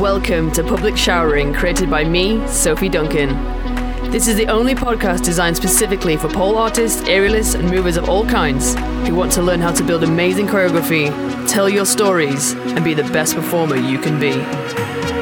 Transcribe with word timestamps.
Welcome 0.00 0.50
to 0.52 0.64
Public 0.64 0.96
Showering, 0.96 1.52
created 1.52 1.90
by 1.90 2.02
me, 2.02 2.44
Sophie 2.48 2.88
Duncan. 2.88 3.28
This 4.10 4.26
is 4.26 4.36
the 4.36 4.46
only 4.46 4.74
podcast 4.74 5.22
designed 5.22 5.54
specifically 5.54 6.16
for 6.16 6.28
pole 6.28 6.56
artists, 6.56 7.02
aerialists, 7.02 7.54
and 7.54 7.70
movers 7.70 7.98
of 7.98 8.08
all 8.08 8.26
kinds 8.26 8.74
who 9.06 9.14
want 9.14 9.32
to 9.32 9.42
learn 9.42 9.60
how 9.60 9.70
to 9.70 9.84
build 9.84 10.02
amazing 10.02 10.46
choreography, 10.46 11.10
tell 11.46 11.68
your 11.68 11.84
stories, 11.84 12.52
and 12.52 12.82
be 12.82 12.94
the 12.94 13.04
best 13.12 13.34
performer 13.34 13.76
you 13.76 13.98
can 13.98 14.18
be. 14.18 15.21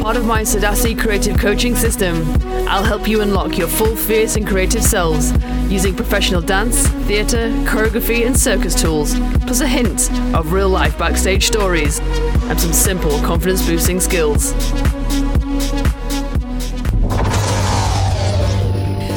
Part 0.00 0.16
of 0.16 0.24
my 0.24 0.42
Sadasi 0.42 0.98
creative 0.98 1.38
coaching 1.38 1.76
system, 1.76 2.24
I'll 2.66 2.82
help 2.82 3.06
you 3.06 3.20
unlock 3.20 3.58
your 3.58 3.68
full 3.68 3.94
fierce 3.94 4.36
and 4.36 4.46
creative 4.46 4.82
selves 4.82 5.32
using 5.70 5.94
professional 5.94 6.40
dance, 6.40 6.86
theatre, 7.06 7.50
choreography, 7.66 8.26
and 8.26 8.36
circus 8.36 8.74
tools, 8.80 9.14
plus 9.42 9.60
a 9.60 9.68
hint 9.68 10.10
of 10.34 10.52
real 10.52 10.70
life 10.70 10.98
backstage 10.98 11.46
stories 11.46 11.98
and 12.00 12.58
some 12.58 12.72
simple 12.72 13.18
confidence 13.20 13.64
boosting 13.66 14.00
skills. 14.00 14.52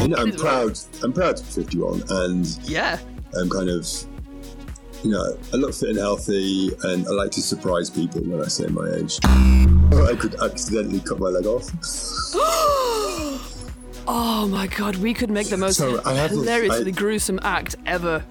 You 0.02 0.10
know, 0.10 0.18
I'm 0.18 0.32
proud. 0.34 0.78
I'm 1.02 1.14
proud 1.14 1.38
to 1.38 1.44
be 1.44 1.50
51, 1.50 2.04
and 2.10 2.46
Yeah. 2.64 3.00
I'm 3.40 3.50
kind 3.50 3.70
of, 3.70 3.88
you 5.02 5.12
know, 5.12 5.38
I 5.54 5.56
look 5.56 5.74
fit 5.74 5.90
and 5.90 5.98
healthy, 5.98 6.72
and 6.84 7.08
I 7.08 7.12
like 7.12 7.32
to 7.32 7.42
surprise 7.42 7.90
people 7.90 8.22
when 8.22 8.42
I 8.44 8.48
say 8.48 8.68
my 8.68 8.88
age. 8.92 9.20
I 10.12 10.16
could 10.16 10.36
accidentally 10.42 11.00
cut 11.02 11.20
my 11.20 11.28
leg 11.30 11.46
off. 11.46 11.70
Oh 14.06 14.48
my 14.50 14.68
god, 14.68 14.98
we 14.98 15.14
could 15.14 15.30
make 15.32 15.48
the 15.48 15.56
most 15.56 15.78
So, 15.78 16.02
I 16.06 16.14
have- 16.16 16.32
hilariously 16.32 16.92
I- 16.92 16.94
gruesome 16.94 17.40
act 17.42 17.78
ever. 17.86 18.22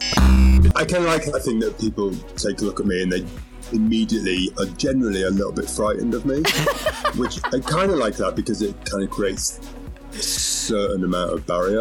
I 0.77 0.85
kind 0.85 0.97
of 0.97 1.05
like. 1.05 1.27
I 1.35 1.39
think 1.39 1.63
that 1.65 1.79
people 1.81 2.13
take 2.37 2.61
a 2.61 2.65
look 2.65 2.79
at 2.79 2.85
me 2.85 3.03
and 3.03 3.11
they 3.11 3.25
immediately 3.73 4.51
are 4.59 4.67
generally 4.77 5.23
a 5.23 5.31
little 5.31 5.51
bit 5.51 5.69
frightened 5.71 6.13
of 6.13 6.27
me, 6.27 6.43
which 7.17 7.39
I 7.47 7.59
kind 7.61 7.91
of 7.91 7.97
like 7.97 8.17
that 8.17 8.37
because 8.37 8.61
it 8.61 8.75
kind 8.85 9.03
of 9.03 9.09
creates 9.09 9.61
a 10.13 10.19
certain 10.19 11.05
amount 11.05 11.33
of 11.33 11.47
barrier. 11.47 11.81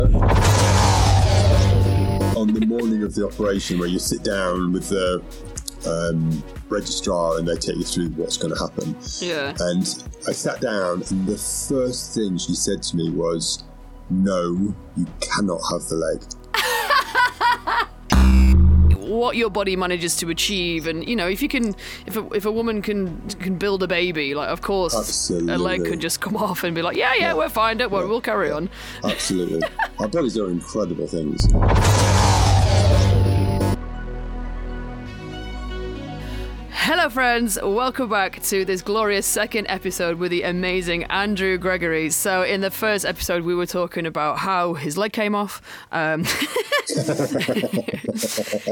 On 2.38 2.48
the 2.54 2.66
morning 2.66 3.04
of 3.04 3.14
the 3.14 3.26
operation, 3.28 3.78
where 3.78 3.90
you 3.90 4.00
sit 4.00 4.24
down 4.24 4.72
with 4.72 4.88
the 4.88 5.22
um, 5.88 6.44
registrar 6.70 7.38
and 7.38 7.48
they 7.48 7.56
take 7.56 7.78
you 7.78 7.84
through 7.84 8.10
what's 8.12 8.38
going 8.38 8.54
to 8.54 8.60
happen, 8.60 8.96
Yeah. 9.20 9.56
and 9.60 9.82
I 10.28 10.32
sat 10.32 10.62
down, 10.62 11.04
and 11.10 11.28
the 11.28 11.38
first 11.38 12.16
thing 12.16 12.38
she 12.38 12.54
said 12.56 12.82
to 12.84 12.96
me 12.98 13.10
was, 13.10 13.64
"No, 14.10 14.74
you 14.98 15.08
cannot 15.20 15.62
have 15.72 15.84
the 15.88 15.96
leg." 15.96 16.24
what 19.12 19.36
your 19.36 19.50
body 19.50 19.76
manages 19.76 20.16
to 20.16 20.30
achieve 20.30 20.88
and 20.88 21.06
you 21.08 21.18
know 21.18 21.28
if 21.28 21.42
you 21.42 21.50
can 21.50 21.76
if 22.06 22.16
a, 22.16 22.26
if 22.34 22.46
a 22.46 22.52
woman 22.52 22.82
can 22.82 23.20
can 23.42 23.58
build 23.58 23.84
a 23.84 23.88
baby 23.88 24.34
like 24.34 24.48
of 24.50 24.62
course 24.62 25.30
a 25.30 25.34
leg 25.34 25.50
Absolutely. 25.50 25.90
can 25.92 26.00
just 26.00 26.22
come 26.22 26.38
off 26.38 26.64
and 26.64 26.74
be 26.74 26.82
like 26.82 26.96
yeah 26.96 27.14
yeah 27.16 27.34
we're 27.34 27.50
fine 27.50 27.78
don't 27.78 27.92
worry 27.92 28.08
we'll 28.08 28.22
carry 28.22 28.50
on 28.52 28.70
Absolutely. 29.04 29.62
Our 30.00 30.08
bodies 30.08 30.38
are 30.38 30.50
incredible 30.50 31.08
things. 31.08 31.46
Hello 36.84 37.08
friends 37.10 37.60
welcome 37.62 38.10
back 38.10 38.42
to 38.42 38.66
this 38.66 38.82
glorious 38.82 39.28
second 39.28 39.68
episode 39.70 40.18
with 40.18 40.32
the 40.32 40.42
amazing 40.42 41.04
andrew 41.12 41.56
gregory 41.56 42.10
so 42.10 42.42
in 42.42 42.62
the 42.62 42.72
first 42.72 43.06
episode 43.06 43.44
we 43.44 43.54
were 43.54 43.68
talking 43.68 44.08
about 44.08 44.40
how 44.40 44.74
his 44.74 44.98
leg 44.98 45.14
came 45.14 45.36
off 45.36 45.62
um, 45.92 46.24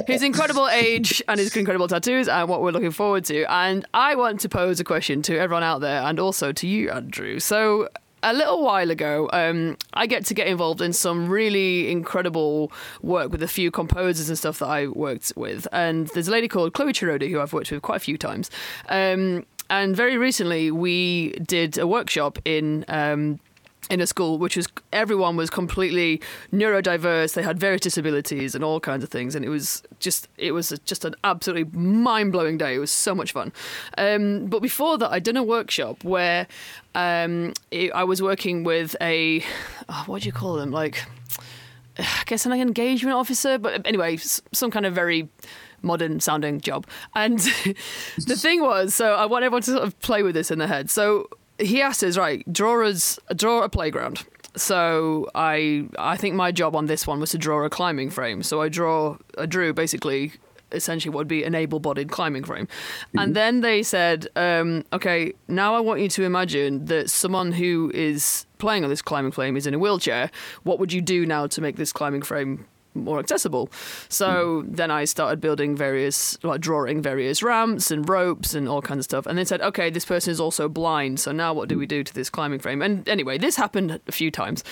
his 0.07 0.23
incredible 0.23 0.67
age 0.69 1.21
and 1.27 1.39
his 1.39 1.55
incredible 1.55 1.87
tattoos 1.87 2.27
and 2.27 2.49
what 2.49 2.61
we're 2.61 2.71
looking 2.71 2.91
forward 2.91 3.23
to. 3.25 3.45
And 3.51 3.85
I 3.93 4.15
want 4.15 4.39
to 4.41 4.49
pose 4.49 4.79
a 4.79 4.83
question 4.83 5.21
to 5.23 5.37
everyone 5.37 5.63
out 5.63 5.79
there 5.79 6.01
and 6.01 6.19
also 6.19 6.51
to 6.51 6.67
you, 6.67 6.89
Andrew. 6.89 7.39
So, 7.39 7.87
a 8.23 8.33
little 8.33 8.63
while 8.63 8.91
ago, 8.91 9.29
um, 9.33 9.77
I 9.93 10.07
get 10.07 10.25
to 10.25 10.33
get 10.33 10.47
involved 10.47 10.81
in 10.81 10.93
some 10.93 11.29
really 11.29 11.91
incredible 11.91 12.71
work 13.01 13.31
with 13.31 13.43
a 13.43 13.47
few 13.47 13.71
composers 13.71 14.29
and 14.29 14.37
stuff 14.37 14.59
that 14.59 14.67
I 14.67 14.87
worked 14.87 15.33
with. 15.35 15.67
And 15.71 16.07
there's 16.07 16.27
a 16.27 16.31
lady 16.31 16.47
called 16.47 16.73
Chloe 16.73 16.93
Chirodi 16.93 17.29
who 17.29 17.39
I've 17.39 17.53
worked 17.53 17.71
with 17.71 17.81
quite 17.81 17.97
a 17.97 17.99
few 17.99 18.17
times. 18.17 18.49
Um, 18.89 19.45
and 19.69 19.95
very 19.95 20.17
recently, 20.17 20.71
we 20.71 21.31
did 21.45 21.77
a 21.77 21.87
workshop 21.87 22.39
in. 22.45 22.85
Um, 22.87 23.39
in 23.89 23.99
a 23.99 24.07
school 24.07 24.37
which 24.37 24.55
was 24.55 24.67
everyone 24.93 25.35
was 25.35 25.49
completely 25.49 26.21
neurodiverse 26.53 27.33
they 27.33 27.41
had 27.41 27.59
various 27.59 27.81
disabilities 27.81 28.55
and 28.55 28.63
all 28.63 28.79
kinds 28.79 29.03
of 29.03 29.09
things 29.09 29.35
and 29.35 29.43
it 29.43 29.49
was 29.49 29.83
just 29.99 30.27
it 30.37 30.51
was 30.51 30.69
just 30.85 31.05
an 31.05 31.15
absolutely 31.23 31.65
mind-blowing 31.77 32.57
day 32.57 32.75
it 32.75 32.79
was 32.79 32.91
so 32.91 33.15
much 33.15 33.31
fun 33.31 33.51
um, 33.97 34.45
but 34.45 34.61
before 34.61 34.97
that 34.97 35.11
i'd 35.11 35.23
done 35.23 35.37
a 35.37 35.43
workshop 35.43 36.03
where 36.03 36.47
um, 36.95 37.53
it, 37.71 37.91
i 37.93 38.03
was 38.03 38.21
working 38.21 38.63
with 38.63 38.95
a 39.01 39.43
oh, 39.89 40.03
what 40.05 40.21
do 40.21 40.27
you 40.27 40.33
call 40.33 40.55
them 40.55 40.71
like 40.71 41.03
i 41.97 42.23
guess 42.25 42.45
an 42.45 42.53
engagement 42.53 43.15
officer 43.15 43.57
but 43.57 43.85
anyway 43.85 44.17
some 44.17 44.71
kind 44.71 44.85
of 44.85 44.93
very 44.93 45.27
modern 45.81 46.19
sounding 46.19 46.59
job. 46.61 46.85
And 47.15 47.39
the 48.17 48.35
thing 48.35 48.61
was, 48.61 48.93
so 48.93 49.13
I 49.15 49.25
want 49.25 49.43
everyone 49.43 49.61
to 49.63 49.71
sort 49.71 49.83
of 49.83 49.97
play 49.99 50.23
with 50.23 50.35
this 50.35 50.51
in 50.51 50.59
their 50.59 50.67
head. 50.67 50.89
So 50.89 51.29
he 51.59 51.81
asked 51.81 52.03
us, 52.03 52.17
right, 52.17 52.43
draw 52.51 52.85
us 52.85 53.19
draw 53.35 53.63
a 53.63 53.69
playground. 53.69 54.25
So 54.55 55.29
I 55.35 55.87
I 55.97 56.17
think 56.17 56.35
my 56.35 56.51
job 56.51 56.75
on 56.75 56.87
this 56.87 57.05
one 57.05 57.19
was 57.19 57.31
to 57.31 57.37
draw 57.37 57.63
a 57.63 57.69
climbing 57.69 58.09
frame. 58.09 58.43
So 58.43 58.61
I 58.61 58.69
draw 58.69 59.17
I 59.37 59.45
drew 59.45 59.73
basically 59.73 60.33
essentially 60.71 61.09
what 61.09 61.19
would 61.19 61.27
be 61.27 61.43
an 61.43 61.55
able-bodied 61.55 62.11
climbing 62.11 62.43
frame. 62.43 62.67
And 63.17 63.35
then 63.35 63.61
they 63.61 63.81
said, 63.81 64.27
um, 64.35 64.85
okay, 64.93 65.33
now 65.47 65.73
I 65.73 65.79
want 65.79 65.99
you 65.99 66.09
to 66.09 66.23
imagine 66.23 66.85
that 66.85 67.09
someone 67.09 67.51
who 67.51 67.91
is 67.93 68.45
playing 68.59 68.83
on 68.83 68.89
this 68.91 69.01
climbing 69.01 69.31
frame 69.31 69.57
is 69.57 69.65
in 69.65 69.73
a 69.73 69.79
wheelchair. 69.79 70.29
What 70.63 70.77
would 70.77 70.93
you 70.93 71.01
do 71.01 71.25
now 71.25 71.47
to 71.47 71.61
make 71.61 71.77
this 71.77 71.91
climbing 71.91 72.21
frame 72.21 72.67
more 73.03 73.19
accessible. 73.19 73.69
So 74.09 74.63
then 74.67 74.91
I 74.91 75.05
started 75.05 75.41
building 75.41 75.75
various, 75.75 76.37
like 76.43 76.61
drawing 76.61 77.01
various 77.01 77.41
ramps 77.41 77.91
and 77.91 78.07
ropes 78.07 78.53
and 78.53 78.67
all 78.67 78.81
kinds 78.81 78.99
of 78.99 79.05
stuff. 79.05 79.25
And 79.25 79.37
they 79.37 79.45
said, 79.45 79.61
okay, 79.61 79.89
this 79.89 80.05
person 80.05 80.31
is 80.31 80.39
also 80.39 80.69
blind. 80.69 81.19
So 81.19 81.31
now 81.31 81.53
what 81.53 81.69
do 81.69 81.77
we 81.77 81.85
do 81.85 82.03
to 82.03 82.13
this 82.13 82.29
climbing 82.29 82.59
frame? 82.59 82.81
And 82.81 83.07
anyway, 83.07 83.37
this 83.37 83.55
happened 83.55 83.99
a 84.07 84.11
few 84.11 84.31
times. 84.31 84.63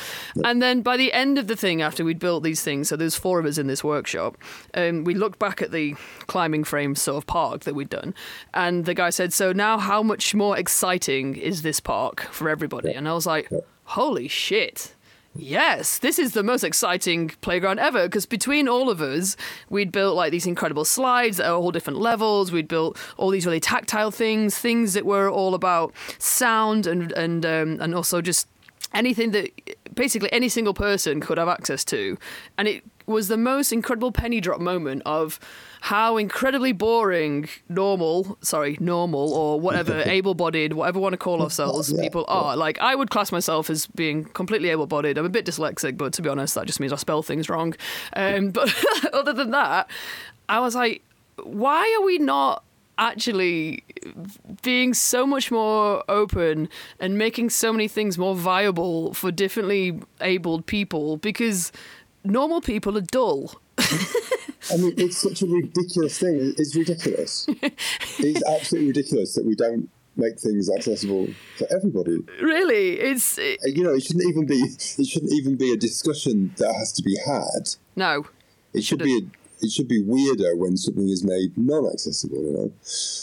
And 0.43 0.61
then 0.61 0.81
by 0.81 0.97
the 0.97 1.13
end 1.13 1.37
of 1.37 1.47
the 1.47 1.55
thing, 1.55 1.81
after 1.81 2.03
we'd 2.03 2.19
built 2.19 2.43
these 2.43 2.61
things, 2.61 2.89
so 2.89 2.95
there's 2.95 3.15
four 3.15 3.39
of 3.39 3.45
us 3.45 3.57
in 3.57 3.67
this 3.67 3.83
workshop, 3.83 4.37
um, 4.73 5.03
we 5.03 5.13
looked 5.13 5.39
back 5.39 5.61
at 5.61 5.71
the 5.71 5.95
climbing 6.27 6.63
frame 6.63 6.95
sort 6.95 7.17
of 7.17 7.27
park 7.27 7.61
that 7.61 7.75
we'd 7.75 7.89
done. 7.89 8.13
And 8.53 8.85
the 8.85 8.93
guy 8.93 9.09
said, 9.09 9.33
so 9.33 9.51
now 9.51 9.77
how 9.77 10.03
much 10.03 10.35
more 10.35 10.57
exciting 10.57 11.35
is 11.35 11.61
this 11.61 11.79
park 11.79 12.21
for 12.31 12.49
everybody? 12.49 12.93
And 12.93 13.07
I 13.07 13.13
was 13.13 13.25
like, 13.25 13.49
holy 13.83 14.27
shit. 14.27 14.95
Yes, 15.37 15.99
this 15.99 16.17
is 16.17 16.33
the 16.33 16.43
most 16.43 16.63
exciting 16.63 17.29
playground 17.41 17.79
ever 17.79 18.07
because 18.07 18.25
between 18.25 18.67
all 18.67 18.89
of 18.89 19.01
us, 19.01 19.37
we'd 19.69 19.91
built 19.91 20.15
like 20.15 20.31
these 20.31 20.47
incredible 20.47 20.83
slides 20.83 21.39
at 21.39 21.51
all 21.51 21.71
different 21.71 21.99
levels. 21.99 22.51
We'd 22.51 22.67
built 22.67 22.97
all 23.17 23.29
these 23.29 23.45
really 23.45 23.59
tactile 23.59 24.11
things, 24.11 24.57
things 24.57 24.93
that 24.93 25.05
were 25.05 25.29
all 25.29 25.53
about 25.53 25.93
sound 26.17 26.87
and 26.87 27.11
and 27.11 27.45
um, 27.45 27.77
and 27.79 27.93
also 27.93 28.21
just 28.21 28.47
anything 28.93 29.31
that 29.31 29.51
basically 29.93 30.31
any 30.31 30.49
single 30.49 30.73
person 30.73 31.21
could 31.21 31.37
have 31.37 31.47
access 31.47 31.83
to. 31.85 32.17
And 32.57 32.67
it 32.67 32.83
was 33.07 33.29
the 33.29 33.37
most 33.37 33.71
incredible 33.71 34.11
penny 34.11 34.39
drop 34.41 34.59
moment 34.59 35.01
of 35.05 35.39
how 35.81 36.17
incredibly 36.17 36.73
boring 36.73 37.47
normal, 37.69 38.37
sorry, 38.41 38.77
normal 38.79 39.33
or 39.33 39.59
whatever, 39.59 40.01
able 40.05 40.35
bodied, 40.35 40.73
whatever 40.73 40.99
we 40.99 41.03
want 41.03 41.13
to 41.13 41.17
call 41.17 41.41
ourselves, 41.41 41.91
Yeah, 41.91 42.01
people 42.01 42.25
are. 42.27 42.57
Like, 42.57 42.77
I 42.79 42.93
would 42.95 43.09
class 43.09 43.31
myself 43.31 43.69
as 43.69 43.87
being 43.87 44.25
completely 44.25 44.69
able 44.69 44.87
bodied. 44.87 45.17
I'm 45.17 45.25
a 45.25 45.29
bit 45.29 45.45
dyslexic, 45.45 45.97
but 45.97 46.13
to 46.13 46.21
be 46.21 46.29
honest, 46.29 46.55
that 46.55 46.67
just 46.67 46.79
means 46.79 46.91
I 46.91 46.97
spell 46.97 47.23
things 47.23 47.49
wrong. 47.49 47.75
Um, 48.13 48.49
but 48.51 48.73
other 49.13 49.33
than 49.33 49.51
that, 49.51 49.89
I 50.49 50.59
was 50.59 50.75
like, 50.75 51.01
why 51.41 51.95
are 51.99 52.05
we 52.05 52.17
not 52.17 52.63
actually 52.97 53.83
being 54.63 54.93
so 54.93 55.25
much 55.25 55.51
more 55.51 56.03
open 56.09 56.67
and 56.99 57.17
making 57.17 57.49
so 57.49 57.71
many 57.71 57.87
things 57.87 58.17
more 58.17 58.35
viable 58.35 59.13
for 59.13 59.31
differently 59.31 59.99
abled 60.21 60.65
people 60.65 61.17
because 61.17 61.71
normal 62.27 62.61
people 62.61 62.97
are 62.97 63.01
dull. 63.01 63.53
I 63.79 64.75
mean, 64.77 64.93
it's 64.97 65.17
such 65.17 65.41
a 65.41 65.45
ridiculous 65.47 66.19
thing. 66.19 66.53
It's 66.57 66.75
ridiculous. 66.75 67.47
it's 68.19 68.43
absolutely 68.49 68.89
ridiculous 68.89 69.33
that 69.35 69.45
we 69.45 69.55
don't 69.55 69.89
make 70.17 70.39
things 70.39 70.69
accessible 70.69 71.27
for 71.57 71.67
everybody. 71.73 72.17
Really, 72.41 72.99
it's 72.99 73.37
it, 73.37 73.59
uh, 73.63 73.69
You 73.69 73.83
know, 73.83 73.93
it 73.93 74.03
shouldn't 74.03 74.27
even 74.27 74.45
be. 74.45 74.55
It 74.55 75.05
shouldn't 75.07 75.31
even 75.33 75.55
be 75.55 75.71
a 75.71 75.77
discussion 75.77 76.53
that 76.57 76.73
has 76.73 76.91
to 76.93 77.03
be 77.03 77.17
had. 77.25 77.69
no. 77.95 78.25
It 78.73 78.83
should 78.83 78.99
be 78.99 79.27
it 79.59 79.71
should 79.71 79.87
be 79.87 80.01
weirder 80.01 80.55
when 80.55 80.77
something 80.77 81.09
is 81.09 81.23
made 81.23 81.57
non-accessible. 81.57 82.37
You 82.37 82.53
know. 82.53 82.71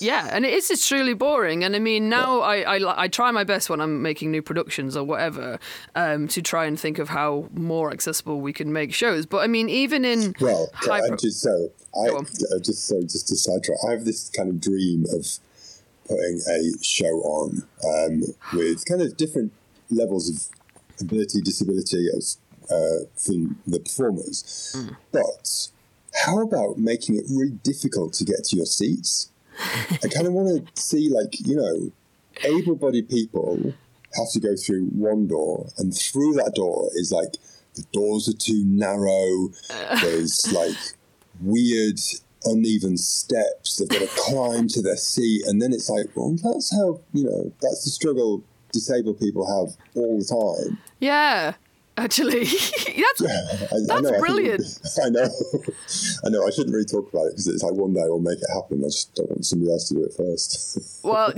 Yeah, 0.00 0.28
and 0.32 0.44
it 0.44 0.52
is 0.52 0.68
just 0.68 0.88
truly 0.88 1.14
boring. 1.14 1.64
And 1.64 1.76
I 1.76 1.78
mean, 1.78 2.08
now 2.08 2.40
I, 2.40 2.76
I 2.76 3.02
I 3.04 3.08
try 3.08 3.30
my 3.30 3.44
best 3.44 3.70
when 3.70 3.80
I'm 3.80 4.02
making 4.02 4.30
new 4.30 4.42
productions 4.42 4.96
or 4.96 5.04
whatever 5.04 5.58
um, 5.94 6.28
to 6.28 6.42
try 6.42 6.66
and 6.66 6.78
think 6.78 6.98
of 6.98 7.08
how 7.08 7.48
more 7.52 7.92
accessible 7.92 8.40
we 8.40 8.52
can 8.52 8.72
make 8.72 8.92
shows. 8.92 9.26
But 9.26 9.38
I 9.38 9.46
mean, 9.46 9.68
even 9.68 10.04
in 10.04 10.34
Well, 10.40 10.68
high 10.74 11.06
pro- 11.06 11.16
just 11.16 11.40
so 11.40 11.70
I 11.96 12.08
uh, 12.08 12.58
just 12.58 12.86
so 12.86 13.00
just 13.02 13.28
to 13.28 13.36
sidetrack, 13.36 13.78
I 13.86 13.92
have 13.92 14.04
this 14.04 14.30
kind 14.30 14.48
of 14.48 14.60
dream 14.60 15.04
of 15.12 15.38
putting 16.06 16.40
a 16.48 16.82
show 16.82 17.20
on 17.22 17.66
um, 17.84 18.22
with 18.52 18.84
kind 18.86 19.00
of 19.00 19.16
different 19.16 19.52
levels 19.90 20.28
of 20.28 20.48
ability, 21.00 21.40
disability 21.40 22.08
as 22.16 22.38
uh, 22.70 23.06
from 23.16 23.60
the 23.66 23.80
performers. 23.80 24.74
Hmm. 24.76 24.94
But 25.12 25.68
how 26.24 26.40
about 26.40 26.78
making 26.78 27.16
it 27.16 27.24
really 27.28 27.58
difficult 27.62 28.12
to 28.14 28.24
get 28.24 28.44
to 28.44 28.56
your 28.56 28.66
seats? 28.66 29.30
I 29.58 30.08
kind 30.08 30.26
of 30.26 30.32
want 30.32 30.66
to 30.74 30.82
see, 30.82 31.08
like, 31.08 31.46
you 31.46 31.56
know, 31.56 31.92
able-bodied 32.44 33.08
people 33.08 33.74
have 34.16 34.30
to 34.32 34.40
go 34.40 34.56
through 34.56 34.86
one 34.86 35.26
door, 35.26 35.68
and 35.78 35.96
through 35.96 36.34
that 36.34 36.54
door 36.54 36.88
is 36.94 37.12
like 37.12 37.36
the 37.74 37.84
doors 37.92 38.28
are 38.28 38.36
too 38.36 38.64
narrow. 38.64 39.50
There's 40.02 40.52
like 40.52 40.76
weird, 41.40 41.98
uneven 42.44 42.96
steps. 42.96 43.76
They've 43.76 43.88
got 43.88 44.08
to 44.08 44.10
climb 44.16 44.68
to 44.68 44.82
their 44.82 44.96
seat, 44.96 45.42
and 45.46 45.60
then 45.60 45.72
it's 45.72 45.88
like, 45.88 46.06
well, 46.14 46.36
that's 46.42 46.72
how 46.72 47.00
you 47.12 47.24
know 47.24 47.52
that's 47.60 47.84
the 47.84 47.90
struggle 47.90 48.42
disabled 48.72 49.20
people 49.20 49.46
have 49.46 49.76
all 49.94 50.18
the 50.18 50.24
time. 50.66 50.78
yeah, 50.98 51.54
actually, 51.96 52.44
that's 52.44 53.22
I, 53.22 53.76
That's 53.86 53.90
I 53.90 54.00
know, 54.00 54.18
brilliant. 54.18 54.62
I 55.04 55.08
know, 55.08 55.28
I 56.24 56.28
know. 56.30 56.46
I 56.46 56.50
shouldn't 56.50 56.72
really 56.72 56.84
talk 56.84 57.12
about 57.12 57.26
it 57.26 57.32
because 57.32 57.46
it's 57.48 57.62
like 57.62 57.74
one 57.74 57.92
day 57.92 58.02
we'll 58.04 58.20
make 58.20 58.38
it 58.38 58.48
happen. 58.54 58.80
I 58.80 58.88
just 58.88 59.14
don't 59.14 59.30
want 59.30 59.46
somebody 59.46 59.72
else 59.72 59.88
to 59.88 59.94
do 59.94 60.04
it 60.04 60.14
first. 60.14 60.78
well, 61.04 61.32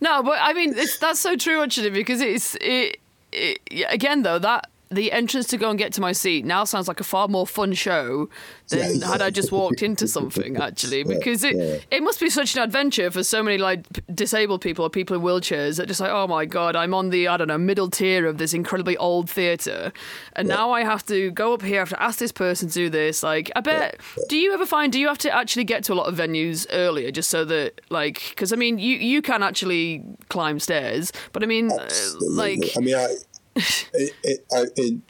no, 0.00 0.22
but 0.22 0.38
I 0.40 0.52
mean, 0.52 0.76
it's, 0.76 0.98
that's 0.98 1.20
so 1.20 1.36
true 1.36 1.62
actually 1.62 1.90
because 1.90 2.20
it's 2.20 2.56
it, 2.60 2.98
it 3.32 3.60
again 3.88 4.22
though 4.22 4.38
that 4.38 4.68
the 4.94 5.12
entrance 5.12 5.46
to 5.48 5.56
go 5.56 5.70
and 5.70 5.78
get 5.78 5.92
to 5.94 6.00
my 6.00 6.12
seat 6.12 6.44
now 6.44 6.64
sounds 6.64 6.88
like 6.88 7.00
a 7.00 7.04
far 7.04 7.28
more 7.28 7.46
fun 7.46 7.72
show 7.72 8.28
than 8.68 9.00
Yeah. 9.00 9.08
had 9.08 9.22
I 9.22 9.30
just 9.30 9.52
walked 9.52 9.82
into 9.82 10.06
something 10.06 10.56
actually 10.56 11.04
because 11.04 11.44
it 11.44 11.56
yeah. 11.56 11.76
it 11.90 12.02
must 12.02 12.20
be 12.20 12.30
such 12.30 12.56
an 12.56 12.62
adventure 12.62 13.10
for 13.10 13.22
so 13.24 13.42
many 13.42 13.58
like 13.58 13.86
disabled 14.14 14.60
people 14.60 14.84
or 14.84 14.90
people 14.90 15.16
in 15.16 15.22
wheelchairs 15.22 15.76
that 15.76 15.86
just 15.88 16.00
like 16.00 16.10
oh 16.10 16.26
my 16.26 16.44
god 16.44 16.76
I'm 16.76 16.94
on 16.94 17.10
the 17.10 17.28
I 17.28 17.36
don't 17.36 17.48
know 17.48 17.58
middle 17.58 17.90
tier 17.90 18.26
of 18.26 18.38
this 18.38 18.54
incredibly 18.54 18.96
old 18.96 19.28
theater. 19.30 19.92
And 20.34 20.48
now 20.48 20.70
I 20.72 20.82
have 20.84 21.04
to 21.06 21.30
go 21.30 21.54
up 21.54 21.62
here 21.62 21.76
I 21.76 21.78
have 21.80 21.88
to 21.90 22.02
ask 22.02 22.18
this 22.18 22.32
person 22.32 22.68
to 22.68 22.74
do 22.74 22.90
this. 22.90 23.22
Like 23.22 23.50
I 23.56 23.60
bet 23.60 24.00
do 24.28 24.36
you 24.36 24.52
ever 24.54 24.66
find 24.66 24.92
do 24.92 24.98
you 25.00 25.08
have 25.08 25.18
to 25.18 25.30
actually 25.34 25.64
get 25.64 25.84
to 25.84 25.92
a 25.92 25.96
lot 25.96 26.06
of 26.08 26.14
venues 26.16 26.66
earlier 26.70 27.10
just 27.10 27.30
so 27.30 27.44
that 27.46 27.80
like 27.90 28.22
because 28.30 28.52
I 28.52 28.56
mean 28.56 28.78
you 28.78 28.96
you 28.96 29.22
can 29.22 29.42
actually 29.42 30.04
climb 30.28 30.58
stairs 30.58 31.12
but 31.32 31.42
I 31.42 31.46
mean 31.46 31.70
uh, 31.70 31.88
like 32.30 32.60
I 32.76 32.80
mean, 32.80 32.94
I, 32.94 33.08
it, 33.56 34.12
it, 34.22 34.46
I, 34.52 34.64
in, 34.76 35.02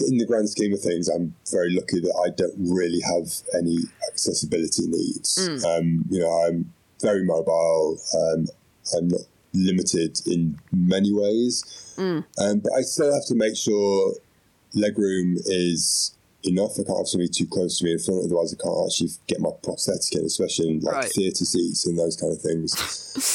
in 0.00 0.18
the 0.18 0.26
grand 0.26 0.48
scheme 0.48 0.72
of 0.72 0.80
things, 0.80 1.08
I'm 1.08 1.34
very 1.50 1.72
lucky 1.74 2.00
that 2.00 2.14
I 2.26 2.30
don't 2.30 2.54
really 2.58 3.00
have 3.00 3.28
any 3.58 3.78
accessibility 4.10 4.86
needs. 4.86 5.36
Mm. 5.40 5.64
Um, 5.64 6.04
you 6.10 6.20
know, 6.20 6.30
I'm 6.46 6.72
very 7.00 7.24
mobile. 7.24 7.98
Um, 8.14 8.46
I'm 8.96 9.08
not 9.08 9.20
limited 9.52 10.20
in 10.26 10.58
many 10.72 11.12
ways, 11.12 11.64
Mm. 11.96 12.24
um, 12.38 12.60
but 12.60 12.72
I 12.72 12.82
still 12.82 13.12
have 13.12 13.26
to 13.26 13.34
make 13.34 13.56
sure 13.56 14.14
legroom 14.74 15.36
is 15.46 16.14
enough. 16.44 16.72
I 16.78 16.84
can't 16.84 16.98
have 16.98 17.08
somebody 17.08 17.28
too 17.28 17.46
close 17.46 17.78
to 17.78 17.84
me 17.84 17.92
in 17.92 17.98
front, 17.98 18.24
otherwise 18.24 18.54
I 18.54 18.62
can't 18.62 18.86
actually 18.86 19.10
get 19.26 19.40
my 19.40 19.50
prosthetic 19.62 20.12
in, 20.14 20.24
especially 20.24 20.70
in 20.70 20.80
like 20.80 20.94
Right. 20.94 21.12
theatre 21.12 21.44
seats 21.44 21.86
and 21.86 21.98
those 21.98 22.16
kind 22.16 22.32
of 22.32 22.40
things. 22.40 22.72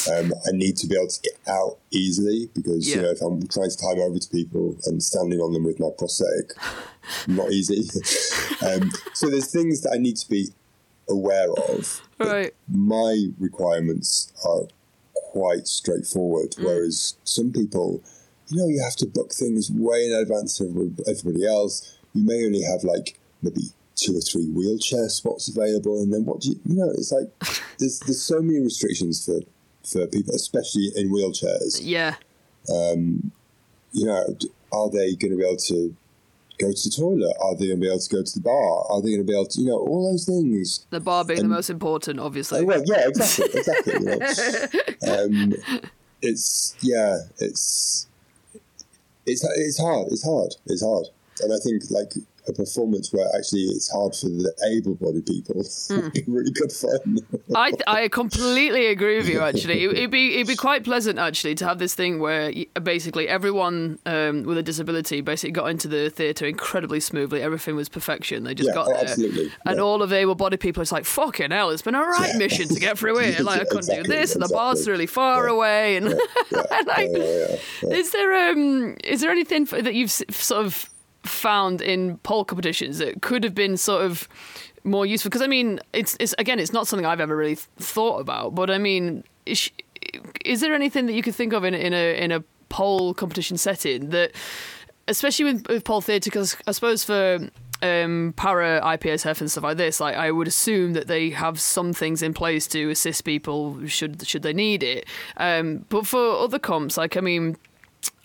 um, 0.12 0.34
I 0.48 0.52
need 0.52 0.78
to 0.78 0.88
be 0.88 0.96
able 0.96 1.08
to 1.08 1.22
get 1.22 1.34
out 1.48 1.78
easily 1.92 2.50
because 2.54 2.88
you 2.88 3.02
know 3.02 3.10
if 3.12 3.22
I'm 3.22 3.46
trying 3.48 3.70
to 3.70 3.78
climb 3.78 4.00
over 4.00 4.18
to 4.20 4.30
people 4.30 4.76
and 4.86 5.02
standing 5.04 5.40
on 5.40 5.54
them 5.54 5.64
with 5.66 5.80
my 5.80 5.90
prosthetic, 5.98 6.52
not 7.28 7.52
easy. 7.52 7.82
um, 8.66 8.92
so 9.14 9.30
there's 9.30 9.52
things 9.52 9.82
that 9.82 9.92
I 9.94 9.98
need 9.98 10.18
to 10.18 10.30
be 10.30 10.50
aware 11.10 11.52
of. 11.70 12.02
right 12.20 12.54
My 12.68 13.28
requirements 13.40 14.32
are 14.44 14.64
quite 15.14 15.68
straightforward, 15.68 16.52
Mm. 16.52 16.64
whereas 16.66 17.16
some 17.24 17.52
people, 17.52 18.02
you 18.48 18.58
know, 18.58 18.68
you 18.68 18.82
have 18.82 18.96
to 18.98 19.06
book 19.06 19.34
things 19.34 19.70
way 19.72 20.06
in 20.06 20.14
advance 20.14 20.60
of 20.60 20.70
everybody 21.08 21.46
else. 21.46 21.95
You 22.16 22.24
may 22.26 22.46
only 22.46 22.64
have 22.64 22.84
like 22.84 23.20
maybe 23.44 23.62
two 23.96 24.18
or 24.18 24.22
three 24.22 24.48
wheelchair 24.50 25.08
spots 25.10 25.48
available, 25.48 26.02
and 26.02 26.12
then 26.12 26.26
what 26.26 26.42
do 26.42 26.50
you, 26.50 26.60
you 26.66 26.76
know? 26.76 26.90
It's 26.90 27.12
like 27.12 27.30
there's 27.78 28.00
there's 28.00 28.22
so 28.22 28.42
many 28.42 28.60
restrictions 28.60 29.24
for 29.26 29.42
for 29.88 30.08
people, 30.08 30.34
especially 30.34 30.92
in 30.96 31.12
wheelchairs. 31.12 31.80
yeah 31.84 32.16
Um, 32.74 33.32
You 33.92 34.06
know, 34.08 34.36
are 34.72 34.90
they 34.90 35.14
going 35.16 35.32
to 35.32 35.38
be 35.38 35.46
able 35.46 35.58
to 35.58 35.96
go 36.58 36.72
to 36.72 36.90
the 36.90 36.96
toilet? 36.96 37.36
Are 37.40 37.54
they 37.56 37.68
going 37.68 37.80
to 37.80 37.82
be 37.82 37.88
able 37.88 38.00
to 38.00 38.16
go 38.16 38.24
to 38.24 38.34
the 38.34 38.42
bar? 38.42 38.86
Are 38.90 39.02
they 39.02 39.10
going 39.10 39.26
to 39.26 39.32
be 39.32 39.34
able 39.34 39.46
to, 39.46 39.62
you 39.62 39.68
know, 39.68 39.78
all 39.78 40.12
those 40.12 40.26
things? 40.26 40.86
the 40.90 41.00
bar 41.00 41.24
being 41.24 41.42
the 41.42 41.48
most 41.48 41.70
important 41.70 42.20
obviously 42.20 42.62
Oh, 42.62 42.66
well, 42.66 42.82
yeah, 42.86 43.08
exactly, 43.08 43.60
exactly. 43.60 43.94
you 43.94 44.00
know. 44.06 45.14
um, 45.24 45.54
it's 46.22 46.76
yeah, 46.82 47.20
it's 47.40 48.08
it's 49.26 49.44
it's 49.58 49.80
hard. 49.80 50.08
It's 50.12 50.24
hard. 50.26 50.56
It's 50.66 50.82
hard, 50.84 51.08
and 51.42 51.54
I 51.54 51.58
think 51.64 51.84
like 51.90 52.14
a 52.48 52.54
performance 52.54 53.12
where 53.12 53.26
actually 53.36 53.62
it's 53.64 53.92
hard 53.92 54.14
for 54.16 54.28
the 54.28 54.54
able-bodied 54.78 55.26
people 55.26 55.56
would 55.90 56.14
be 56.14 56.24
really 56.28 56.52
good 56.52 56.72
fun. 56.72 57.18
I 57.56 57.72
I 57.88 58.08
completely 58.08 58.86
agree 58.86 59.18
with 59.18 59.28
you. 59.28 59.40
Actually, 59.50 59.84
It- 59.84 59.94
it'd 59.98 60.12
be 60.12 60.36
it'd 60.36 60.46
be 60.48 60.56
quite 60.56 60.84
pleasant 60.84 61.18
actually 61.18 61.56
to 61.56 61.66
have 61.66 61.80
this 61.80 61.96
thing 61.96 62.20
where 62.20 62.54
basically 62.84 63.28
everyone 63.28 63.98
um, 64.06 64.44
with 64.44 64.60
a 64.60 64.64
disability 64.64 65.22
basically 65.22 65.54
got 65.54 65.72
into 65.72 65.88
the 65.88 66.12
theatre 66.12 66.46
incredibly 66.46 67.00
smoothly. 67.00 67.42
Everything 67.42 67.76
was 67.76 67.90
perfection. 67.90 68.44
They 68.44 68.54
just 68.54 68.68
Yeah, 68.70 68.76
got 68.76 68.88
oh, 68.90 68.94
there, 68.94 69.02
absolutely, 69.02 69.52
and 69.66 69.78
yeah. 69.78 69.82
all 69.82 70.04
of 70.04 70.10
the 70.12 70.18
able-bodied 70.18 70.60
people. 70.60 70.82
It's 70.84 70.92
like 70.92 71.06
fucking 71.06 71.50
hell. 71.50 71.72
It's 71.72 71.82
been 71.82 71.96
a 71.96 72.00
right 72.02 72.30
Yeah. 72.34 72.38
mission 72.38 72.68
to 72.68 72.80
get 72.80 73.00
through 73.00 73.18
here. 73.24 73.40
Like 73.42 73.62
I 73.62 73.66
couldn't 73.66 73.88
do 73.88 73.92
Exactly, 73.94 74.16
this, 74.18 74.36
and 74.36 74.44
the 74.44 74.50
bar's 74.50 74.82
exactly. 74.82 74.92
really 74.92 75.08
far 75.08 75.48
away. 75.48 75.98
And, 75.98 76.06
and 76.10 76.88
like, 76.88 77.10
is 77.92 78.12
there 78.12 78.52
um 78.52 78.98
is 79.04 79.22
there 79.22 79.32
anything 79.32 79.66
that 79.66 79.96
you've 79.96 80.10
s- 80.12 80.22
sort 80.30 80.64
of 80.64 80.88
found 81.26 81.82
in 81.82 82.18
pole 82.20 82.46
competitions 82.46 82.98
that 83.00 83.22
could 83.22 83.44
have 83.44 83.56
been 83.56 83.78
sort 83.78 84.04
of 84.04 84.28
more 84.84 85.06
useful? 85.06 85.30
Because 85.30 85.42
I 85.42 85.48
mean, 85.48 85.80
it's 85.94 86.16
it's 86.20 86.34
again, 86.38 86.60
it's 86.60 86.74
not 86.74 86.88
something 86.88 87.06
I've 87.06 87.20
ever 87.20 87.36
really 87.36 87.56
th- 87.56 87.68
thought 87.78 88.20
about. 88.20 88.56
But 88.56 88.70
I 88.70 88.78
mean, 88.78 89.24
is, 89.46 89.72
is 90.44 90.62
there 90.62 90.74
anything 90.74 91.06
that 91.08 91.14
you 91.14 91.22
could 91.22 91.36
think 91.36 91.54
of 91.54 91.64
in 91.64 91.74
in 91.74 91.94
a 91.94 92.18
in 92.18 92.32
a 92.32 92.44
pole 92.70 93.14
competition 93.14 93.58
setting 93.58 94.10
that, 94.10 94.32
especially 95.08 95.46
with, 95.46 95.68
with 95.68 95.84
pole 95.84 96.02
theatre? 96.02 96.30
Because 96.30 96.58
I 96.68 96.72
suppose 96.72 97.04
for 97.04 97.50
um, 97.82 98.34
para 98.36 98.82
IPSF 98.84 99.42
and 99.42 99.52
stuff 99.52 99.64
like 99.64 99.78
this, 99.78 100.00
like 100.00 100.16
I 100.16 100.32
would 100.32 100.48
assume 100.48 100.94
that 100.94 101.08
they 101.08 101.30
have 101.32 101.60
some 101.60 101.94
things 101.94 102.22
in 102.22 102.34
place 102.34 102.68
to 102.68 102.90
assist 102.90 103.24
people 103.24 103.86
should 103.88 104.26
should 104.28 104.44
they 104.44 104.54
need 104.54 104.84
it. 104.84 105.08
Um, 105.38 105.86
but 105.90 106.08
for 106.08 106.38
other 106.38 106.60
comps, 106.60 106.98
like 106.98 107.18
I 107.18 107.22
mean, 107.22 107.58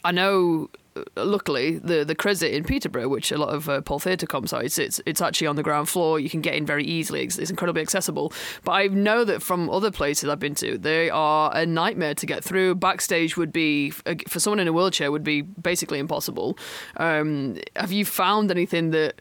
I 0.04 0.12
know. 0.12 0.70
Uh, 1.16 1.24
Luckily, 1.24 1.78
the 1.78 2.04
the 2.04 2.14
Cresset 2.14 2.52
in 2.52 2.64
Peterborough, 2.64 3.08
which 3.08 3.30
a 3.32 3.38
lot 3.38 3.50
of 3.50 3.68
uh, 3.68 3.80
Pole 3.80 3.98
Theatre 3.98 4.26
comps 4.26 4.52
are, 4.52 4.62
it's, 4.62 4.78
it's 4.78 5.00
it's 5.06 5.20
actually 5.20 5.46
on 5.46 5.56
the 5.56 5.62
ground 5.62 5.88
floor. 5.88 6.18
You 6.18 6.28
can 6.28 6.40
get 6.40 6.54
in 6.54 6.66
very 6.66 6.84
easily. 6.84 7.22
It's, 7.22 7.38
it's 7.38 7.50
incredibly 7.50 7.82
accessible. 7.82 8.32
But 8.64 8.72
I 8.72 8.86
know 8.88 9.24
that 9.24 9.42
from 9.42 9.70
other 9.70 9.90
places 9.90 10.28
I've 10.28 10.38
been 10.38 10.54
to, 10.56 10.78
they 10.78 11.10
are 11.10 11.50
a 11.54 11.64
nightmare 11.66 12.14
to 12.14 12.26
get 12.26 12.42
through. 12.42 12.74
Backstage 12.76 13.36
would 13.36 13.52
be 13.52 13.90
for 13.90 14.40
someone 14.40 14.60
in 14.60 14.68
a 14.68 14.72
wheelchair 14.72 15.10
would 15.12 15.24
be 15.24 15.42
basically 15.42 15.98
impossible. 15.98 16.58
Um, 16.96 17.58
have 17.76 17.92
you 17.92 18.04
found 18.04 18.50
anything 18.50 18.90
that 18.90 19.20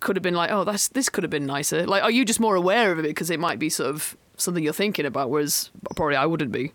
could 0.00 0.16
have 0.16 0.22
been 0.22 0.34
like, 0.34 0.50
oh, 0.50 0.64
that's 0.64 0.88
this 0.88 1.08
could 1.08 1.24
have 1.24 1.30
been 1.30 1.46
nicer? 1.46 1.86
Like, 1.86 2.02
are 2.02 2.10
you 2.10 2.24
just 2.24 2.40
more 2.40 2.56
aware 2.56 2.92
of 2.92 2.98
it 2.98 3.02
because 3.02 3.30
it 3.30 3.40
might 3.40 3.58
be 3.58 3.68
sort 3.68 3.90
of 3.90 4.16
something 4.36 4.62
you're 4.62 4.72
thinking 4.72 5.06
about, 5.06 5.30
whereas 5.30 5.70
probably 5.96 6.16
I 6.16 6.26
wouldn't 6.26 6.52
be. 6.52 6.72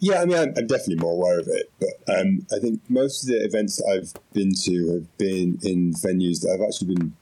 Yeah, 0.00 0.22
I 0.22 0.26
mean, 0.26 0.36
I'm, 0.36 0.54
I'm 0.56 0.66
definitely 0.66 0.96
more 0.96 1.14
aware 1.14 1.40
of 1.40 1.48
it, 1.48 1.70
but 1.80 2.16
um, 2.20 2.46
I 2.54 2.60
think 2.60 2.80
most 2.88 3.24
of 3.24 3.30
the 3.30 3.44
events 3.44 3.76
that 3.76 3.86
I've 3.86 4.32
been 4.32 4.52
to 4.62 4.92
have 4.94 5.18
been 5.18 5.58
in 5.62 5.92
venues 5.92 6.42
that 6.42 6.50
have 6.52 6.60
actually 6.66 6.94
been 6.94 7.16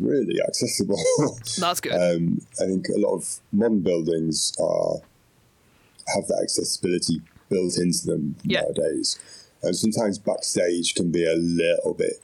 really 0.00 0.40
accessible. 0.40 0.98
That's 1.58 1.80
good. 1.80 1.92
um, 1.92 2.40
I 2.60 2.64
think 2.66 2.88
a 2.88 2.98
lot 2.98 3.14
of 3.16 3.40
modern 3.52 3.80
buildings 3.82 4.54
are 4.58 4.96
have 6.14 6.26
that 6.28 6.40
accessibility 6.42 7.20
built 7.50 7.76
into 7.78 8.06
them 8.06 8.36
Yeah. 8.44 8.62
nowadays, 8.62 9.18
and 9.62 9.76
sometimes 9.76 10.18
backstage 10.18 10.94
can 10.94 11.10
be 11.12 11.24
a 11.26 11.34
little 11.36 11.92
bit 11.92 12.14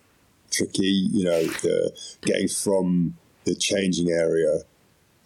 tricky. 0.51 1.07
You 1.13 1.25
know, 1.25 1.43
the 1.45 1.93
getting 2.23 2.49
from 2.49 3.19
the 3.45 3.55
changing 3.55 4.11
area 4.11 4.61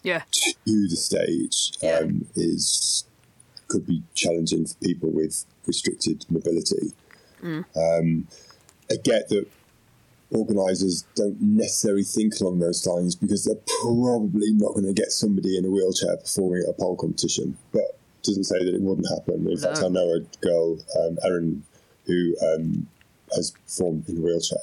yeah. 0.03 0.23
to 0.33 0.89
the 0.89 0.97
stage 0.97 1.73
Yeah. 1.81 1.99
um, 2.01 2.27
is 2.35 3.05
could 3.73 3.87
be 3.87 4.03
challenging 4.15 4.67
for 4.67 4.75
people 4.77 5.11
with 5.11 5.45
restricted 5.67 6.27
mobility. 6.31 6.93
Mm. 7.43 7.65
Um, 7.77 8.29
I 8.91 8.97
get 9.03 9.29
that 9.31 9.47
organisers 10.31 11.05
don't 11.15 11.41
necessarily 11.41 12.05
think 12.05 12.39
along 12.41 12.59
those 12.59 12.87
lines 12.87 13.15
because 13.15 13.45
they're 13.45 13.81
probably 13.83 14.53
not 14.53 14.75
going 14.75 14.87
to 14.87 14.93
get 14.93 15.11
somebody 15.11 15.57
in 15.59 15.65
a 15.65 15.71
wheelchair 15.71 16.17
performing 16.17 16.63
at 16.63 16.71
a 16.71 16.73
pole 16.73 16.97
competition. 16.97 17.57
But 17.73 17.99
doesn't 18.23 18.45
say 18.45 18.65
that 18.65 18.75
it 18.75 18.81
wouldn't 18.81 19.09
happen. 19.09 19.51
In 19.51 19.59
fact, 19.59 19.83
I 19.83 19.89
know 19.89 20.15
a 20.15 20.21
girl, 20.45 20.79
um, 21.01 21.19
Erin, 21.25 21.65
who 22.07 22.37
um, 22.43 22.87
has 23.35 23.51
performed 23.51 24.09
in 24.09 24.19
a 24.19 24.21
wheelchair. 24.21 24.59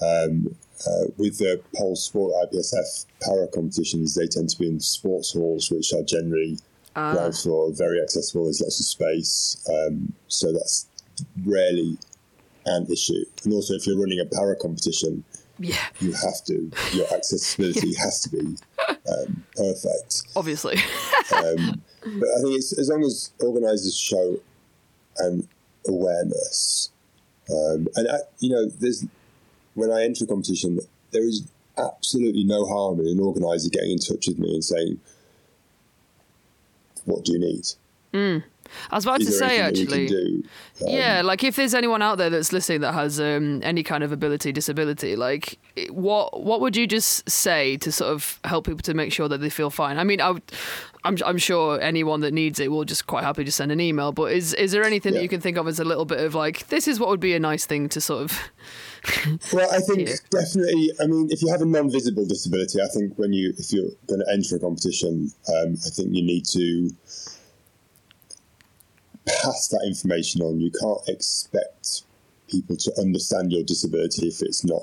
Um, 0.00 0.54
uh, 0.86 1.10
with 1.16 1.38
the 1.38 1.60
pole 1.74 1.96
sport 1.96 2.34
IPSF 2.44 3.06
para 3.22 3.48
competitions, 3.48 4.14
they 4.14 4.26
tend 4.26 4.50
to 4.50 4.58
be 4.58 4.68
in 4.68 4.80
sports 4.80 5.32
halls, 5.32 5.70
which 5.70 5.92
are 5.92 6.02
generally 6.02 6.58
ground 6.96 7.36
floor, 7.36 7.72
very 7.72 8.00
accessible. 8.02 8.44
There's 8.44 8.60
lots 8.60 8.80
of 8.80 8.86
space, 8.86 9.64
um, 9.68 10.12
so 10.28 10.52
that's 10.52 10.86
rarely 11.44 11.98
an 12.64 12.86
issue. 12.90 13.24
And 13.44 13.52
also, 13.52 13.74
if 13.74 13.86
you're 13.86 13.98
running 14.00 14.20
a 14.20 14.24
para 14.24 14.56
competition, 14.56 15.24
Yeah, 15.58 15.76
you 16.00 16.12
have 16.12 16.44
to 16.46 16.70
your 16.92 17.06
accessibility 17.14 17.94
has 17.98 18.20
to 18.22 18.30
be 18.30 18.56
um, 19.08 19.44
perfect. 19.56 20.22
obviously. 20.34 20.76
Um, 21.34 21.82
but 22.02 22.28
I 22.36 22.40
think 22.42 22.56
it's 22.56 22.76
as 22.78 22.88
long 22.88 23.02
as 23.04 23.30
organisers 23.40 23.96
show 23.98 24.38
an 25.18 25.48
awareness, 25.88 26.90
um, 27.50 27.88
and 27.96 28.08
I, 28.10 28.18
you 28.40 28.50
know, 28.50 28.66
there's 28.66 29.04
when 29.74 29.90
I 29.92 30.02
enter 30.04 30.24
a 30.24 30.26
competition, 30.26 30.80
there 31.12 31.26
is 31.26 31.46
absolutely 31.78 32.44
no 32.44 32.64
harm 32.66 33.00
in 33.00 33.06
an 33.06 33.20
organiser 33.20 33.68
getting 33.70 33.92
in 33.92 33.98
touch 33.98 34.26
with 34.28 34.38
me 34.38 34.54
and 34.54 34.64
saying, 34.64 34.98
"What 37.06 37.24
do 37.24 37.32
you 37.32 37.38
need? 37.38 37.66
I 38.90 38.94
was 38.96 39.04
about 39.04 39.20
Is 39.20 39.28
to 39.28 39.32
say 39.32 39.60
anything 39.60 39.86
that 39.86 39.96
we 39.96 40.04
actually. 40.04 40.06
do?" 40.06 40.42
Um, 40.82 40.94
Yeah, 40.94 41.22
like 41.22 41.44
if 41.44 41.56
there's 41.56 41.74
anyone 41.74 42.02
out 42.02 42.18
there 42.18 42.30
that's 42.30 42.52
listening 42.52 42.80
that 42.80 42.92
has 42.92 43.20
um, 43.20 43.60
any 43.62 43.82
kind 43.82 44.02
of 44.04 44.12
ability, 44.12 44.52
disability, 44.52 45.16
like 45.16 45.58
what 45.90 46.42
what 46.42 46.60
would 46.60 46.76
you 46.76 46.86
just 46.86 47.28
say 47.28 47.76
to 47.78 47.92
sort 47.92 48.12
of 48.12 48.40
help 48.44 48.66
people 48.66 48.80
to 48.80 48.94
make 48.94 49.12
sure 49.12 49.28
that 49.28 49.38
they 49.38 49.50
feel 49.50 49.70
fine? 49.70 49.98
I 49.98 50.04
mean, 50.04 50.20
I 50.20 50.30
would, 50.30 50.42
I'm 51.04 51.16
I'm 51.24 51.38
sure 51.38 51.80
anyone 51.80 52.20
that 52.20 52.32
needs 52.32 52.58
it 52.60 52.70
will 52.70 52.84
just 52.84 53.06
quite 53.06 53.24
happily 53.24 53.44
just 53.44 53.56
send 53.56 53.72
an 53.72 53.80
email. 53.80 54.12
But 54.12 54.32
is 54.32 54.54
is 54.54 54.72
there 54.72 54.84
anything 54.84 55.14
that 55.14 55.22
you 55.22 55.28
can 55.28 55.40
think 55.40 55.56
of 55.56 55.68
as 55.68 55.78
a 55.78 55.84
little 55.84 56.04
bit 56.04 56.20
of 56.20 56.34
like 56.34 56.68
this 56.68 56.88
is 56.88 56.98
what 56.98 57.08
would 57.08 57.20
be 57.20 57.34
a 57.34 57.40
nice 57.40 57.66
thing 57.66 57.88
to 57.90 58.00
sort 58.00 58.22
of 58.24 58.38
Well, 59.52 59.68
I 59.72 59.80
think 59.80 60.08
definitely. 60.30 60.90
I 61.00 61.06
mean, 61.06 61.28
if 61.30 61.42
you 61.42 61.48
have 61.50 61.60
a 61.60 61.66
non-visible 61.66 62.26
disability, 62.26 62.80
I 62.80 62.88
think 62.88 63.18
when 63.18 63.32
you 63.32 63.52
if 63.58 63.72
you're 63.72 63.90
going 64.06 64.20
to 64.20 64.32
enter 64.32 64.56
a 64.56 64.58
competition, 64.58 65.30
um, 65.48 65.76
I 65.84 65.90
think 65.90 66.14
you 66.14 66.22
need 66.22 66.44
to 66.46 66.90
pass 69.26 69.68
that 69.68 69.84
information 69.86 70.42
on. 70.42 70.60
You 70.60 70.70
can't 70.70 71.00
expect 71.08 72.02
people 72.48 72.76
to 72.76 72.92
understand 72.98 73.52
your 73.52 73.64
disability 73.64 74.28
if 74.28 74.42
it's 74.42 74.64
not 74.64 74.82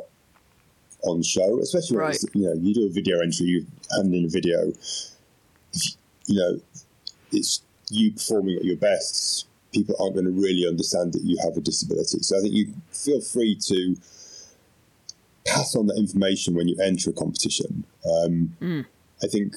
on 1.04 1.22
show, 1.24 1.60
especially 1.60 1.98
when 1.98 2.10
it's, 2.12 2.26
you 2.34 2.46
know 2.46 2.54
you 2.54 2.74
do 2.74 2.86
a 2.88 2.90
video 2.90 3.20
entry, 3.20 3.46
you 3.48 3.66
hand 3.96 4.14
in 4.14 4.26
a 4.26 4.30
video. 4.30 4.74
You 6.26 6.40
know, 6.40 6.62
it's 7.32 7.62
you 7.90 8.14
performing 8.14 8.58
at 8.58 8.64
your 8.64 8.78
best. 8.78 9.48
People 9.74 9.96
aren't 10.00 10.14
going 10.14 10.26
to 10.26 10.32
really 10.32 10.68
understand 10.68 11.14
that 11.14 11.24
you 11.24 11.38
have 11.44 11.58
a 11.58 11.62
disability. 11.62 12.20
So 12.22 12.38
I 12.38 12.42
think 12.42 12.54
you 12.54 12.74
feel 12.92 13.22
free 13.22 13.56
to 13.68 13.96
pass 15.46 15.76
on 15.76 15.88
that 15.88 15.98
information 15.98 16.54
when 16.56 16.68
you 16.68 16.78
enter 16.82 17.10
a 17.10 17.14
competition. 17.14 17.84
Um, 18.10 18.56
I 19.24 19.28
think 19.28 19.56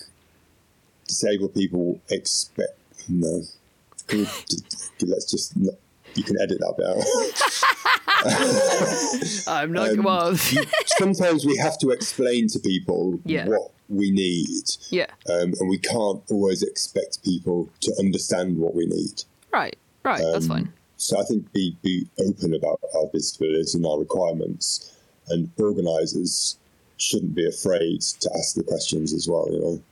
disabled 1.07 1.55
people 1.55 2.01
expect 2.11 2.79
no. 3.09 3.43
Can 4.09 4.21
we 4.21 4.25
d- 4.49 4.57
d- 4.99 5.07
let's 5.07 5.31
just 5.31 5.55
you 6.15 6.23
can 6.23 6.37
edit 6.41 6.59
that 6.61 6.75
bit 6.77 6.87
out. 6.87 7.05
I'm 9.49 9.73
not 9.73 9.91
Um, 9.91 10.03
well 10.03 10.37
Sometimes 10.99 11.45
we 11.45 11.57
have 11.59 11.79
to 11.79 11.91
explain 11.91 12.49
to 12.49 12.59
people 12.59 13.21
Yeah. 13.25 13.47
what 13.47 13.71
we 13.89 14.11
need, 14.11 14.65
yeah 14.91 15.07
um, 15.31 15.55
and 15.61 15.69
we 15.69 15.79
can't 15.79 16.21
always 16.31 16.63
expect 16.63 17.23
people 17.23 17.69
to 17.83 17.95
understand 18.01 18.59
what 18.59 18.75
we 18.75 18.87
need. 18.87 19.23
right 19.53 19.77
right 20.07 20.23
that's 20.33 20.47
Um, 20.47 20.57
fine 20.57 20.73
So 20.97 21.21
I 21.21 21.25
think 21.25 21.53
be 21.53 21.77
be 21.83 22.07
open 22.27 22.55
about 22.55 22.81
our 22.97 23.07
disabilities 23.13 23.75
and 23.75 23.85
our 23.85 23.99
requirements, 24.01 24.95
and 25.29 25.51
organisers 25.59 26.57
shouldn't 26.97 27.35
be 27.35 27.47
afraid 27.47 28.01
to 28.23 28.31
ask 28.39 28.55
the 28.55 28.63
questions 28.63 29.13
as 29.13 29.29
well. 29.29 29.47
You 29.53 29.61
know. 29.61 29.83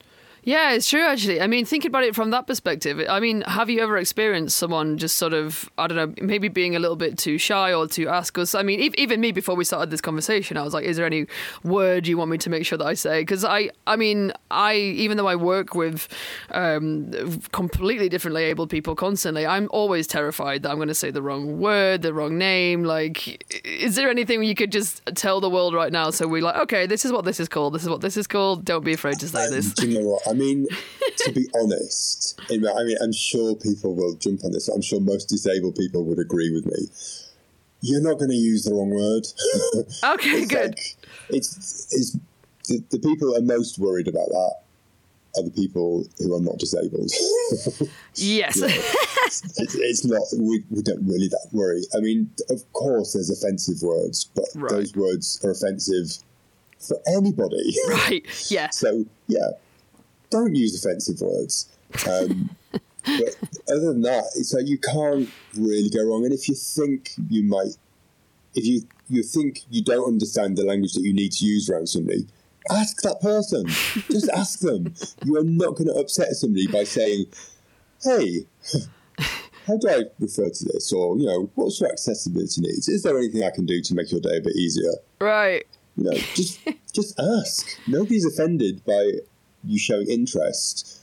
Yeah, 0.45 0.73
it's 0.73 0.89
true 0.89 1.03
actually. 1.03 1.41
I 1.41 1.47
mean, 1.47 1.65
thinking 1.65 1.91
about 1.91 2.05
it 2.05 2.15
from 2.15 2.31
that 2.31 2.47
perspective, 2.47 3.01
I 3.09 3.19
mean, 3.19 3.41
have 3.43 3.71
you 3.71 3.81
ever 3.81 3.97
experienced 3.97 4.57
someone 4.57 4.99
just 4.99 5.17
sort 5.17 5.33
of, 5.33 5.71
I 5.79 5.87
don't 5.87 5.97
know, 5.97 6.25
maybe 6.25 6.49
being 6.49 6.77
a 6.77 6.79
little 6.79 6.97
bit 6.97 7.17
too 7.17 7.39
shy 7.39 7.73
or 7.73 7.87
to 7.89 8.09
ask 8.09 8.37
us? 8.37 8.55
I 8.55 8.63
mean, 8.63 8.81
ev- 8.83 8.95
even 8.97 9.21
me 9.21 9.33
before 9.33 9.55
we 9.57 9.65
started 9.65 9.91
this 9.91 10.03
conversation, 10.03 10.57
I 10.59 10.63
was 10.63 10.75
like, 10.75 10.85
is 10.85 10.99
there 10.99 11.07
any 11.07 11.27
word 11.63 12.07
you 12.07 12.19
want 12.19 12.31
me 12.31 12.39
to 12.39 12.51
make 12.51 12.67
sure 12.67 12.77
that 12.77 12.85
I 12.87 12.95
say? 12.95 13.23
Because 13.23 13.45
I, 13.45 13.71
I 13.87 13.97
mean, 13.97 14.33
I, 14.51 14.75
even 14.77 15.17
though 15.17 15.27
I 15.27 15.37
work 15.37 15.75
with 15.75 16.09
um, 16.51 17.11
completely 17.53 18.11
differently 18.11 18.45
abled 18.45 18.69
people 18.69 18.95
constantly, 18.95 19.47
I'm 19.47 19.69
always 19.71 20.07
terrified 20.07 20.63
that 20.63 20.71
I'm 20.71 20.77
going 20.77 20.89
to 20.89 20.95
say 20.95 21.11
the 21.11 21.23
wrong 21.23 21.59
word, 21.59 22.03
the 22.03 22.13
wrong 22.13 22.37
name. 22.37 22.85
Like, 22.85 23.65
is 23.65 23.97
there 23.97 24.11
anything 24.11 24.43
you 24.45 24.55
could 24.55 24.73
just 24.73 25.01
tell 25.15 25.41
the 25.41 25.51
world 25.51 25.73
right 25.73 25.91
now? 25.91 26.11
So 26.11 26.29
we're 26.29 26.43
like, 26.43 26.57
okay, 26.57 26.87
this 26.87 27.07
is 27.07 27.13
what 27.13 27.25
this 27.25 27.41
is 27.41 27.49
called. 27.49 27.75
This 27.75 27.83
is 27.83 27.89
what 27.89 28.03
this 28.03 28.19
is 28.19 28.27
called. 28.27 28.65
Don't 28.67 28.85
be 28.85 28.93
afraid 28.93 29.19
to 29.21 29.29
say 29.29 29.49
this. 29.49 29.73
Do 29.73 29.89
you 29.89 30.01
know 30.01 30.09
what? 30.11 30.34
I 30.35 30.37
mean, 30.37 30.67
to 31.19 31.33
be 31.33 31.47
honest, 31.55 32.41
I 32.51 32.57
mean, 32.57 32.97
I'm 33.01 33.13
sure 33.13 33.55
people 33.55 33.95
will 33.95 34.15
jump 34.17 34.45
on 34.45 34.51
this. 34.51 34.67
I'm 34.69 34.83
sure 34.83 35.01
most 35.01 35.29
disabled 35.29 35.77
people 35.77 36.05
would 36.07 36.19
agree 36.19 36.51
with 36.53 36.67
me. 36.67 36.89
You're 37.83 38.03
not 38.03 38.15
going 38.19 38.31
to 38.31 38.37
use 38.37 38.65
the 38.65 38.75
wrong 38.75 38.91
word. 38.91 39.27
Okay, 40.15 40.31
It's 40.31 40.51
good. 40.51 40.71
like- 40.71 40.97
it's 41.31 41.89
it's 41.93 42.17
the, 42.69 42.83
the 42.91 42.99
people 42.99 43.29
who 43.29 43.37
are 43.37 43.43
most 43.43 43.79
worried 43.79 44.09
about 44.09 44.27
that 44.29 44.55
are 45.37 45.43
the 45.45 45.51
people 45.51 46.05
who 46.19 46.35
are 46.35 46.41
not 46.41 46.59
disabled. 46.59 47.11
Yes. 48.17 48.57
it's, 49.59 49.75
it's 49.75 50.05
not 50.05 50.23
we, 50.39 50.65
we 50.71 50.83
don't 50.83 51.07
really 51.07 51.29
that 51.29 51.49
worry. 51.53 51.83
I 51.97 52.01
mean, 52.01 52.31
of 52.51 52.61
course, 52.73 53.13
there's 53.13 53.31
offensive 53.31 53.83
words, 53.83 54.25
but 54.35 54.45
Right. 54.57 54.71
those 54.71 54.95
words 54.97 55.41
are 55.45 55.51
offensive 55.53 56.19
for 56.81 56.99
anybody. 57.07 57.75
right. 57.89 58.25
Yeah. 58.51 58.71
So 58.71 59.05
yeah, 59.29 59.51
don't 60.35 60.55
use 60.55 60.85
offensive 60.85 61.21
words. 61.21 61.69
Um, 62.09 62.51
but 62.73 63.37
other 63.69 63.93
than 63.93 64.03
that, 64.03 64.25
it's 64.37 64.53
like 64.53 64.67
you 64.67 64.79
can't 64.79 65.31
really 65.57 65.89
go 65.89 66.05
wrong. 66.05 66.25
And 66.25 66.35
if 66.35 66.49
you 66.49 66.55
think 66.55 67.11
you 67.31 67.45
might, 67.45 67.77
if 68.55 68.65
you 68.65 68.83
you 69.09 69.23
think 69.23 69.61
you 69.71 69.83
don't 69.85 70.09
understand 70.09 70.57
the 70.57 70.65
language 70.65 70.95
that 70.95 71.03
you 71.03 71.13
need 71.13 71.33
to 71.33 71.45
use 71.45 71.69
around 71.69 71.89
somebody, 71.89 72.27
ask 72.71 73.01
that 73.03 73.21
person. 73.21 73.67
Just 74.11 74.29
ask 74.35 74.61
them. 74.61 74.95
You 75.25 75.37
are 75.37 75.45
not 75.45 75.77
going 75.77 75.89
to 75.89 75.95
upset 75.95 76.35
somebody 76.35 76.67
by 76.67 76.85
saying, 76.85 77.27
"Hey." 78.03 78.47
How 79.67 79.79
do 79.79 79.89
I 79.89 80.03
refer 80.21 80.51
to 80.51 80.65
this? 80.67 80.93
Or, 80.93 81.17
you 81.17 81.25
know, 81.25 81.51
what's 81.55 81.81
your 81.81 81.91
accessibility 81.91 82.61
needs? 82.61 82.87
Is 82.87 83.03
there 83.03 83.17
anything 83.17 83.45
I 83.45 83.51
can 83.51 83.65
do 83.65 83.81
to 83.81 83.95
make 83.95 84.13
your 84.13 84.21
day 84.21 84.37
a 84.37 84.43
bit 84.43 84.55
easier? 84.57 84.93
Right. 85.23 85.65
You 85.97 86.05
know, 86.05 86.19
just 86.35 86.61
just 86.93 87.19
ask. 87.19 87.67
Nobody's 87.87 88.27
offended 88.27 88.85
by 88.85 89.21
you 89.67 89.79
showing 89.79 90.09
interest 90.09 91.01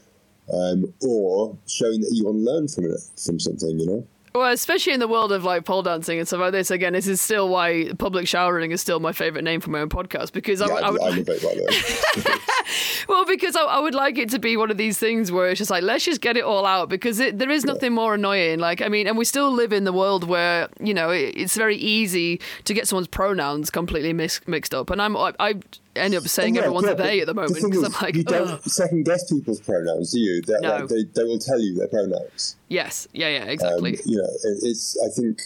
um, 0.54 0.94
or 1.02 1.58
showing 1.68 2.02
that 2.02 2.12
you 2.14 2.26
want 2.26 2.38
to 2.38 2.42
learn 2.52 2.68
from 2.68 2.86
it 2.86 3.00
from 3.24 3.40
something. 3.40 3.80
You 3.80 3.86
know. 3.86 4.08
Well, 4.34 4.52
especially 4.54 4.94
in 4.94 5.02
the 5.02 5.10
world 5.10 5.34
of 5.34 5.44
like 5.44 5.66
pole 5.66 5.84
dancing 5.84 6.18
and 6.20 6.26
stuff 6.28 6.40
like 6.40 6.54
this. 6.54 6.72
Again, 6.72 6.94
this 6.94 7.06
is 7.08 7.20
still 7.20 7.50
why 7.50 7.92
public 7.98 8.28
showering 8.28 8.72
is 8.72 8.80
still 8.80 9.00
my 9.02 9.12
favorite 9.12 9.44
name 9.44 9.60
for 9.60 9.72
my 9.72 9.82
own 9.82 9.90
podcast 9.90 10.32
because 10.32 10.62
I, 10.62 10.68
Yeah, 10.68 10.74
would- 10.90 11.02
I, 11.02 11.06
I 11.08 11.18
would 11.18 11.30
I 11.30 11.34
love 11.34 12.40
it. 12.72 13.08
By 13.08 13.14
the 13.14 13.14
way. 13.14 13.16
well 13.18 13.26
because 13.26 13.56
I, 13.56 13.62
I 13.64 13.80
would 13.80 13.94
like 13.96 14.18
it 14.18 14.30
to 14.30 14.40
be 14.40 14.58
one 14.58 14.72
of 14.72 14.78
these 14.78 14.98
things 14.98 15.32
where 15.32 15.50
it's 15.50 15.58
just 15.60 15.72
like 15.72 15.84
let's 15.84 16.06
just 16.06 16.22
get 16.22 16.38
it 16.38 16.44
all 16.44 16.66
out 16.66 16.90
because 16.90 17.20
it, 17.20 17.38
there 17.40 17.50
is 17.52 17.66
nothing 17.66 17.94
more 17.94 18.16
annoying. 18.16 18.60
Like 18.60 18.82
I 18.82 18.88
mean, 18.88 19.08
and 19.08 19.18
we 19.18 19.26
still 19.26 19.52
live 19.52 19.74
in 19.74 19.84
the 19.84 19.94
world 19.94 20.24
where 20.28 20.70
you 20.80 20.94
know 20.94 21.10
it, 21.10 21.34
it's 21.36 21.56
very 21.56 21.76
easy 21.78 22.40
to 22.66 22.74
get 22.74 22.88
someone's 22.88 23.08
pronouns 23.08 23.70
completely 23.70 24.14
mix, 24.14 24.40
mixed 24.48 24.74
up, 24.74 24.90
and 24.90 25.02
I'm 25.02 25.16
I, 25.18 25.34
I 25.40 25.56
end 25.96 26.16
up 26.16 26.24
saying 26.28 26.56
Yeah, 26.56 26.62
everyone's 26.62 26.88
yeah, 26.88 26.94
they 26.94 27.22
at 27.22 27.28
the 27.28 27.34
moment 27.34 27.56
because 27.56 27.84
I'm 27.84 27.94
like, 28.02 28.16
you 28.16 28.24
don't 28.24 28.48
"Ugh." 28.48 28.62
second 28.64 29.04
guess 29.04 29.30
people's 29.32 29.60
pronouns, 29.62 30.12
do 30.14 30.20
you? 30.20 30.42
No. 30.48 30.60
like, 30.70 30.88
they 30.88 31.04
they 31.16 31.24
will 31.24 31.40
tell 31.40 31.60
you 31.60 31.76
their 31.76 31.88
pronouns. 31.90 32.56
yes, 32.70 33.08
yeah, 33.14 33.28
yeah, 33.30 33.44
Um, 33.44 33.50
exactly. 33.50 34.00
you 34.06 34.18
know, 34.18 34.24
it, 34.24 34.60
it's. 34.64 34.98
I 35.06 35.10
think. 35.10 35.42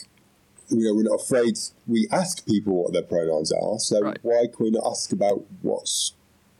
You 0.69 0.79
know, 0.85 0.95
we're 0.95 1.03
not 1.03 1.21
afraid. 1.21 1.59
We 1.85 2.07
ask 2.11 2.43
people 2.47 2.85
what 2.85 2.91
their 2.91 3.03
pronouns 3.03 3.51
are, 3.51 3.77
so 3.77 4.01
Right. 4.01 4.17
why 4.23 4.47
can 4.47 4.63
we 4.65 4.71
not 4.71 4.83
ask 4.89 5.11
about 5.11 5.45
what's 5.61 6.13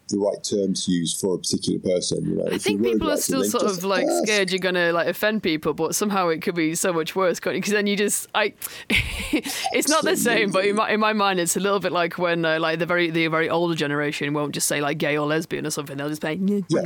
the 0.09 0.17
right 0.19 0.43
term 0.43 0.74
to 0.74 0.91
use 0.91 1.19
for 1.19 1.35
a 1.35 1.38
particular 1.38 1.79
person? 1.79 2.25
You 2.25 2.35
know, 2.35 2.47
I 2.51 2.57
think 2.57 2.83
people 2.83 3.09
are 3.09 3.17
still 3.17 3.43
sort 3.43 3.63
of 3.63 3.83
like 3.83 4.05
scared 4.24 4.51
you're 4.51 4.59
gonna 4.59 4.91
like 4.91 5.07
offend 5.07 5.43
people, 5.43 5.74
but 5.74 5.95
somehow 5.95 6.29
it 6.29 6.41
could 6.41 6.55
be 6.55 6.75
so 6.75 6.93
much 6.93 7.15
worse, 7.15 7.39
can't 7.39 7.55
you? 7.55 7.62
Because 7.62 7.74
then 7.74 7.88
you 7.88 7.95
just 7.95 8.27
I, 8.35 8.53
it's 8.89 9.89
not 9.89 10.03
the 10.03 10.15
same, 10.17 10.51
but 10.51 10.65
in 10.65 10.75
my 10.75 10.91
in 10.91 11.00
my 11.00 11.13
mind 11.13 11.39
it's 11.39 11.55
a 11.55 11.59
little 11.59 11.79
bit 11.79 11.91
like 11.91 12.17
when 12.17 12.45
uh, 12.45 12.59
like 12.59 12.79
the 12.79 12.85
very 12.85 13.09
the 13.09 13.27
very 13.27 13.50
older 13.50 13.75
generation 13.75 14.33
won't 14.33 14.53
just 14.53 14.67
say 14.67 14.81
like 14.81 14.97
gay 14.97 15.17
or 15.17 15.25
lesbian 15.25 15.65
or 15.65 15.71
something. 15.71 15.97
They'll 15.97 16.09
just 16.09 16.21
say 16.21 16.33
yeah, 16.35 16.62
Yeah. 16.69 16.81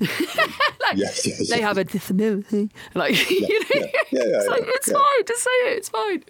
yeah. 0.00 0.46
Yeah, 0.94 1.08
they 1.48 1.60
have 1.60 1.78
a 1.78 1.84
disability. 1.84 2.70
Like 2.94 3.30
you 3.30 3.40
know, 3.40 3.66
yeah, 3.74 3.80
yeah, 3.80 3.86
yeah, 4.12 4.22
it's 4.26 4.46
like 4.48 4.62
it's 4.64 4.92
fine, 4.92 5.24
just 5.26 5.42
say 5.42 5.50
it, 5.50 5.78
it's 5.78 5.88
fine. 5.88 6.22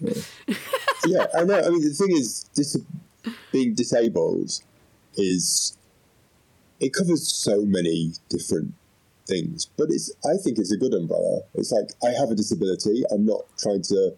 yeah, 1.06 1.26
I 1.36 1.44
know. 1.44 1.60
I 1.60 1.68
mean, 1.70 1.82
the 1.82 1.90
thing 1.90 2.16
is, 2.16 2.44
dis- 2.54 2.78
being 3.52 3.74
disabled 3.74 4.50
is 5.16 5.76
it 6.80 6.92
covers 6.92 7.26
so 7.32 7.62
many 7.62 8.12
different 8.28 8.74
things, 9.26 9.66
but 9.76 9.88
it's 9.90 10.12
I 10.24 10.36
think 10.42 10.58
it's 10.58 10.72
a 10.72 10.76
good 10.76 10.94
umbrella. 10.94 11.40
It's 11.54 11.72
like 11.72 11.90
I 12.02 12.10
have 12.18 12.30
a 12.30 12.34
disability. 12.34 13.04
I'm 13.10 13.24
not 13.26 13.44
trying 13.58 13.82
to 13.82 14.14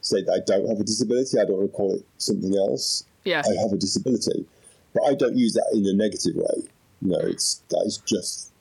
say 0.00 0.22
that 0.22 0.32
I 0.32 0.40
don't 0.46 0.68
have 0.68 0.80
a 0.80 0.84
disability. 0.84 1.38
I 1.38 1.44
don't 1.44 1.58
want 1.58 1.70
to 1.70 1.76
call 1.76 1.94
it 1.94 2.06
something 2.18 2.56
else. 2.56 3.04
Yeah. 3.24 3.42
I 3.44 3.62
have 3.62 3.72
a 3.72 3.76
disability, 3.76 4.46
but 4.94 5.04
I 5.04 5.14
don't 5.14 5.36
use 5.36 5.54
that 5.54 5.70
in 5.72 5.86
a 5.86 5.92
negative 5.92 6.34
way. 6.34 6.68
You 7.00 7.08
know, 7.08 7.20
it's 7.20 7.62
that 7.70 7.82
is 7.86 7.98
just 7.98 8.52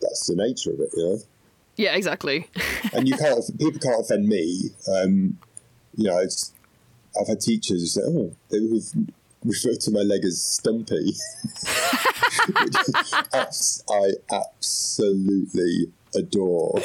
that's 0.00 0.26
the 0.26 0.36
nature 0.36 0.72
of 0.72 0.80
it. 0.80 0.90
You 0.96 1.02
know, 1.08 1.18
Yeah, 1.76 1.94
exactly. 1.94 2.48
and 2.92 3.08
you 3.08 3.16
can't 3.16 3.40
people 3.58 3.80
can't 3.80 4.00
offend 4.00 4.28
me. 4.28 4.70
Um, 4.88 5.38
you 5.96 6.04
know, 6.04 6.18
it's 6.18 6.52
I've 7.20 7.28
had 7.28 7.40
teachers 7.40 7.80
who 7.80 7.86
say, 7.86 8.00
"Oh, 8.04 8.34
they 8.50 8.58
who've 8.58 8.92
referred 9.44 9.80
to 9.80 9.90
my 9.90 10.00
leg 10.00 10.24
as 10.24 10.42
stumpy." 10.42 11.14
Which 12.46 12.76
I 13.90 14.10
absolutely 14.32 15.92
adore. 16.14 16.78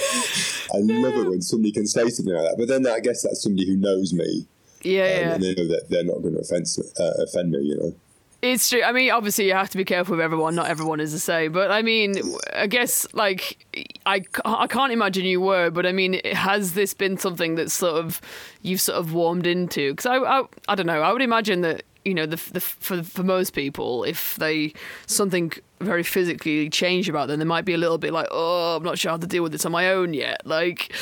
I 0.73 0.77
love 0.77 1.15
it 1.15 1.29
when 1.29 1.41
somebody 1.41 1.71
can 1.71 1.87
say 1.87 2.07
something 2.09 2.33
like 2.33 2.43
that. 2.43 2.55
But 2.57 2.67
then 2.67 2.87
I 2.87 2.99
guess 2.99 3.23
that's 3.23 3.41
somebody 3.43 3.67
who 3.67 3.75
knows 3.77 4.13
me, 4.13 4.47
Yeah, 4.83 5.03
um, 5.03 5.09
yeah. 5.09 5.33
and 5.33 5.43
they 5.43 5.55
know 5.55 5.67
that 5.67 5.85
they're 5.89 6.03
not 6.03 6.21
going 6.21 6.35
to 6.35 6.41
offend 6.41 6.65
uh, 6.99 7.23
offend 7.23 7.51
me. 7.51 7.59
You 7.59 7.77
know. 7.77 7.95
It's 8.41 8.69
true. 8.69 8.81
I 8.81 8.93
mean, 8.93 9.11
obviously, 9.11 9.47
you 9.47 9.53
have 9.53 9.69
to 9.71 9.77
be 9.77 9.83
careful 9.83 10.15
with 10.15 10.23
everyone. 10.23 10.55
Not 10.55 10.67
everyone 10.67 11.01
is 11.01 11.11
the 11.11 11.19
same. 11.19 11.51
But 11.51 11.71
I 11.71 11.81
mean, 11.81 12.15
I 12.53 12.67
guess 12.67 13.05
like 13.13 13.65
I, 14.05 14.23
I 14.45 14.67
can't 14.67 14.93
imagine 14.93 15.25
you 15.25 15.41
were. 15.41 15.69
But 15.69 15.85
I 15.85 15.91
mean, 15.91 16.21
has 16.25 16.73
this 16.73 16.93
been 16.93 17.17
something 17.17 17.55
that 17.55 17.69
sort 17.69 17.95
of 17.95 18.21
you've 18.61 18.79
sort 18.79 18.97
of 18.97 19.13
warmed 19.13 19.45
into? 19.45 19.91
Because 19.91 20.05
I, 20.05 20.17
I, 20.19 20.43
I 20.69 20.75
don't 20.75 20.85
know. 20.85 21.01
I 21.01 21.11
would 21.11 21.21
imagine 21.21 21.61
that 21.61 21.83
you 22.05 22.13
know, 22.13 22.25
the, 22.25 22.41
the 22.51 22.59
for 22.59 23.03
for 23.03 23.23
most 23.23 23.51
people, 23.51 24.03
if 24.03 24.35
they 24.37 24.73
something 25.05 25.51
very 25.79 26.03
physically 26.03 26.69
changed 26.69 27.09
about 27.09 27.27
them, 27.27 27.39
they 27.39 27.45
might 27.45 27.65
be 27.65 27.73
a 27.73 27.77
little 27.77 27.97
bit 27.97 28.13
like, 28.13 28.27
oh, 28.31 28.77
I'm 28.77 28.83
not 28.83 28.97
sure 28.97 29.11
how 29.11 29.17
to 29.17 29.27
deal 29.27 29.43
with 29.43 29.51
this 29.51 29.65
on 29.65 29.71
my 29.71 29.89
own 29.91 30.13
yet. 30.13 30.41
Like, 30.45 30.93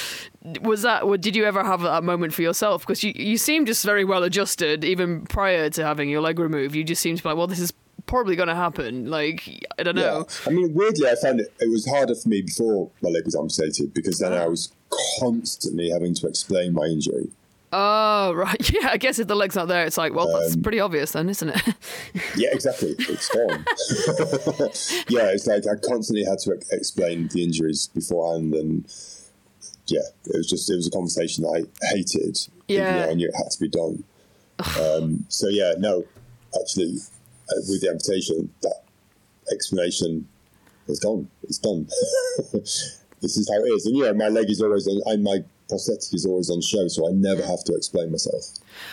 was 0.61 0.81
that? 0.81 1.03
Did 1.21 1.35
you 1.35 1.45
ever 1.45 1.63
have 1.63 1.81
that 1.81 2.03
moment 2.03 2.33
for 2.33 2.41
yourself? 2.41 2.81
Because 2.81 3.03
you 3.03 3.13
you 3.15 3.37
seem 3.37 3.65
just 3.65 3.83
very 3.85 4.03
well 4.03 4.23
adjusted, 4.23 4.83
even 4.83 5.25
prior 5.25 5.69
to 5.71 5.83
having 5.83 6.09
your 6.09 6.21
leg 6.21 6.39
removed. 6.39 6.75
You 6.75 6.83
just 6.83 7.01
seem 7.01 7.15
to 7.15 7.23
be 7.23 7.29
like, 7.29 7.37
well, 7.37 7.47
this 7.47 7.59
is 7.59 7.73
probably 8.07 8.35
going 8.35 8.47
to 8.47 8.55
happen. 8.55 9.09
Like, 9.09 9.65
I 9.77 9.83
don't 9.83 9.95
know. 9.95 10.25
Yeah. 10.29 10.49
I 10.49 10.49
mean, 10.49 10.73
weirdly, 10.73 11.09
I 11.09 11.15
found 11.21 11.41
it, 11.41 11.53
it 11.59 11.69
was 11.69 11.87
harder 11.87 12.15
for 12.15 12.29
me 12.29 12.41
before 12.41 12.89
my 13.01 13.09
leg 13.09 13.25
was 13.25 13.35
amputated 13.35 13.93
because 13.93 14.19
then 14.19 14.33
ah. 14.33 14.43
I 14.43 14.47
was 14.47 14.71
constantly 15.19 15.89
having 15.91 16.15
to 16.15 16.27
explain 16.27 16.73
my 16.73 16.85
injury. 16.85 17.29
Oh, 17.73 18.31
right. 18.35 18.71
Yeah, 18.71 18.89
I 18.91 18.97
guess 18.97 19.19
if 19.19 19.27
the 19.27 19.35
leg's 19.35 19.55
not 19.55 19.67
there, 19.67 19.85
it's 19.85 19.97
like, 19.97 20.13
well, 20.13 20.31
that's 20.39 20.55
pretty 20.55 20.79
obvious 20.79 21.11
then, 21.11 21.29
isn't 21.29 21.49
it? 21.49 21.61
Yeah, 22.37 22.49
exactly. 22.53 22.95
It's 22.99 23.29
gone. 23.29 23.65
yeah, 25.09 25.31
it's 25.33 25.47
like 25.47 25.63
I 25.67 25.75
constantly 25.87 26.23
had 26.23 26.39
to 26.39 26.51
explain 26.71 27.27
the 27.29 27.43
injuries 27.43 27.87
beforehand, 27.93 28.53
and 28.53 28.85
yeah, 29.87 29.99
it 30.25 30.37
was 30.37 30.49
just 30.49 30.69
it 30.69 30.75
was 30.75 30.87
a 30.87 30.91
conversation 30.91 31.43
that 31.43 31.49
I 31.81 31.87
hated. 31.95 32.37
even 32.67 32.83
Yeah. 32.83 32.97
though 33.05 33.11
I 33.11 33.13
knew 33.15 33.27
it 33.27 33.35
had 33.37 33.51
to 33.51 33.59
be 33.59 33.67
done. 33.69 34.03
um, 34.79 35.25
so 35.29 35.47
yeah, 35.49 35.73
no, 35.77 36.03
actually, 36.59 36.97
uh, 37.49 37.59
with 37.67 37.81
the 37.81 37.89
amputation, 37.89 38.49
that 38.61 38.83
explanation 39.51 40.27
is 40.87 40.99
gone. 40.99 41.27
It's 41.43 41.57
done. 41.59 41.87
this 42.53 43.37
is 43.37 43.49
how 43.51 43.59
it 43.63 43.69
is, 43.69 43.85
and 43.87 43.97
yeah, 43.97 44.11
my 44.13 44.27
leg 44.29 44.49
is 44.49 44.61
always 44.61 44.87
on, 44.87 45.01
and 45.07 45.23
my 45.23 45.43
prosthetic 45.67 46.13
is 46.13 46.25
always 46.25 46.49
on 46.49 46.61
show, 46.61 46.87
so 46.87 47.07
I 47.07 47.11
never 47.11 47.45
have 47.45 47.63
to 47.65 47.75
explain 47.75 48.11
myself. 48.11 48.45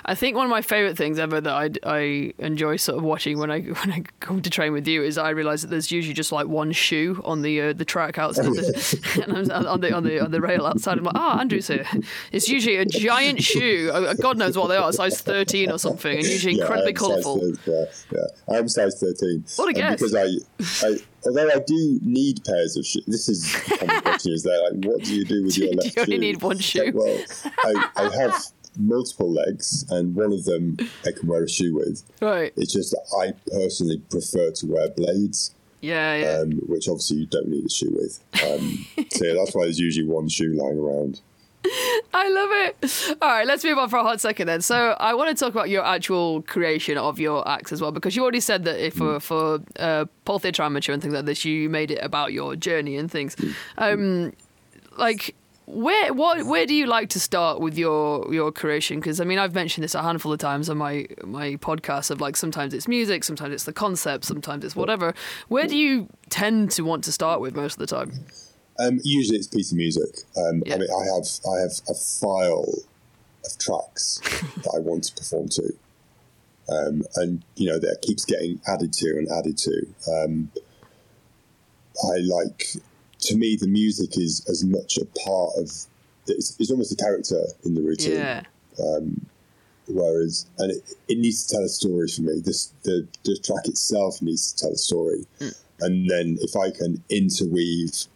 I 0.04 0.14
think 0.14 0.36
one 0.36 0.46
of 0.46 0.50
my 0.50 0.62
favorite 0.62 0.96
things 0.96 1.18
ever 1.18 1.40
that 1.40 1.52
I, 1.52 1.70
I 1.84 2.32
enjoy 2.38 2.76
sort 2.76 2.98
of 2.98 3.04
watching 3.04 3.38
when 3.38 3.50
I 3.50 3.60
when 3.84 3.92
I 3.92 4.02
come 4.20 4.42
to 4.42 4.50
train 4.50 4.72
with 4.72 4.86
you 4.86 5.02
is 5.02 5.18
I 5.18 5.30
realize 5.30 5.62
that 5.62 5.68
there's 5.68 5.90
usually 5.90 6.14
just 6.14 6.32
like 6.32 6.46
one 6.46 6.72
shoe 6.72 7.20
on 7.24 7.42
the 7.42 7.60
uh, 7.60 7.72
the 7.72 7.84
track 7.84 8.18
outside 8.18 8.46
the, 8.46 9.22
and 9.24 9.52
I'm 9.52 9.66
on 9.66 9.80
the 9.80 9.94
on 9.94 10.04
the 10.04 10.20
on 10.20 10.30
the 10.30 10.40
rail 10.40 10.66
outside. 10.66 10.98
I'm 10.98 11.04
like, 11.04 11.16
ah, 11.16 11.40
Andrew's 11.40 11.68
here. 11.68 11.86
It's 12.32 12.48
usually 12.48 12.76
a 12.76 12.84
giant 12.84 13.42
shoe. 13.42 13.90
Uh, 13.92 14.14
God 14.14 14.38
knows 14.38 14.56
what 14.56 14.68
they 14.68 14.76
are, 14.76 14.92
size 14.92 15.20
13 15.20 15.70
or 15.70 15.78
something, 15.78 16.16
and 16.16 16.24
usually 16.24 16.58
incredibly 16.58 16.86
I 16.86 16.88
am 16.90 16.96
size 16.96 17.22
colourful. 17.24 17.52
Yeah, 17.66 17.84
yeah. 18.12 18.56
I'm 18.56 18.68
size 18.68 18.98
13. 19.00 19.44
What 19.56 19.68
a 19.68 19.72
guess. 19.72 20.00
Because 20.00 20.14
I, 20.14 20.86
I, 20.86 20.96
although 21.26 21.48
I 21.50 21.58
do 21.66 21.98
need 22.02 22.44
pairs 22.44 22.76
of 22.76 22.84
shoes, 22.86 23.04
this 23.06 23.28
is 23.28 23.52
the 23.52 23.76
common 23.78 24.00
question 24.02 24.32
is 24.32 24.42
there, 24.42 24.60
like, 24.70 24.84
what 24.84 25.02
do 25.02 25.14
you 25.14 25.24
do 25.24 25.44
with 25.44 25.56
your 25.58 25.70
Do 25.72 25.76
left 25.78 25.96
you 25.96 26.02
only 26.02 26.14
shoe? 26.16 26.20
need 26.20 26.42
one 26.42 26.58
shoe? 26.58 26.84
Like, 26.84 26.94
well, 26.94 27.24
I, 27.64 27.88
I 27.96 28.16
have 28.16 28.34
multiple 28.78 29.30
legs, 29.32 29.84
and 29.90 30.14
one 30.16 30.32
of 30.32 30.44
them 30.44 30.76
I 31.04 31.10
can 31.12 31.28
wear 31.28 31.44
a 31.44 31.48
shoe 31.48 31.74
with. 31.74 32.02
Right. 32.20 32.52
It's 32.56 32.72
just 32.72 32.90
that 32.92 33.06
I 33.16 33.32
personally 33.50 33.98
prefer 34.10 34.50
to 34.50 34.66
wear 34.66 34.88
blades, 34.90 35.54
Yeah, 35.80 36.16
yeah. 36.16 36.38
um, 36.42 36.52
which 36.66 36.88
obviously 36.88 37.18
you 37.18 37.26
don't 37.26 37.48
need 37.48 37.64
a 37.66 37.68
shoe 37.70 37.90
with. 37.94 38.20
Um, 38.44 38.86
so 39.12 39.24
yeah, 39.24 39.34
that's 39.34 39.54
why 39.54 39.64
there's 39.64 39.78
usually 39.78 40.06
one 40.06 40.28
shoe 40.28 40.54
lying 40.54 40.78
around. 40.78 41.20
I 42.14 42.28
love 42.28 42.50
it. 42.52 43.16
All 43.22 43.28
right, 43.28 43.46
let's 43.46 43.64
move 43.64 43.78
on 43.78 43.88
for 43.88 43.96
a 43.96 44.02
hot 44.02 44.20
second 44.20 44.46
then. 44.46 44.60
So 44.60 44.96
I 45.00 45.14
want 45.14 45.36
to 45.36 45.44
talk 45.44 45.54
about 45.54 45.70
your 45.70 45.84
actual 45.84 46.42
creation 46.42 46.98
of 46.98 47.18
your 47.18 47.46
acts 47.48 47.72
as 47.72 47.80
well, 47.80 47.90
because 47.90 48.14
you 48.14 48.22
already 48.22 48.40
said 48.40 48.64
that 48.64 48.84
if 48.84 48.94
for 48.94 49.18
for 49.20 49.60
uh, 49.78 50.04
Pole 50.24 50.38
Theatre 50.38 50.62
Amateur 50.62 50.92
and 50.92 51.02
things 51.02 51.14
like 51.14 51.24
this, 51.24 51.44
you 51.44 51.68
made 51.68 51.90
it 51.90 51.98
about 52.02 52.32
your 52.32 52.54
journey 52.54 52.96
and 52.96 53.10
things. 53.10 53.36
Um, 53.78 54.32
like 54.96 55.34
where 55.66 56.12
what 56.12 56.44
where 56.44 56.66
do 56.66 56.74
you 56.74 56.86
like 56.86 57.08
to 57.08 57.18
start 57.18 57.58
with 57.58 57.78
your 57.78 58.32
your 58.32 58.52
creation 58.52 59.00
because 59.00 59.18
i 59.18 59.24
mean 59.24 59.38
i've 59.38 59.54
mentioned 59.54 59.82
this 59.82 59.94
a 59.94 60.02
handful 60.02 60.30
of 60.30 60.38
times 60.38 60.68
on 60.68 60.76
my 60.76 61.06
my 61.24 61.56
podcast 61.56 62.10
of 62.10 62.20
like 62.20 62.36
sometimes 62.36 62.74
it's 62.74 62.86
music 62.86 63.24
sometimes 63.24 63.54
it's 63.54 63.64
the 63.64 63.72
concept 63.72 64.24
sometimes 64.24 64.62
it's 64.62 64.76
whatever 64.76 65.14
where 65.48 65.66
do 65.66 65.74
you 65.74 66.06
tend 66.28 66.70
to 66.70 66.82
want 66.82 67.02
to 67.02 67.10
start 67.10 67.40
with 67.40 67.56
most 67.56 67.74
of 67.74 67.78
the 67.78 67.86
time 67.86 68.12
Um, 68.78 69.00
usually 69.04 69.38
it's 69.38 69.46
a 69.46 69.50
piece 69.50 69.70
of 69.70 69.78
music. 69.78 70.24
Um, 70.36 70.62
Yeah. 70.66 70.74
I 70.74 70.78
mean, 70.78 70.88
I 70.90 71.04
have 71.14 71.26
I 71.46 71.60
have 71.60 71.72
a 71.88 71.94
file 71.94 72.74
of 73.44 73.58
tracks 73.58 74.20
that 74.62 74.72
I 74.74 74.78
want 74.78 75.04
to 75.04 75.14
perform 75.14 75.48
to, 75.50 75.74
um, 76.68 77.02
and 77.16 77.44
you 77.56 77.68
know 77.68 77.78
that 77.78 78.02
keeps 78.02 78.24
getting 78.24 78.60
added 78.66 78.92
to 78.94 79.08
and 79.10 79.28
added 79.30 79.58
to. 79.58 79.86
Um, 80.10 80.50
I 82.02 82.18
like, 82.18 82.66
to 83.20 83.36
me, 83.36 83.56
the 83.56 83.68
music 83.68 84.18
is 84.18 84.44
as 84.48 84.64
much 84.64 84.96
a 84.98 85.04
part 85.04 85.52
of. 85.56 85.70
It's, 86.26 86.56
it's 86.58 86.70
almost 86.70 86.90
a 86.90 86.96
character 86.96 87.40
in 87.64 87.74
the 87.74 87.82
routine. 87.82 88.16
yeah 88.16 88.42
Whereas, 89.86 90.46
and 90.58 90.72
it, 90.72 90.94
it 91.08 91.18
needs 91.18 91.46
to 91.46 91.54
tell 91.54 91.64
a 91.64 91.68
story 91.68 92.08
for 92.08 92.22
me. 92.22 92.40
This 92.40 92.72
the 92.84 93.06
the 93.24 93.38
track 93.38 93.68
itself 93.68 94.22
needs 94.22 94.52
to 94.52 94.62
tell 94.62 94.72
a 94.72 94.78
story, 94.78 95.26
and 95.80 96.08
then 96.08 96.38
if 96.40 96.56
I 96.56 96.70
can 96.70 97.04
interweave 97.10 98.06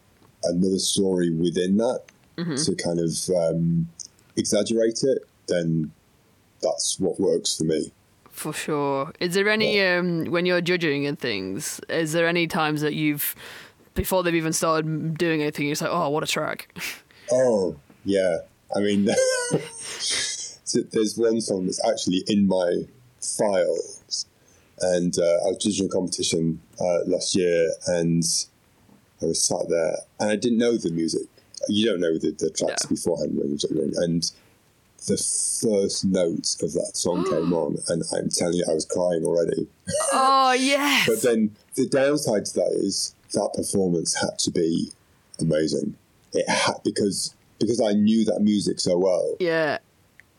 another 0.43 0.79
story 0.79 1.29
within 1.29 1.77
that 1.77 2.01
to 2.37 2.75
kind 2.75 2.99
of 2.99 3.11
um, 3.35 3.89
exaggerate 4.37 5.03
it, 5.03 5.27
then 5.47 5.91
that's 6.61 6.99
what 6.99 7.19
works 7.19 7.57
for 7.57 7.65
me. 7.65 7.91
For 8.31 8.53
sure. 8.53 9.11
Is 9.19 9.33
there 9.33 9.49
any 9.49 9.81
um 9.81 10.25
when 10.25 10.45
you're 10.45 10.61
judging 10.61 11.05
and 11.05 11.19
things? 11.19 11.81
Is 11.89 12.13
there 12.13 12.27
any 12.27 12.47
times 12.47 12.79
that 12.79 12.93
you've 12.93 13.35
before 13.99 14.23
they've 14.23 14.35
even 14.35 14.53
started 14.53 15.17
doing 15.17 15.41
anything, 15.41 15.65
you're 15.65 15.73
just 15.73 15.81
like, 15.81 15.91
oh, 15.91 16.09
what 16.09 16.23
a 16.23 16.27
track. 16.27 16.73
Oh 17.31 17.75
yeah, 18.05 18.37
I 18.75 18.79
mean, 18.79 19.05
there's 20.73 21.13
one 21.15 21.39
song 21.41 21.65
that's 21.65 21.79
actually 21.87 22.23
in 22.25 22.47
my 22.47 22.87
files, 23.21 24.25
and 24.81 25.15
uh, 25.15 25.45
I 25.45 25.49
was 25.49 25.59
judging 25.59 25.85
a 25.85 25.89
competition 25.89 26.59
uh, 26.81 27.01
last 27.05 27.35
year, 27.35 27.71
and 27.85 28.23
I 29.21 29.25
was 29.25 29.41
sat 29.41 29.69
there, 29.69 29.97
and 30.19 30.31
I 30.31 30.35
didn't 30.35 30.57
know 30.57 30.77
the 30.77 30.91
music. 30.91 31.27
You 31.67 31.85
don't 31.87 31.99
know 31.99 32.17
the, 32.17 32.31
the 32.31 32.49
tracks 32.49 32.85
beforehand 32.85 33.35
when 33.35 33.57
you're 33.57 34.03
and 34.03 34.31
the 35.07 35.17
first 35.17 36.05
note 36.05 36.55
of 36.61 36.73
that 36.73 36.91
song 36.93 37.23
came 37.29 37.53
on, 37.53 37.77
and 37.87 38.03
I'm 38.13 38.29
telling 38.29 38.55
you, 38.55 38.65
I 38.69 38.73
was 38.73 38.85
crying 38.85 39.23
already. 39.25 39.67
oh 40.13 40.53
yes. 40.53 41.07
But 41.07 41.21
then 41.21 41.55
the 41.75 41.87
downside 41.87 42.45
to 42.45 42.53
that 42.55 42.71
is 42.71 43.15
that 43.33 43.53
performance 43.55 44.15
had 44.19 44.37
to 44.39 44.51
be 44.51 44.91
amazing. 45.39 45.95
It 46.33 46.47
had 46.49 46.75
because 46.83 47.35
because 47.59 47.81
I 47.81 47.93
knew 47.93 48.25
that 48.25 48.39
music 48.41 48.79
so 48.79 48.97
well. 48.97 49.35
yeah. 49.39 49.79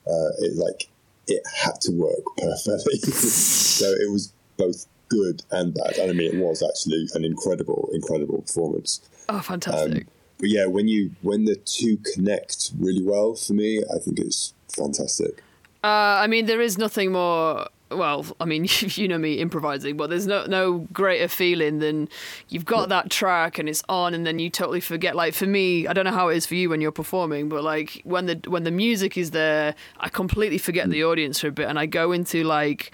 Uh, 0.07 0.33
it 0.39 0.57
like 0.57 0.89
it 1.27 1.43
had 1.63 1.81
to 1.83 1.93
work 1.93 2.25
perfectly. 2.39 2.99
so 2.99 3.87
it 3.87 4.11
was 4.11 4.33
both 4.57 4.87
good 5.11 5.43
and 5.51 5.75
bad. 5.75 5.99
And 5.99 6.11
I 6.11 6.15
mean, 6.15 6.35
it 6.35 6.43
was 6.43 6.63
actually 6.63 7.07
an 7.15 7.25
incredible, 7.25 7.91
incredible 7.93 8.43
performance. 8.43 9.01
Oh, 9.29 9.41
fantastic. 9.41 10.07
But 10.39 10.49
yeah, 10.49 10.67
when 10.67 10.89
you 10.89 11.11
when 11.21 11.45
the 11.45 11.57
two 11.57 11.99
connect 12.15 12.71
really 12.79 13.03
well 13.03 13.35
for 13.35 13.53
me, 13.53 13.83
I 13.95 13.99
think 13.99 14.19
it's 14.19 14.55
fantastic. 14.75 15.43
Uh, 15.85 16.21
I 16.23 16.27
mean, 16.27 16.47
there 16.47 16.63
is 16.63 16.79
nothing 16.79 17.13
more. 17.13 17.67
Well, 17.91 18.25
I 18.39 18.45
mean, 18.45 18.67
you 18.81 19.09
know 19.09 19.19
me 19.19 19.35
improvising, 19.35 19.97
but 19.99 20.09
there's 20.09 20.27
no 20.27 20.47
no 20.47 20.87
greater 20.93 21.29
feeling 21.29 21.81
than 21.81 22.09
you've 22.49 22.65
got 22.65 22.89
that 22.89 23.11
track 23.11 23.59
and 23.59 23.69
it's 23.69 23.83
on, 23.89 24.15
and 24.15 24.27
then 24.27 24.39
you 24.39 24.49
totally 24.49 24.81
forget. 24.81 25.15
Like 25.15 25.35
for 25.35 25.47
me, 25.47 25.87
I 25.87 25.93
don't 25.93 26.07
know 26.07 26.13
how 26.13 26.29
it 26.29 26.37
is 26.37 26.47
for 26.47 26.55
you 26.55 26.71
when 26.71 26.81
you're 26.81 26.93
performing, 26.93 27.51
but 27.51 27.63
like 27.63 28.01
when 28.05 28.27
the 28.27 28.41
when 28.47 28.65
the 28.65 28.71
music 28.71 29.19
is 29.19 29.33
there, 29.33 29.75
I 29.99 30.09
completely 30.09 30.59
forget 30.59 30.89
the 30.89 31.05
audience 31.05 31.41
for 31.41 31.49
a 31.49 31.53
bit, 31.53 31.69
and 31.69 31.79
I 31.79 31.85
go 31.85 32.13
into 32.13 32.45
like 32.45 32.93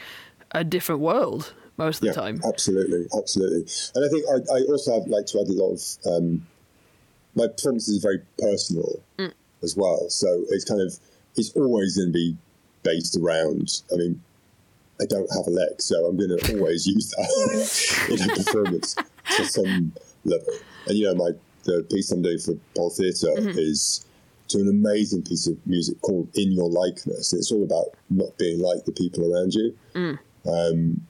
a 0.50 0.64
different 0.64 1.00
world 1.00 1.52
most 1.76 2.02
of 2.02 2.08
the 2.08 2.14
time. 2.14 2.40
absolutely, 2.46 3.06
absolutely. 3.16 3.66
And 3.94 4.04
I 4.04 4.08
think 4.08 4.24
I, 4.28 4.54
I 4.56 4.60
also 4.68 4.98
have, 4.98 5.08
like 5.08 5.26
to 5.26 5.40
add 5.40 5.48
a 5.48 5.52
lot 5.52 5.72
of 5.74 5.82
um, 6.12 6.46
my 7.34 7.46
performances 7.48 7.98
are 8.04 8.08
very 8.08 8.22
personal 8.38 9.00
Mm. 9.18 9.32
as 9.62 9.76
well. 9.76 10.08
So 10.10 10.26
it's 10.50 10.64
kind 10.64 10.80
of 10.80 10.98
it's 11.36 11.50
always 11.56 11.96
going 11.96 12.08
to 12.08 12.12
be 12.12 12.36
based 12.82 13.16
around. 13.16 13.82
I 13.92 13.96
mean, 13.96 14.22
I 15.00 15.04
don't 15.04 15.28
have 15.36 15.46
a 15.46 15.50
leg, 15.50 15.80
so 15.82 16.06
I'm 16.06 16.16
going 16.16 16.36
to 16.38 16.56
always 16.56 16.86
use 16.96 17.10
that 17.10 18.08
in 18.10 18.30
a 18.30 18.34
performance 18.34 18.94
to 19.36 19.44
some 19.44 19.92
level. 20.24 20.54
And 20.86 20.96
you 20.96 21.06
know, 21.06 21.14
my 21.14 21.30
the 21.64 21.82
piece 21.90 22.10
I'm 22.12 22.22
doing 22.22 22.38
for 22.38 22.54
Pole 22.76 22.90
Theatre 22.90 23.26
Mm-hmm. 23.36 23.58
is 23.58 24.06
to 24.48 24.58
an 24.60 24.68
amazing 24.68 25.22
piece 25.22 25.48
of 25.48 25.58
music 25.66 26.00
called 26.00 26.28
"In 26.36 26.52
Your 26.52 26.70
Likeness." 26.70 27.32
It's 27.34 27.50
all 27.52 27.64
about 27.64 27.86
not 28.08 28.38
being 28.38 28.60
like 28.60 28.84
the 28.84 28.92
people 28.92 29.30
around 29.34 29.52
you. 29.52 29.76
Mm. 29.94 30.18
Um, 30.48 31.06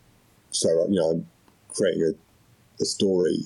so 0.60 0.68
you 0.88 0.98
know, 1.00 1.10
I'm 1.10 1.26
creating 1.68 2.02
a, 2.14 2.82
a 2.82 2.84
story 2.84 3.38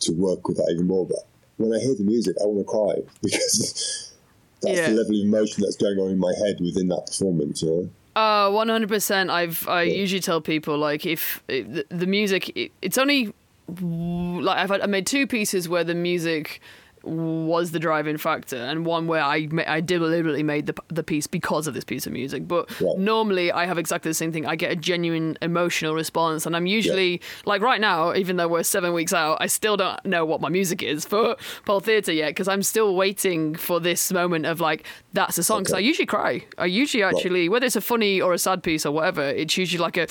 to 0.00 0.12
work 0.12 0.46
with 0.48 0.56
that 0.58 0.70
even 0.72 0.86
more. 0.86 1.06
But 1.06 1.26
when 1.56 1.72
I 1.72 1.80
hear 1.82 1.94
the 1.94 2.04
music, 2.04 2.36
I 2.40 2.46
want 2.46 2.60
to 2.60 2.64
cry 2.64 2.94
because 3.22 4.14
that's 4.62 4.74
Yeah. 4.76 4.90
the 4.90 4.96
level 4.96 5.14
of 5.20 5.26
emotion 5.26 5.62
that's 5.64 5.76
going 5.76 5.98
on 5.98 6.10
in 6.10 6.18
my 6.18 6.32
head 6.44 6.56
within 6.60 6.88
that 6.88 7.06
performance. 7.06 7.62
You 7.62 7.68
know. 7.68 7.90
Uh, 8.20 8.50
one 8.50 8.68
hundred 8.68 8.88
percent. 8.88 9.30
I've 9.30 9.66
I 9.68 9.82
usually 9.82 10.20
tell 10.20 10.40
people 10.40 10.76
like 10.78 11.06
if 11.06 11.42
the, 11.46 11.84
the 11.88 12.06
music, 12.06 12.50
it, 12.56 12.72
it's 12.82 12.98
only 12.98 13.32
like 13.80 14.56
I've 14.58 14.70
had, 14.70 14.80
I 14.80 14.86
made 14.86 15.06
two 15.06 15.26
pieces 15.26 15.68
where 15.68 15.84
the 15.84 15.94
music 15.94 16.60
was 17.02 17.70
the 17.70 17.78
driving 17.78 18.16
factor, 18.18 18.56
and 18.56 18.84
one 18.86 19.06
where 19.06 19.22
I 19.22 19.48
I 19.66 19.80
deliberately 19.80 20.42
made 20.42 20.66
the 20.66 20.74
the 20.88 21.02
piece 21.02 21.26
because 21.26 21.66
of 21.66 21.74
this 21.74 21.84
piece 21.84 22.06
of 22.06 22.12
music. 22.12 22.46
But 22.48 22.68
Right. 22.80 22.98
normally 22.98 23.50
I 23.52 23.66
have 23.66 23.78
exactly 23.78 24.10
the 24.10 24.14
same 24.14 24.32
thing. 24.32 24.46
I 24.46 24.56
get 24.56 24.70
a 24.72 24.76
genuine 24.76 25.36
emotional 25.42 25.94
response, 25.94 26.46
and 26.46 26.56
I'm 26.56 26.66
usually 26.66 27.20
like 27.44 27.62
right 27.62 27.80
now, 27.80 28.14
even 28.14 28.36
though 28.36 28.48
we're 28.48 28.62
seven 28.62 28.92
weeks 28.92 29.12
out, 29.12 29.38
I 29.40 29.46
still 29.46 29.76
don't 29.76 30.04
know 30.04 30.24
what 30.24 30.40
my 30.40 30.48
music 30.48 30.82
is 30.82 31.04
for 31.04 31.36
Pole 31.66 31.80
Theatre 31.80 32.12
yet 32.12 32.30
because 32.30 32.48
I'm 32.48 32.62
still 32.62 32.94
waiting 32.96 33.54
for 33.54 33.80
this 33.80 34.12
moment 34.12 34.46
of 34.46 34.60
like 34.60 34.86
that's 35.12 35.38
a 35.38 35.42
song. 35.42 35.60
Because 35.60 35.74
Okay. 35.74 35.82
I 35.84 35.86
usually 35.86 36.06
cry. 36.06 36.44
I 36.58 36.66
usually 36.66 37.02
actually 37.02 37.48
whether 37.48 37.66
it's 37.66 37.76
a 37.76 37.80
funny 37.80 38.20
or 38.20 38.32
a 38.32 38.38
sad 38.38 38.62
piece 38.62 38.84
or 38.86 38.92
whatever, 38.92 39.22
it's 39.22 39.56
usually 39.56 39.80
like 39.82 39.96
a 39.96 40.06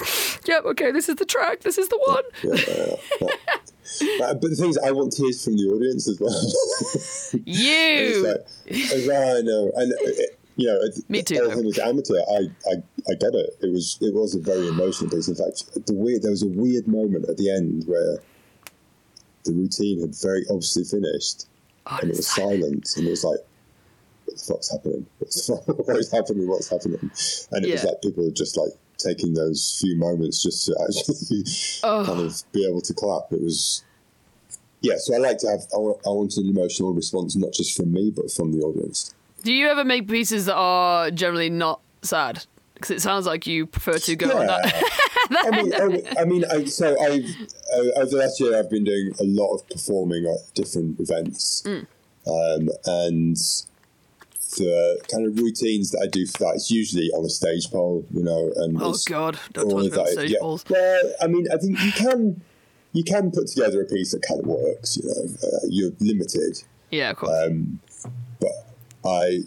yep, 0.46 0.66
okay, 0.66 0.92
this 0.92 1.10
is 1.10 1.16
the 1.16 1.26
track, 1.26 1.62
this 1.62 1.78
is 1.78 1.88
the 1.90 2.00
one. 2.06 2.24
Uh, 4.22 4.34
but 4.34 4.50
the 4.50 4.56
thing 4.56 4.70
is, 4.70 4.78
I 4.78 4.92
want 4.92 5.14
tears 5.14 5.44
from 5.44 5.56
the 5.58 5.64
audience 5.66 6.08
as 6.08 6.20
well. 6.20 6.34
You. 7.46 8.38
Like, 8.68 9.10
I 9.10 9.42
know, 9.42 9.72
and 9.76 9.94
uh, 9.94 10.24
you 10.58 10.68
know, 10.68 10.78
it- 10.82 11.10
Me 11.10 11.22
too, 11.24 11.36
The 11.36 11.42
though. 11.42 11.50
whole 11.52 11.72
thing 11.72 11.84
amateur. 11.84 12.16
I, 12.20 12.50
I, 12.70 12.74
I 13.10 13.14
get 13.16 13.34
it. 13.34 13.58
It 13.62 13.72
was, 13.72 13.98
it 14.02 14.14
was 14.14 14.36
a 14.36 14.40
very 14.40 14.68
emotional 14.68 15.10
piece. 15.10 15.28
In 15.28 15.36
fact, 15.36 15.64
the 15.86 15.94
weird, 15.94 16.24
there 16.24 16.32
was 16.32 16.44
a 16.44 16.48
weird 16.48 16.88
moment 16.88 17.30
at 17.30 17.38
the 17.38 17.50
end 17.52 17.84
where 17.88 18.18
the 19.46 19.54
routine 19.54 20.02
had 20.02 20.16
very 20.22 20.44
obviously 20.50 20.84
finished, 20.84 21.46
Oh, 21.86 22.00
and 22.02 22.10
it 22.12 22.18
was 22.18 22.28
silent, 22.28 22.90
and 22.98 23.08
it 23.08 23.12
was 23.12 23.24
like, 23.24 23.40
what 24.26 24.36
the 24.38 24.44
fuck's 24.44 24.72
happening? 24.72 25.06
What's, 25.20 25.48
what 25.66 25.98
is 25.98 26.12
happening? 26.12 26.48
What's 26.48 26.70
happening? 26.70 27.00
And 27.52 27.66
it 27.66 27.72
was 27.72 27.84
like 27.86 28.02
people 28.02 28.26
were 28.26 28.32
just 28.32 28.58
like 28.58 28.72
taking 28.98 29.34
those 29.34 29.78
few 29.82 29.96
moments 29.96 30.42
just 30.44 30.66
to 30.66 30.76
actually 30.88 31.44
Oh. 31.84 32.04
kind 32.06 32.22
of 32.22 32.42
be 32.52 32.66
able 32.68 32.82
to 32.82 32.94
clap. 32.94 33.32
It 33.32 33.42
was, 33.42 33.84
yeah. 34.82 34.96
So 34.98 35.14
I 35.16 35.18
like 35.18 35.38
to 35.40 35.48
have. 35.50 35.62
I 35.74 35.78
want, 35.78 35.98
I 36.06 36.10
want 36.10 36.38
an 36.38 36.48
emotional 36.48 36.94
response, 36.94 37.36
not 37.36 37.54
just 37.54 37.76
from 37.78 37.92
me, 37.94 38.12
but 38.16 38.32
from 38.32 38.52
the 38.52 38.60
audience. 38.60 39.14
Do 39.44 39.54
you 39.54 39.68
ever 39.68 39.84
make 39.86 40.08
pieces 40.08 40.46
that 40.46 40.56
are 40.56 41.12
generally 41.12 41.50
not 41.50 41.80
sad? 42.02 42.46
Because 42.74 42.92
it 42.92 43.02
sounds 43.02 43.26
like 43.26 43.48
you 43.48 43.66
prefer 43.66 43.98
to 43.98 44.16
go 44.16 44.38
on 44.38 44.46
that. 44.48 44.84
I 45.32 45.52
mean, 45.52 45.74
I, 45.74 46.22
I 46.22 46.26
mean, 46.26 46.46
I, 46.52 46.66
so 46.66 46.92
I've 47.02 47.26
uh, 47.74 48.00
over 48.02 48.10
the 48.12 48.18
last 48.18 48.40
year 48.40 48.58
I've 48.58 48.70
been 48.70 48.84
doing 48.84 49.14
a 49.20 49.24
lot 49.24 49.54
of 49.56 49.68
performing 49.68 50.26
at 50.26 50.54
different 50.54 51.00
events, 51.00 51.64
Mm. 51.66 51.88
um, 52.28 52.70
and 52.86 53.36
the 54.64 55.02
kind 55.12 55.26
of 55.28 55.38
routines 55.40 55.92
that 55.92 56.02
I 56.04 56.08
do 56.08 56.26
for 56.26 56.40
that 56.40 56.54
it's 56.56 56.70
usually 56.72 57.10
on 57.12 57.26
a 57.26 57.30
stage 57.30 57.70
pole, 57.72 58.06
you 58.14 58.24
know, 58.24 58.52
and 58.58 58.78
Oh 58.82 58.96
God! 59.06 59.40
Don't 59.54 59.72
all 59.72 59.82
touch 59.84 59.92
of 59.92 59.98
on 60.00 60.06
that. 60.06 60.12
stage 60.14 60.32
yeah. 60.32 60.38
balls. 60.40 60.66
Well, 60.70 61.14
I 61.22 61.28
mean, 61.28 61.48
I 61.54 61.58
think 61.58 61.80
you 61.84 61.92
can 61.92 62.42
you 62.94 63.04
can 63.04 63.32
put 63.32 63.48
together 63.48 63.82
a 63.82 63.86
piece 63.86 64.12
that 64.12 64.22
kind 64.28 64.40
of 64.42 64.48
works. 64.48 64.98
You 64.98 65.04
know, 65.10 65.48
uh, 65.48 65.60
you're 65.70 65.92
limited, 66.00 66.64
Yeah, 66.92 67.12
of 67.12 67.18
course. 67.18 67.32
um, 67.48 67.80
but 68.40 68.52
I 69.06 69.40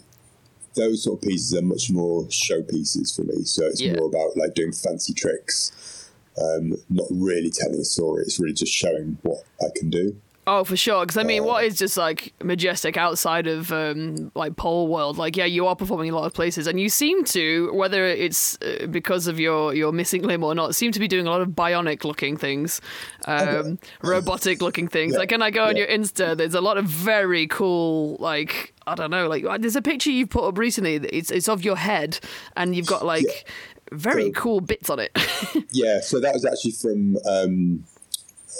those 0.75 1.03
sort 1.03 1.21
of 1.21 1.27
pieces 1.27 1.53
are 1.53 1.61
much 1.61 1.91
more 1.91 2.23
showpieces 2.25 3.13
for 3.15 3.23
me. 3.23 3.43
So 3.43 3.65
it's 3.65 3.81
Yeah. 3.81 3.93
more 3.93 4.07
about 4.07 4.37
like 4.37 4.53
doing 4.53 4.71
fancy 4.71 5.13
tricks, 5.13 6.09
um, 6.41 6.77
not 6.89 7.07
really 7.11 7.49
telling 7.49 7.79
a 7.79 7.83
story. 7.83 8.23
It's 8.23 8.39
really 8.39 8.53
just 8.53 8.71
showing 8.71 9.17
what 9.23 9.43
I 9.61 9.65
can 9.75 9.89
do. 9.89 10.15
Oh, 10.47 10.63
for 10.63 10.75
sure. 10.75 11.05
Because 11.05 11.17
I 11.17 11.23
mean, 11.23 11.43
uh, 11.43 11.45
what 11.45 11.63
is 11.63 11.77
just 11.77 11.97
like 11.97 12.33
majestic 12.43 12.97
outside 12.97 13.45
of 13.45 13.71
um, 13.71 14.31
like 14.33 14.55
pole 14.55 14.87
world? 14.87 15.17
Like, 15.17 15.37
yeah, 15.37 15.45
you 15.45 15.67
are 15.67 15.75
performing 15.75 16.07
in 16.07 16.13
a 16.13 16.17
lot 16.17 16.25
of 16.25 16.33
places, 16.33 16.65
and 16.65 16.79
you 16.79 16.89
seem 16.89 17.23
to, 17.25 17.71
whether 17.73 18.05
it's 18.07 18.57
uh, 18.61 18.87
because 18.89 19.27
of 19.27 19.39
your 19.39 19.73
your 19.75 19.91
missing 19.91 20.23
limb 20.23 20.43
or 20.43 20.55
not, 20.55 20.73
seem 20.73 20.91
to 20.93 20.99
be 20.99 21.07
doing 21.07 21.27
a 21.27 21.29
lot 21.29 21.41
of 21.41 21.49
bionic 21.49 22.03
looking 22.03 22.37
things, 22.37 22.81
um, 23.25 23.77
robotic 24.01 24.61
looking 24.63 24.87
things. 24.87 25.13
Yeah, 25.13 25.19
Like, 25.19 25.31
when 25.31 25.43
I 25.43 25.51
go 25.51 25.65
on 25.65 25.75
your 25.77 25.87
Insta, 25.87 26.35
there's 26.35 26.55
a 26.55 26.61
lot 26.61 26.77
of 26.77 26.85
very 26.85 27.45
cool, 27.45 28.17
like 28.19 28.73
I 28.87 28.95
don't 28.95 29.11
know, 29.11 29.27
like 29.27 29.45
uh, 29.45 29.59
there's 29.59 29.75
a 29.75 29.81
picture 29.81 30.09
you've 30.09 30.29
put 30.31 30.43
up 30.47 30.57
recently. 30.57 30.95
It's 30.95 31.29
it's 31.29 31.49
of 31.49 31.63
your 31.63 31.75
head, 31.75 32.19
and 32.57 32.75
you've 32.75 32.87
got 32.87 33.05
like 33.05 33.45
very 33.91 34.25
So- 34.33 34.41
cool 34.41 34.61
bits 34.61 34.89
on 34.89 34.99
it. 34.99 35.11
Yeah, 35.73 36.01
so 36.01 36.19
that 36.19 36.33
was 36.33 36.43
actually 36.45 36.71
from 36.71 37.17
um, 37.29 37.85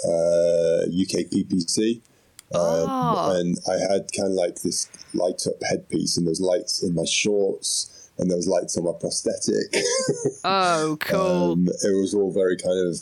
uh, 0.04 0.86
UK 0.88 1.26
PPC. 1.30 1.96
Um, 1.96 2.02
Oh. 2.54 3.34
And 3.38 3.56
I 3.66 3.78
had 3.92 4.10
kind 4.14 4.28
of 4.28 4.34
like 4.34 4.60
this 4.62 4.88
light 5.14 5.46
up 5.46 5.54
headpiece, 5.70 6.16
and 6.18 6.26
there 6.26 6.30
was 6.32 6.40
lights 6.40 6.82
in 6.82 6.94
my 6.94 7.04
shorts, 7.06 8.10
and 8.18 8.28
there 8.30 8.36
was 8.36 8.46
lights 8.46 8.76
on 8.76 8.84
my 8.84 8.92
prosthetic. 8.98 9.74
oh, 10.44 10.96
cool. 11.00 11.52
Um, 11.52 11.68
it 11.68 11.96
was 11.98 12.12
all 12.14 12.30
very 12.32 12.56
kind 12.56 12.88
of. 12.88 12.98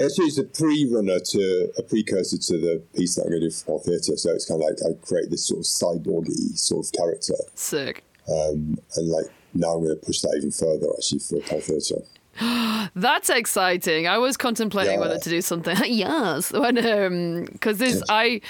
Actually, 0.00 0.26
it's 0.26 0.38
a 0.38 0.44
pre-runner 0.44 1.18
to 1.20 1.72
a 1.76 1.82
precursor 1.82 2.38
to 2.38 2.58
the 2.58 2.82
piece 2.96 3.16
that 3.16 3.24
I'm 3.24 3.30
going 3.30 3.42
to 3.42 3.48
do 3.48 3.54
for 3.54 3.80
Theatre. 3.80 4.16
So 4.16 4.30
it's 4.30 4.46
kind 4.46 4.62
of 4.62 4.66
like 4.68 4.78
I 4.86 4.94
create 5.04 5.28
this 5.28 5.46
sort 5.46 5.58
of 5.60 5.66
cyborgy 5.66 6.56
sort 6.56 6.86
of 6.86 6.92
character, 6.92 7.34
Sick. 7.54 8.04
um, 8.28 8.78
and 8.96 9.08
like 9.08 9.26
now 9.52 9.74
I'm 9.74 9.84
going 9.84 9.98
to 9.98 10.06
push 10.06 10.20
that 10.22 10.34
even 10.38 10.52
further 10.52 10.86
actually 10.96 11.18
for 11.18 11.40
Pole 11.40 11.60
Theatre. 11.60 12.02
That's 12.94 13.28
exciting. 13.28 14.06
I 14.06 14.18
was 14.18 14.36
contemplating 14.36 14.98
whether 15.00 15.18
to 15.18 15.28
do 15.28 15.42
something. 15.42 15.76
yes, 15.86 16.52
when 16.52 16.78
um, 16.78 17.44
because 17.52 17.78
this 17.78 18.02
I. 18.08 18.40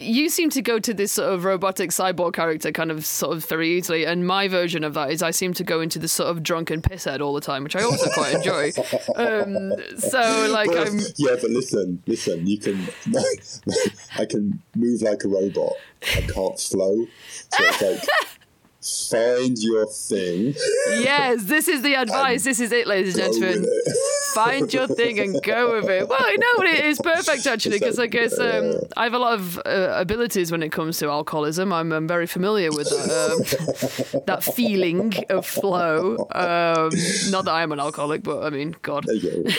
You 0.00 0.28
seem 0.28 0.50
to 0.50 0.60
go 0.60 0.80
to 0.80 0.92
this 0.92 1.12
sort 1.12 1.32
of 1.32 1.44
robotic 1.44 1.90
cyborg 1.90 2.32
character 2.32 2.72
kind 2.72 2.90
of 2.90 3.06
sort 3.06 3.36
of 3.36 3.44
very 3.48 3.78
easily, 3.78 4.04
and 4.04 4.26
my 4.26 4.48
version 4.48 4.82
of 4.82 4.94
that 4.94 5.12
is 5.12 5.22
I 5.22 5.30
seem 5.30 5.54
to 5.54 5.62
go 5.62 5.80
into 5.80 6.00
this 6.00 6.12
sort 6.12 6.30
of 6.30 6.42
drunken 6.42 6.82
pisshead 6.82 7.20
all 7.20 7.32
the 7.32 7.40
time, 7.40 7.62
which 7.62 7.76
I 7.76 7.82
also 7.84 8.10
quite 8.10 8.34
enjoy. 8.34 8.72
Um, 9.16 9.72
so 9.96 10.48
like 10.50 10.68
Well, 10.68 10.88
I'm 10.88 10.98
yeah, 11.16 11.36
but 11.40 11.50
listen, 11.50 12.02
listen. 12.06 12.44
You 12.44 12.58
can, 12.58 12.88
I 14.18 14.24
can 14.24 14.60
move 14.74 15.00
like 15.02 15.22
a 15.24 15.28
robot. 15.28 15.74
I 16.02 16.22
can't 16.22 16.58
flow. 16.58 17.06
So 17.30 17.58
it's 17.60 17.82
like, 17.82 18.38
find 18.84 19.58
your 19.58 19.86
thing. 19.86 20.54
yes, 20.88 21.44
this 21.44 21.68
is 21.68 21.82
the 21.82 21.94
advice. 22.04 22.44
This 22.44 22.60
is 22.60 22.70
it, 22.72 22.86
ladies 22.86 23.16
and 23.16 23.32
gentlemen. 23.32 23.66
find 24.34 24.72
your 24.72 24.86
thing 24.88 25.18
and 25.20 25.42
go 25.42 25.74
with 25.74 25.88
it. 25.88 26.08
Well, 26.08 26.18
I 26.20 26.36
know 26.36 26.64
it 26.64 26.84
is 26.84 27.00
perfect 27.00 27.46
actually 27.46 27.78
because 27.78 27.98
I 27.98 28.06
guess 28.08 28.38
um, 28.38 28.74
I 28.96 29.04
have 29.04 29.14
a 29.14 29.18
lot 29.18 29.34
of 29.34 29.58
uh, 29.64 29.94
abilities 29.96 30.50
when 30.50 30.62
it 30.62 30.72
comes 30.72 30.98
to 30.98 31.08
alcoholism. 31.08 31.72
I'm, 31.72 31.92
I'm 31.92 32.08
very 32.08 32.26
familiar 32.26 32.70
with 32.70 32.88
that, 32.90 34.12
um, 34.14 34.22
that 34.26 34.42
feeling 34.42 35.14
of 35.30 35.46
flow. 35.46 36.16
Um, 36.32 36.90
not 37.30 37.44
that 37.44 37.52
I 37.52 37.62
am 37.62 37.72
an 37.72 37.80
alcoholic, 37.80 38.22
but 38.22 38.42
I 38.42 38.50
mean, 38.50 38.76
God, 38.82 39.04
There 39.04 39.14
you 39.14 39.44
go. 39.44 39.50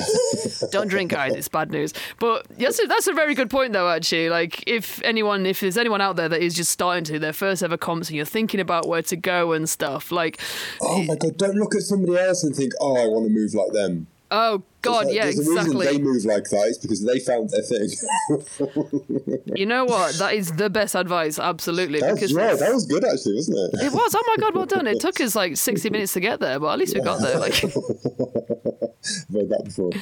don't 0.70 0.88
drink, 0.88 1.10
guys. 1.10 1.34
It's 1.34 1.48
bad 1.48 1.70
news. 1.70 1.92
But 2.18 2.46
yes, 2.56 2.80
that's 2.88 3.06
a 3.06 3.12
very 3.12 3.34
good 3.34 3.50
point, 3.50 3.72
though. 3.72 3.88
Actually, 3.88 4.28
like 4.28 4.64
if 4.66 5.02
anyone, 5.02 5.46
if 5.46 5.60
there's 5.60 5.78
anyone 5.78 6.00
out 6.00 6.16
there 6.16 6.28
that 6.28 6.42
is 6.42 6.54
just 6.54 6.70
starting 6.70 7.04
to 7.04 7.18
their 7.18 7.32
first 7.32 7.62
ever 7.62 7.76
comps 7.76 8.08
and 8.08 8.16
you're 8.16 8.24
thinking 8.24 8.60
about 8.60 8.86
where 8.88 9.02
to 9.02 9.16
go 9.16 9.52
and 9.52 9.68
stuff, 9.68 10.10
like, 10.10 10.40
Oh 10.80 11.02
my 11.04 11.16
god! 11.16 11.36
Don't 11.36 11.56
look 11.56 11.74
at 11.74 11.82
somebody 11.82 12.18
else 12.18 12.44
and 12.44 12.54
think, 12.54 12.72
"Oh, 12.80 12.96
I 12.96 13.06
want 13.06 13.26
to 13.26 13.32
move 13.32 13.54
like 13.54 13.72
them." 13.72 14.06
oh 14.30 14.62
God, 14.86 15.06
yeah, 15.10 15.24
there's 15.24 15.40
exactly. 15.40 15.86
they 15.86 15.98
move 15.98 16.24
like 16.24 16.44
that 16.50 16.68
is 16.68 16.78
because 16.78 17.04
they 17.04 17.18
found 17.20 17.50
their 17.50 17.62
thing. 17.62 17.90
You 19.56 19.66
know 19.66 19.84
what? 19.84 20.16
That 20.26 20.34
is 20.34 20.52
the 20.52 20.70
best 20.70 20.94
advice, 20.94 21.38
absolutely. 21.38 22.00
That's 22.00 22.14
because. 22.14 22.34
That 22.34 22.72
was 22.72 22.86
good, 22.86 23.04
actually, 23.04 23.34
wasn't 23.34 23.74
it? 23.74 23.86
it 23.86 23.92
was. 23.92 24.14
Oh 24.14 24.22
my 24.26 24.36
god, 24.42 24.54
well 24.54 24.66
done. 24.66 24.86
It 24.86 25.00
took 25.00 25.20
us 25.20 25.34
like 25.34 25.56
sixty 25.68 25.90
minutes 25.90 26.14
to 26.14 26.20
get 26.20 26.40
there, 26.40 26.58
but 26.58 26.68
at 26.68 26.78
least 26.78 26.94
we 26.94 27.00
got 27.00 27.20
there. 27.20 27.38
Like, 27.38 27.62
I've 27.64 27.72
heard 29.32 29.48
that 29.50 29.62
before. 29.64 29.92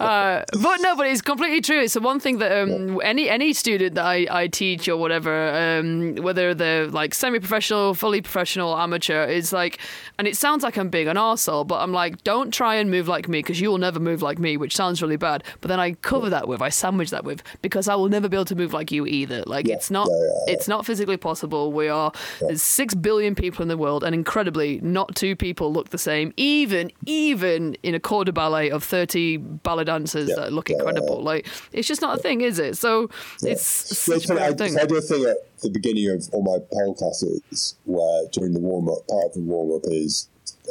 uh, 0.00 0.44
but 0.52 0.76
no, 0.80 0.96
but 0.96 1.06
it's 1.06 1.22
completely 1.22 1.60
true. 1.60 1.80
It's 1.80 1.94
the 1.94 2.00
one 2.00 2.20
thing 2.20 2.38
that 2.38 2.52
um, 2.62 3.00
any 3.02 3.28
any 3.28 3.52
student 3.52 3.94
that 3.94 4.04
I, 4.04 4.26
I 4.30 4.46
teach 4.48 4.88
or 4.88 4.96
whatever, 4.96 5.78
um, 5.78 6.16
whether 6.16 6.54
they're 6.54 6.86
like 6.86 7.14
semi-professional, 7.14 7.94
fully 7.94 8.20
professional, 8.20 8.76
amateur, 8.76 9.24
is 9.24 9.52
like, 9.52 9.78
and 10.18 10.26
it 10.28 10.36
sounds 10.36 10.62
like 10.62 10.76
I'm 10.76 10.88
being 10.88 11.08
an 11.08 11.16
arsehole, 11.16 11.66
but 11.66 11.81
I'm 11.82 11.92
like, 11.92 12.22
don't 12.24 12.52
try 12.52 12.76
and 12.76 12.90
move 12.90 13.08
like 13.08 13.28
me 13.28 13.40
because 13.40 13.60
you 13.60 13.70
will 13.70 13.78
never 13.78 14.00
move 14.00 14.22
like 14.22 14.38
me, 14.38 14.56
which 14.56 14.74
sounds 14.76 15.02
really 15.02 15.16
bad. 15.16 15.44
But 15.60 15.68
then 15.68 15.80
I 15.80 15.92
cover 15.92 16.30
that 16.30 16.48
with, 16.48 16.62
I 16.62 16.68
sandwich 16.68 17.10
that 17.10 17.24
with, 17.24 17.42
because 17.60 17.88
I 17.88 17.94
will 17.94 18.08
never 18.08 18.28
be 18.28 18.36
able 18.36 18.44
to 18.46 18.56
move 18.56 18.72
like 18.72 18.92
you 18.92 19.06
either. 19.06 19.42
Like 19.46 19.66
Yeah. 19.66 19.74
it's 19.74 19.90
not, 19.90 20.08
Yeah, 20.10 20.16
yeah, 20.46 20.52
it's 20.54 20.68
not 20.68 20.86
physically 20.86 21.16
possible. 21.16 21.72
We 21.72 21.88
are 21.88 22.12
there's 22.40 22.62
six 22.62 22.94
billion 22.94 23.34
people 23.34 23.62
in 23.62 23.68
the 23.68 23.76
world, 23.76 24.04
and 24.04 24.14
incredibly, 24.14 24.80
not 24.82 25.14
two 25.16 25.34
people 25.36 25.72
look 25.72 25.90
the 25.90 25.98
same. 25.98 26.32
Even 26.36 26.90
even 27.06 27.74
in 27.82 27.94
a 27.94 28.00
corps 28.00 28.24
de 28.24 28.32
ballet 28.32 28.70
of 28.70 28.84
thirty 28.84 29.36
ballet 29.36 29.84
dancers 29.84 30.28
that 30.28 30.52
look 30.52 30.70
incredible, 30.70 31.22
like 31.22 31.46
it's 31.72 31.88
just 31.88 32.00
not 32.02 32.18
a 32.18 32.22
thing, 32.22 32.40
is 32.40 32.58
it? 32.58 32.76
So 32.76 33.10
it's 33.42 33.62
such 33.62 34.26
funny, 34.26 34.40
I, 34.40 34.52
thing. 34.52 34.78
I 34.78 34.84
do 34.86 34.96
a 34.96 35.00
thing 35.00 35.24
at 35.24 35.36
the 35.60 35.70
beginning 35.70 36.10
of 36.10 36.28
all 36.32 36.42
my 36.42 36.58
pole 36.72 36.94
classes 36.94 37.76
where 37.84 38.26
during 38.32 38.52
the 38.52 38.60
warm 38.60 38.88
up, 38.88 39.06
part 39.08 39.26
of 39.26 39.34
the 39.34 39.40
warm 39.40 39.72
up 39.76 39.82
is 39.86 40.28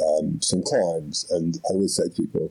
um, 0.08 0.40
some 0.42 0.62
climbs, 0.62 1.26
and 1.30 1.56
I 1.68 1.72
always 1.74 1.94
say 1.94 2.04
to 2.04 2.10
people, 2.10 2.50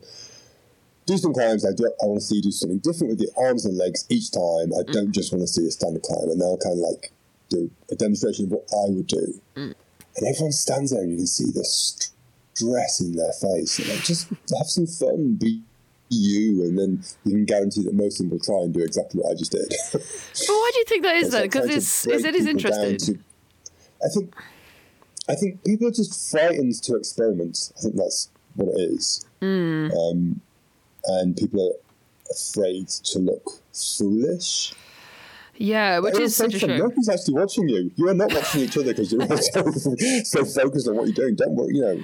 do 1.06 1.16
some 1.18 1.32
climbs. 1.34 1.64
I 1.66 1.72
do. 1.72 1.86
I 2.02 2.06
want 2.06 2.20
to 2.20 2.26
see 2.26 2.36
you 2.36 2.42
do 2.42 2.50
something 2.52 2.78
different 2.78 3.10
with 3.10 3.20
your 3.20 3.30
arms 3.46 3.64
and 3.66 3.76
legs 3.76 4.04
each 4.08 4.30
time. 4.30 4.72
I 4.72 4.82
Mm. 4.82 4.92
don't 4.92 5.12
just 5.12 5.32
want 5.32 5.42
to 5.42 5.48
see 5.48 5.66
a 5.66 5.70
standard 5.70 6.02
climb, 6.02 6.30
and 6.30 6.40
they'll 6.40 6.56
kind 6.58 6.78
of 6.78 6.88
like 6.90 7.12
do 7.48 7.70
a 7.90 7.94
demonstration 7.96 8.44
of 8.46 8.52
what 8.52 8.66
I 8.72 8.88
would 8.90 9.06
do, 9.08 9.40
Mm. 9.56 9.74
and 10.16 10.26
everyone 10.28 10.52
stands 10.52 10.90
there 10.92 11.02
and 11.02 11.10
you 11.10 11.16
can 11.18 11.26
see 11.26 11.50
the 11.50 11.64
stress 11.64 13.00
in 13.00 13.16
their 13.16 13.32
face. 13.32 13.78
And 13.78 13.88
like, 13.88 14.04
just 14.04 14.28
have 14.56 14.68
some 14.68 14.86
fun, 14.86 15.34
be 15.40 15.62
you, 16.08 16.62
and 16.64 16.78
then 16.78 17.02
you 17.24 17.32
can 17.32 17.44
guarantee 17.46 17.82
that 17.82 17.94
most 17.94 18.20
of 18.20 18.26
them 18.28 18.30
will 18.30 18.38
try 18.44 18.60
and 18.62 18.72
do 18.72 18.80
exactly 18.80 19.20
what 19.20 19.32
I 19.32 19.34
just 19.34 19.50
did. 19.52 19.74
But 19.92 20.02
why 20.02 20.70
do 20.74 20.78
you 20.78 20.84
think 20.86 21.02
that 21.04 21.16
is 21.16 21.30
then? 21.30 21.42
Because 21.42 21.68
it's 21.76 22.06
it 22.06 22.24
is 22.34 22.44
people 22.44 22.48
interesting. 22.48 22.98
to- 23.16 23.18
I 24.04 24.08
think, 24.08 24.34
I 25.32 25.34
think 25.36 25.64
people 25.64 25.88
are 25.88 25.92
just 25.92 26.30
frightened 26.30 26.74
to 26.82 26.96
experiment. 26.96 27.72
I 27.76 27.80
think 27.80 27.96
that's 27.96 28.30
what 28.54 28.68
it 28.76 28.80
is. 28.80 29.24
Hmm. 29.40 29.88
Um, 29.90 30.40
and 31.06 31.36
people 31.36 31.68
are 31.72 32.32
afraid 32.32 32.88
to 32.88 33.18
look 33.18 33.44
foolish. 33.72 34.74
Yeah, 35.56 35.98
which 36.00 36.18
is 36.18 36.34
such 36.34 36.54
a 36.54 36.58
shame. 36.58 36.78
Nobody's 36.78 37.08
actually 37.08 37.34
watching 37.34 37.68
you. 37.68 37.90
You 37.96 38.08
are 38.08 38.14
not 38.14 38.32
watching 38.32 38.62
each 38.62 38.76
other 38.76 38.86
because 38.94 39.12
you're 39.12 39.26
so, 39.36 39.70
so 40.24 40.44
focused 40.44 40.88
on 40.88 40.96
what 40.96 41.06
you're 41.06 41.14
doing. 41.14 41.34
Don't 41.36 41.54
worry. 41.54 41.74
You 41.74 41.82
know, 41.82 42.00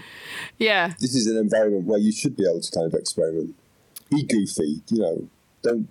Yeah, 0.58 0.92
this 1.00 1.14
is 1.14 1.26
an 1.26 1.38
environment 1.38 1.84
where 1.86 1.98
you 1.98 2.12
should 2.12 2.36
be 2.36 2.44
able 2.48 2.60
to 2.60 2.70
kind 2.70 2.86
of 2.86 2.94
experiment. 2.94 3.54
Be 4.10 4.22
goofy. 4.24 4.82
You 4.90 4.98
know, 4.98 5.28
don't 5.62 5.88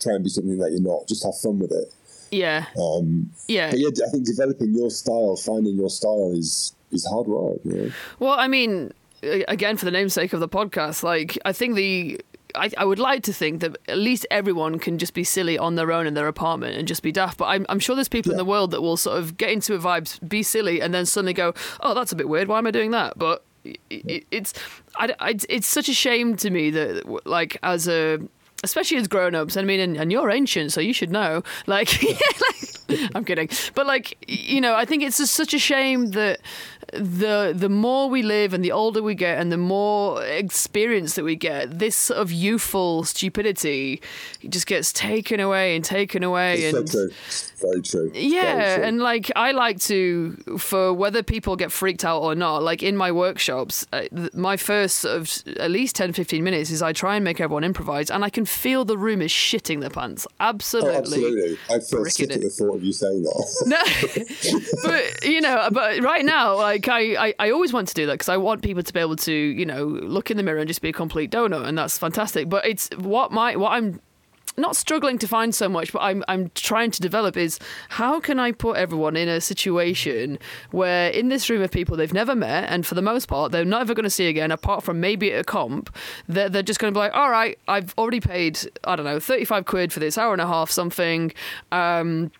try 0.00 0.14
and 0.14 0.22
be 0.24 0.30
something 0.30 0.58
that 0.58 0.70
you're 0.70 0.82
not. 0.82 1.08
Just 1.08 1.24
have 1.24 1.36
fun 1.38 1.58
with 1.58 1.72
it. 1.72 1.92
yeah, 2.30 2.66
Um, 2.80 3.30
yeah. 3.48 3.70
But 3.70 3.80
yeah, 3.80 3.88
I 4.06 4.10
think 4.10 4.26
developing 4.26 4.74
your 4.74 4.90
style, 4.90 5.34
finding 5.36 5.76
your 5.76 5.90
style 5.90 6.32
is 6.36 6.74
is 6.92 7.06
hard 7.10 7.26
work. 7.26 7.58
You 7.64 7.72
know? 7.72 7.90
Well, 8.18 8.32
I 8.38 8.48
mean, 8.48 8.92
again, 9.22 9.76
for 9.76 9.84
the 9.84 9.90
namesake 9.90 10.32
of 10.32 10.40
the 10.40 10.48
podcast, 10.48 11.02
like 11.02 11.38
I 11.44 11.52
think 11.52 11.76
the. 11.76 12.20
I, 12.54 12.70
I 12.78 12.84
would 12.86 12.98
like 12.98 13.24
to 13.24 13.32
think 13.34 13.60
that 13.60 13.76
at 13.88 13.98
least 13.98 14.26
everyone 14.30 14.78
can 14.78 14.96
just 14.96 15.12
be 15.12 15.22
silly 15.22 15.58
on 15.58 15.74
their 15.74 15.92
own 15.92 16.06
in 16.06 16.14
their 16.14 16.28
apartment 16.28 16.76
and 16.78 16.88
just 16.88 17.02
be 17.02 17.12
daft. 17.12 17.36
But 17.36 17.44
I'm, 17.44 17.66
I'm 17.68 17.78
sure 17.78 17.94
there's 17.94 18.08
people 18.08 18.32
in 18.32 18.38
the 18.38 18.44
world 18.44 18.70
that 18.70 18.80
will 18.80 18.96
sort 18.96 19.18
of 19.18 19.36
get 19.36 19.50
into 19.50 19.74
a 19.74 19.78
vibe, 19.78 20.26
be 20.26 20.42
silly, 20.42 20.80
and 20.80 20.94
then 20.94 21.04
suddenly 21.04 21.34
go, 21.34 21.52
"Oh, 21.80 21.92
that's 21.92 22.10
a 22.10 22.16
bit 22.16 22.26
weird. 22.26 22.48
Why 22.48 22.56
am 22.56 22.66
I 22.66 22.70
doing 22.70 22.90
that?" 22.92 23.18
But 23.18 23.44
it, 23.64 23.78
it, 23.90 24.26
it's, 24.30 24.54
I, 24.96 25.14
I- 25.20 25.34
it's 25.50 25.66
such 25.68 25.90
a 25.90 25.94
shame 25.94 26.36
to 26.36 26.48
me 26.48 26.70
that, 26.70 27.26
like, 27.26 27.58
as 27.62 27.86
a, 27.86 28.18
especially 28.64 28.96
as 28.96 29.08
grown-ups. 29.08 29.58
I 29.58 29.62
mean, 29.62 29.78
and, 29.80 29.96
and 29.98 30.10
you're 30.10 30.30
ancient, 30.30 30.72
so 30.72 30.80
you 30.80 30.94
should 30.94 31.10
know. 31.10 31.42
Like, 31.66 32.02
like 32.88 33.10
I'm 33.14 33.26
kidding, 33.26 33.50
but 33.74 33.86
like, 33.86 34.16
you 34.26 34.62
know, 34.62 34.74
I 34.74 34.86
think 34.86 35.02
it's 35.02 35.18
just 35.18 35.34
such 35.34 35.52
a 35.52 35.58
shame 35.58 36.12
that 36.12 36.40
the 36.92 37.52
the 37.54 37.68
more 37.68 38.08
we 38.08 38.22
live 38.22 38.54
and 38.54 38.64
the 38.64 38.72
older 38.72 39.02
we 39.02 39.14
get 39.14 39.38
and 39.38 39.52
the 39.52 39.58
more 39.58 40.24
experience 40.24 41.14
that 41.16 41.24
we 41.24 41.36
get, 41.36 41.78
this 41.78 41.96
sort 41.96 42.18
of 42.18 42.32
youthful 42.32 43.04
stupidity 43.04 44.00
just 44.48 44.66
gets 44.66 44.92
taken 44.92 45.40
away 45.40 45.76
and 45.76 45.84
taken 45.84 46.22
away. 46.22 46.62
It's 46.62 46.72
so 46.72 46.78
and 46.78 46.90
true. 46.90 47.10
Very 47.60 47.82
true. 47.82 48.10
Yeah, 48.14 48.56
very 48.56 48.76
true. 48.76 48.84
and 48.84 49.00
like 49.00 49.30
I 49.36 49.52
like 49.52 49.80
to, 49.80 50.32
for 50.58 50.92
whether 50.92 51.22
people 51.22 51.56
get 51.56 51.72
freaked 51.72 52.04
out 52.04 52.22
or 52.22 52.34
not, 52.34 52.62
like 52.62 52.82
in 52.82 52.96
my 52.96 53.12
workshops, 53.12 53.86
uh, 53.92 54.04
my 54.32 54.56
first 54.56 55.00
sort 55.00 55.16
of 55.16 55.58
at 55.58 55.70
least 55.70 55.96
10, 55.96 56.12
15 56.12 56.42
minutes 56.42 56.70
is 56.70 56.82
I 56.82 56.92
try 56.92 57.16
and 57.16 57.24
make 57.24 57.40
everyone 57.40 57.64
improvise, 57.64 58.10
and 58.10 58.24
I 58.24 58.30
can 58.30 58.44
feel 58.44 58.84
the 58.84 58.98
room 58.98 59.20
is 59.20 59.30
shitting 59.30 59.80
their 59.80 59.90
pants. 59.90 60.26
Absolutely. 60.40 60.94
Oh, 60.94 60.98
absolutely. 60.98 61.58
I 61.70 61.80
feel 61.80 62.04
sick 62.06 62.30
at 62.30 62.40
the 62.40 62.48
thought 62.48 62.76
of 62.76 62.84
you 62.84 62.92
saying 62.92 63.22
that. 63.22 63.38
No, 63.66 64.88
but 64.88 65.24
you 65.24 65.40
know, 65.40 65.68
but 65.72 66.00
right 66.00 66.24
now, 66.24 66.56
like 66.56 66.77
I, 66.86 67.28
I, 67.28 67.34
I 67.38 67.50
always 67.50 67.72
want 67.72 67.88
to 67.88 67.94
do 67.94 68.06
that 68.06 68.12
because 68.12 68.28
I 68.28 68.36
want 68.36 68.62
people 68.62 68.82
to 68.82 68.92
be 68.92 69.00
able 69.00 69.16
to, 69.16 69.32
you 69.32 69.64
know, 69.64 69.84
look 69.84 70.30
in 70.30 70.36
the 70.36 70.42
mirror 70.42 70.58
and 70.58 70.68
just 70.68 70.82
be 70.82 70.90
a 70.90 70.92
complete 70.92 71.30
donut, 71.30 71.66
and 71.66 71.78
that's 71.78 71.96
fantastic. 71.96 72.48
But 72.48 72.66
it's 72.66 72.90
what 72.98 73.32
my 73.32 73.56
what 73.56 73.72
I'm 73.72 74.00
not 74.58 74.76
struggling 74.76 75.18
to 75.18 75.28
find 75.28 75.54
so 75.54 75.68
much, 75.68 75.92
but 75.92 76.00
I'm 76.00 76.24
I'm 76.28 76.50
trying 76.54 76.90
to 76.90 77.00
develop 77.00 77.36
is 77.36 77.58
how 77.88 78.20
can 78.20 78.38
I 78.38 78.52
put 78.52 78.76
everyone 78.76 79.16
in 79.16 79.28
a 79.28 79.40
situation 79.40 80.38
where 80.72 81.10
in 81.10 81.28
this 81.28 81.48
room 81.48 81.62
of 81.62 81.70
people 81.70 81.96
they've 81.96 82.12
never 82.12 82.34
met 82.34 82.68
and 82.68 82.84
for 82.84 82.94
the 82.94 83.02
most 83.02 83.26
part 83.26 83.52
they're 83.52 83.64
never 83.64 83.94
going 83.94 84.04
to 84.04 84.10
see 84.10 84.26
again 84.26 84.50
apart 84.50 84.82
from 84.82 85.00
maybe 85.00 85.32
at 85.32 85.40
a 85.40 85.44
comp, 85.44 85.94
they're, 86.28 86.48
they're 86.48 86.62
just 86.62 86.80
going 86.80 86.92
to 86.92 86.96
be 86.96 87.00
like, 87.00 87.14
all 87.14 87.30
right, 87.30 87.58
I've 87.68 87.94
already 87.96 88.20
paid 88.20 88.58
I 88.84 88.96
don't 88.96 89.06
know 89.06 89.20
thirty 89.20 89.44
five 89.44 89.64
quid 89.64 89.92
for 89.92 90.00
this 90.00 90.18
hour 90.18 90.32
and 90.32 90.42
a 90.42 90.46
half 90.46 90.70
something. 90.70 91.32
Um, 91.72 92.30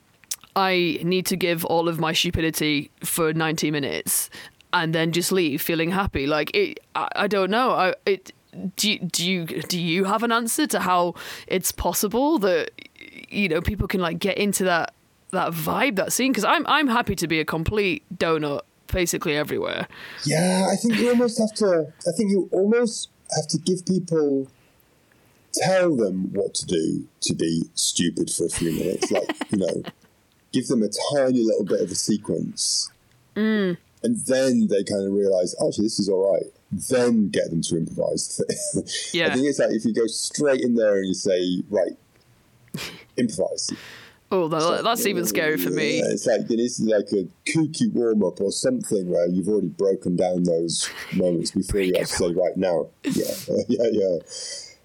I 0.56 0.98
need 1.02 1.26
to 1.26 1.36
give 1.36 1.64
all 1.64 1.88
of 1.88 2.00
my 2.00 2.12
stupidity 2.12 2.90
for 3.04 3.32
90 3.32 3.70
minutes 3.70 4.30
and 4.72 4.94
then 4.94 5.12
just 5.12 5.32
leave 5.32 5.62
feeling 5.62 5.90
happy. 5.90 6.26
Like 6.26 6.54
it, 6.54 6.80
I, 6.94 7.08
I 7.14 7.26
don't 7.26 7.50
know. 7.50 7.70
I, 7.70 7.94
it, 8.06 8.32
do 8.76 8.90
you, 8.90 8.98
do 8.98 9.30
you 9.30 9.44
do 9.44 9.80
you 9.80 10.04
have 10.04 10.22
an 10.22 10.32
answer 10.32 10.66
to 10.68 10.80
how 10.80 11.14
it's 11.46 11.70
possible 11.70 12.38
that 12.40 12.70
you 13.28 13.48
know 13.48 13.60
people 13.60 13.86
can 13.86 14.00
like 14.00 14.18
get 14.18 14.38
into 14.38 14.64
that 14.64 14.94
that 15.30 15.52
vibe 15.52 15.96
that 15.96 16.12
scene? 16.12 16.32
Because 16.32 16.44
I'm 16.44 16.66
I'm 16.66 16.88
happy 16.88 17.14
to 17.16 17.28
be 17.28 17.40
a 17.40 17.44
complete 17.44 18.02
donut 18.16 18.62
basically 18.92 19.36
everywhere. 19.36 19.86
yeah, 20.24 20.66
I 20.72 20.76
think 20.76 20.96
you 20.96 21.10
almost 21.10 21.38
have 21.38 21.54
to. 21.56 21.92
I 22.06 22.12
think 22.16 22.30
you 22.30 22.48
almost 22.52 23.10
have 23.36 23.46
to 23.48 23.58
give 23.58 23.84
people, 23.86 24.48
tell 25.54 25.94
them 25.94 26.32
what 26.32 26.54
to 26.54 26.66
do 26.66 27.06
to 27.22 27.34
be 27.34 27.64
stupid 27.74 28.30
for 28.30 28.46
a 28.46 28.50
few 28.50 28.72
minutes. 28.72 29.10
Like 29.10 29.30
you 29.50 29.58
know, 29.58 29.82
give 30.52 30.66
them 30.68 30.82
a 30.82 30.88
tiny 31.14 31.42
little 31.44 31.64
bit 31.64 31.80
of 31.80 31.90
a 31.90 31.94
sequence, 31.94 32.90
Mm. 33.36 33.76
and 34.02 34.16
then 34.26 34.66
they 34.68 34.82
kind 34.84 35.06
of 35.06 35.12
realize, 35.12 35.54
actually, 35.64 35.84
this 35.86 35.98
is 35.98 36.08
all 36.08 36.32
right. 36.32 36.52
Then 36.70 37.30
get 37.30 37.50
them 37.50 37.62
to 37.62 37.76
improvise. 37.78 38.40
Yeah. 39.12 39.28
I 39.28 39.34
think 39.34 39.46
it's 39.46 39.58
like 39.58 39.70
if 39.72 39.84
you 39.84 39.94
go 39.94 40.06
straight 40.06 40.60
in 40.60 40.74
there 40.74 40.96
and 40.98 41.06
you 41.08 41.14
say, 41.14 41.62
right, 41.70 41.96
improvise. 43.16 43.70
Oh, 44.30 44.46
that, 44.48 44.84
that's 44.84 45.06
even 45.06 45.24
scary 45.24 45.56
for 45.56 45.70
me. 45.70 45.98
Yeah, 46.00 46.10
it's 46.10 46.26
like 46.26 46.42
it 46.50 46.60
is 46.60 46.80
like 46.80 47.08
a 47.12 47.26
kooky 47.50 47.90
warm 47.92 48.22
up 48.22 48.40
or 48.42 48.52
something 48.52 49.08
where 49.08 49.26
you've 49.26 49.48
already 49.48 49.68
broken 49.68 50.16
down 50.16 50.42
those 50.42 50.90
moments 51.14 51.50
before 51.54 51.80
you 51.80 51.94
have 51.96 52.06
to 52.08 52.12
say 52.14 52.32
right 52.32 52.56
now. 52.56 52.88
Yeah, 53.04 53.32
yeah, 53.68 53.88
yeah. 53.90 54.16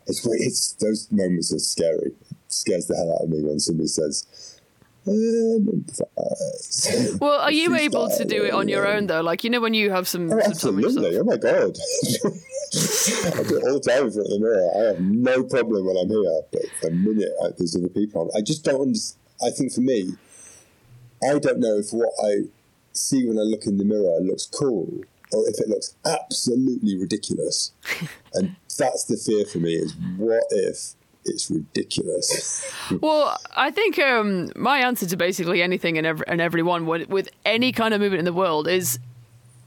It's. 0.08 0.26
It's 0.26 0.74
those 0.74 1.12
moments 1.12 1.54
are 1.54 1.60
scary. 1.60 2.12
It 2.32 2.36
scares 2.48 2.86
the 2.88 2.96
hell 2.96 3.14
out 3.16 3.24
of 3.26 3.30
me 3.30 3.44
when 3.44 3.60
somebody 3.60 3.88
says. 3.88 4.53
Well, 7.20 7.40
are 7.42 7.52
you 7.52 7.76
able 7.76 8.10
to 8.10 8.26
do 8.26 8.44
it 8.46 8.54
on 8.54 8.68
your 8.68 8.88
own 8.88 9.08
though? 9.08 9.22
Like 9.22 9.44
you 9.44 9.50
know 9.50 9.60
when 9.60 9.74
you 9.74 9.92
have 9.92 10.08
some, 10.08 10.32
Oh, 10.32 10.40
some 10.40 10.42
time 10.42 10.52
and 10.52 10.56
stuff. 10.56 10.76
absolutely. 10.76 11.18
Oh 11.20 11.24
my 11.24 11.38
god. 11.38 11.78
I 12.74 13.44
do 13.44 13.58
it 13.58 13.64
all 13.68 13.80
the 13.80 13.84
time 13.86 14.06
in 14.06 14.12
front 14.12 14.28
of 14.28 14.34
the 14.34 14.40
mirror. 14.40 14.70
I 14.76 14.80
have 14.94 15.00
no 15.02 15.44
problem 15.44 15.86
when 15.86 15.98
I'm 15.98 16.10
here, 16.10 16.42
but 16.52 16.62
the 16.82 16.92
minute 16.92 17.32
I, 17.44 17.50
there's 17.58 17.76
other 17.76 17.90
people 17.90 18.22
on, 18.22 18.30
I 18.36 18.42
just 18.42 18.64
don't 18.64 18.82
understand. 18.82 19.20
I 19.46 19.50
think 19.50 19.74
for 19.74 19.82
me, 19.82 20.14
I 21.24 21.38
don't 21.40 21.60
know 21.60 21.78
if 21.78 21.92
what 21.92 22.14
I 22.24 22.44
see 22.94 23.28
when 23.28 23.38
I 23.38 23.42
look 23.42 23.66
in 23.66 23.78
the 23.78 23.84
mirror 23.86 24.20
looks 24.22 24.46
cool 24.46 25.02
or 25.34 25.50
if 25.50 25.60
it 25.60 25.68
looks 25.68 25.96
absolutely 26.06 26.98
ridiculous. 26.98 27.74
and 28.34 28.56
that's 28.78 29.04
the 29.06 29.18
fear 29.18 29.46
for 29.46 29.58
me 29.60 29.74
is 29.76 29.94
what 30.18 30.44
if 30.52 30.94
it's 31.26 31.50
ridiculous? 31.50 32.66
Well, 33.02 33.38
I 33.56 33.72
think 33.72 34.00
um, 34.00 34.52
my 34.56 34.80
answer 34.80 35.06
to 35.06 35.18
basically 35.18 35.62
anything 35.62 35.98
and, 35.98 36.08
every, 36.08 36.28
and 36.28 36.42
everyone 36.42 36.86
with, 36.86 37.10
with 37.10 37.30
any 37.46 37.72
kind 37.72 37.94
of 37.94 38.02
movement 38.02 38.20
in 38.20 38.26
the 38.26 38.34
world 38.34 38.68
is 38.68 39.00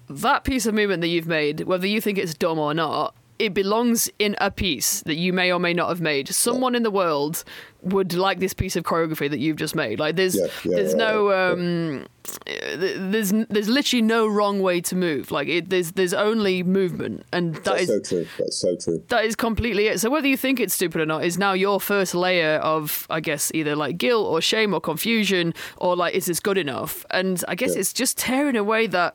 that 0.09 0.45
piece 0.45 0.67
of 0.67 0.75
movement 0.75 1.01
that 1.03 1.09
you've 1.09 1.27
made, 1.27 1.61
whether 1.63 1.87
you 1.87 2.01
think 2.01 2.19
it's 2.19 2.35
dumb 2.35 2.59
or 2.59 2.75
not, 2.75 3.15
it 3.39 3.53
belongs 3.53 4.09
in 4.19 4.35
a 4.41 4.51
piece 4.51 5.03
that 5.03 5.17
you 5.17 5.33
may 5.33 5.53
or 5.53 5.59
may 5.59 5.75
not 5.75 5.89
have 5.89 6.01
made. 6.01 6.29
Someone 6.29 6.75
in 6.75 6.83
the 6.83 6.91
world 6.91 7.45
would 7.87 8.15
like 8.15 8.39
this 8.39 8.55
piece 8.55 8.77
of 8.77 8.85
choreography 8.85 9.31
that 9.31 9.39
you've 9.39 9.57
just 9.57 9.75
made. 9.75 9.99
Like 9.99 10.17
there's 10.17 10.37
Yeah, 10.37 10.47
yeah, 10.65 10.77
there's 10.77 10.93
yeah, 10.93 10.99
no 10.99 11.33
um 11.33 12.07
there's 12.45 13.33
there's 13.49 13.69
literally 13.69 14.03
no 14.03 14.27
wrong 14.27 14.61
way 14.61 14.81
to 14.81 14.97
move. 14.97 15.31
Like 15.31 15.49
it, 15.49 15.71
there's 15.71 15.93
there's 15.93 16.15
only 16.15 16.63
movement, 16.63 17.25
and 17.33 17.55
that 17.55 17.65
That's 17.65 17.83
is 17.83 17.89
so 17.89 18.01
true. 18.01 18.27
That's 18.39 18.57
so 18.57 18.77
true. 18.77 19.03
that 19.09 19.25
is 19.25 19.37
completely 19.37 19.87
it. 19.87 20.01
So 20.01 20.11
whether 20.11 20.27
you 20.27 20.37
think 20.37 20.61
it's 20.61 20.75
stupid 20.75 21.01
or 21.01 21.07
not 21.07 21.25
is 21.25 21.39
now 21.39 21.53
your 21.53 21.81
first 21.81 22.15
layer 22.15 22.57
of, 22.57 23.07
I 23.11 23.21
guess, 23.21 23.51
either 23.55 23.77
like 23.77 23.99
guilt 23.99 24.27
or 24.27 24.41
shame 24.41 24.75
or 24.75 24.81
confusion 24.81 25.55
or 25.77 25.97
like, 25.97 26.15
is 26.15 26.27
this 26.27 26.41
good 26.41 26.59
enough? 26.59 27.07
And 27.11 27.45
I 27.49 27.55
guess 27.55 27.75
it's 27.77 27.93
just 27.93 28.19
tearing 28.19 28.57
away 28.57 28.87
that 28.89 29.15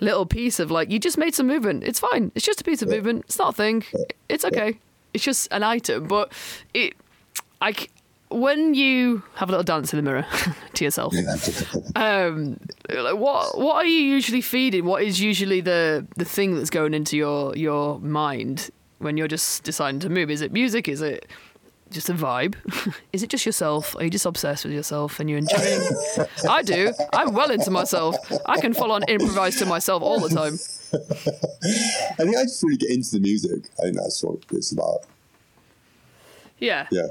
little 0.00 0.26
piece 0.26 0.60
of 0.60 0.70
like, 0.70 0.90
you 0.90 0.98
just 0.98 1.18
made 1.18 1.34
some 1.34 1.46
movement. 1.46 1.84
It's 1.84 2.00
fine. 2.00 2.32
It's 2.34 2.44
just 2.44 2.60
a 2.60 2.64
piece 2.64 2.82
of 2.82 2.88
movement. 2.88 3.24
It's 3.26 3.38
not 3.38 3.50
a 3.50 3.56
thing. 3.56 3.84
It's 4.28 4.44
okay. 4.44 4.78
It's 5.14 5.24
just 5.24 5.48
an 5.50 5.62
item. 5.62 6.06
But 6.06 6.32
it, 6.74 6.94
I, 7.60 7.74
when 8.30 8.74
you 8.74 9.22
have 9.34 9.48
a 9.48 9.52
little 9.52 9.64
dance 9.64 9.92
in 9.92 9.96
the 9.96 10.02
mirror 10.02 10.26
to 10.74 10.84
yourself, 10.84 11.14
um, 11.96 12.58
like 12.88 13.16
what 13.16 13.58
what 13.58 13.76
are 13.76 13.88
you 13.88 14.00
usually 14.00 14.40
feeding? 14.40 14.84
What 14.84 15.02
is 15.02 15.20
usually 15.20 15.60
the 15.60 16.06
the 16.16 16.24
thing 16.24 16.54
that's 16.54 16.70
going 16.70 16.94
into 16.94 17.16
your 17.16 17.56
your 17.56 17.98
mind 18.00 18.70
when 18.98 19.16
you're 19.16 19.28
just 19.28 19.64
deciding 19.64 20.00
to 20.00 20.08
move? 20.08 20.30
Is 20.30 20.40
it 20.40 20.52
music? 20.52 20.88
Is 20.88 21.02
it 21.02 21.26
just 21.90 22.08
a 22.08 22.14
vibe? 22.14 22.54
is 23.12 23.22
it 23.22 23.30
just 23.30 23.44
yourself? 23.44 23.96
Are 23.96 24.04
you 24.04 24.10
just 24.10 24.26
obsessed 24.26 24.64
with 24.64 24.72
yourself 24.72 25.18
and 25.18 25.28
you're 25.28 25.38
enjoying? 25.38 25.80
I 26.48 26.62
do. 26.62 26.92
I'm 27.12 27.34
well 27.34 27.50
into 27.50 27.70
myself. 27.70 28.16
I 28.46 28.60
can 28.60 28.74
full 28.74 28.92
on 28.92 29.02
improvise 29.04 29.56
to 29.56 29.66
myself 29.66 30.02
all 30.02 30.20
the 30.20 30.28
time. 30.28 30.54
I 30.92 32.22
think 32.24 32.36
I 32.36 32.44
just 32.44 32.62
really 32.62 32.76
get 32.76 32.90
into 32.90 33.10
the 33.12 33.20
music. 33.20 33.70
I 33.78 33.82
think 33.84 33.96
that's 33.96 34.22
what 34.22 34.38
it's 34.52 34.70
about. 34.70 35.00
Yeah, 36.58 36.86
Yeah, 36.90 37.08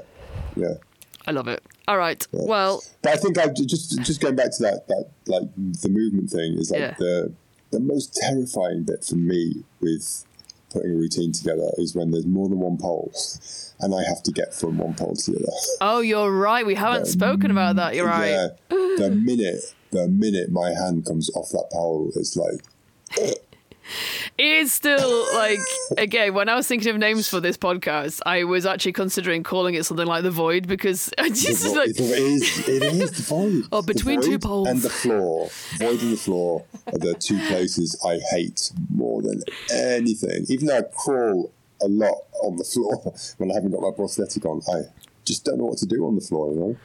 yeah. 0.56 0.74
I 1.26 1.32
love 1.32 1.48
it. 1.48 1.62
All 1.88 1.98
right. 1.98 2.26
Well, 2.32 2.82
But 3.02 3.12
I 3.12 3.16
think 3.16 3.38
I 3.38 3.48
just 3.48 3.98
just 4.02 4.20
going 4.20 4.36
back 4.36 4.50
to 4.56 4.62
that 4.62 4.88
that 4.88 5.10
like 5.26 5.42
the 5.56 5.88
movement 5.88 6.30
thing 6.30 6.54
is 6.58 6.70
like 6.70 6.80
Yeah. 6.80 6.94
the 6.98 7.32
the 7.70 7.80
most 7.80 8.14
terrifying 8.14 8.82
bit 8.84 9.04
for 9.04 9.16
me 9.16 9.64
with 9.80 10.24
putting 10.72 10.92
a 10.92 10.94
routine 10.94 11.32
together 11.32 11.68
is 11.78 11.94
when 11.94 12.10
there's 12.12 12.26
more 12.26 12.48
than 12.48 12.58
one 12.60 12.76
pole, 12.76 13.12
and 13.80 13.94
I 13.94 14.02
have 14.04 14.22
to 14.24 14.30
get 14.32 14.54
from 14.54 14.78
one 14.78 14.94
pole 14.94 15.14
to 15.16 15.30
the 15.32 15.38
other. 15.38 15.52
oh, 15.80 16.00
you're 16.00 16.30
right. 16.32 16.64
We 16.64 16.74
haven't 16.76 17.06
spoken 17.06 17.50
about 17.50 17.76
that. 17.76 17.94
You're 17.94 18.06
right. 18.06 18.30
Yeah, 18.30 18.48
the 18.70 19.10
minute 19.24 19.74
the 19.90 20.06
minute 20.08 20.50
my 20.50 20.70
hand 20.72 21.04
comes 21.04 21.28
off 21.34 21.50
that 21.50 21.68
pole, 21.72 22.10
it's 22.14 22.36
like 22.36 22.62
It 24.40 24.46
is 24.62 24.72
still 24.72 25.26
like 25.34 25.58
again 25.98 26.32
when 26.32 26.48
I 26.48 26.54
was 26.54 26.66
thinking 26.66 26.88
of 26.88 26.96
names 26.96 27.28
for 27.28 27.40
this 27.40 27.58
podcast, 27.58 28.22
I 28.24 28.44
was 28.44 28.64
actually 28.64 28.94
considering 28.94 29.42
calling 29.42 29.74
it 29.74 29.84
something 29.84 30.06
like 30.06 30.22
the 30.22 30.30
void 30.30 30.66
because 30.66 31.10
I 31.18 31.28
just 31.28 31.62
vo- 31.62 31.74
like 31.74 31.90
it 31.90 32.00
is 32.00 32.66
it 32.66 32.82
is 32.82 33.10
the 33.10 33.22
void. 33.22 33.64
Oh, 33.72 33.82
between 33.82 34.22
two 34.22 34.38
poles. 34.38 34.66
and 34.68 34.80
the 34.80 34.88
floor. 34.88 35.50
Void 35.78 36.00
and 36.00 36.12
the 36.14 36.16
floor 36.16 36.64
are 36.86 36.98
the 36.98 37.12
two 37.14 37.38
places 37.48 38.00
I 38.02 38.18
hate 38.34 38.72
more 38.88 39.20
than 39.20 39.42
anything. 39.74 40.46
Even 40.48 40.68
though 40.68 40.78
I 40.78 40.82
crawl 40.84 41.52
a 41.82 41.88
lot 41.88 42.14
on 42.42 42.56
the 42.56 42.64
floor 42.64 42.96
when 43.36 43.50
I 43.50 43.54
haven't 43.56 43.72
got 43.72 43.82
my 43.82 43.90
prosthetic 43.94 44.46
on, 44.46 44.62
I 44.72 44.84
just 45.24 45.44
don't 45.44 45.58
know 45.58 45.66
what 45.66 45.78
to 45.78 45.86
do 45.86 46.06
on 46.06 46.14
the 46.14 46.20
floor. 46.20 46.52
You 46.52 46.60
know. 46.60 46.76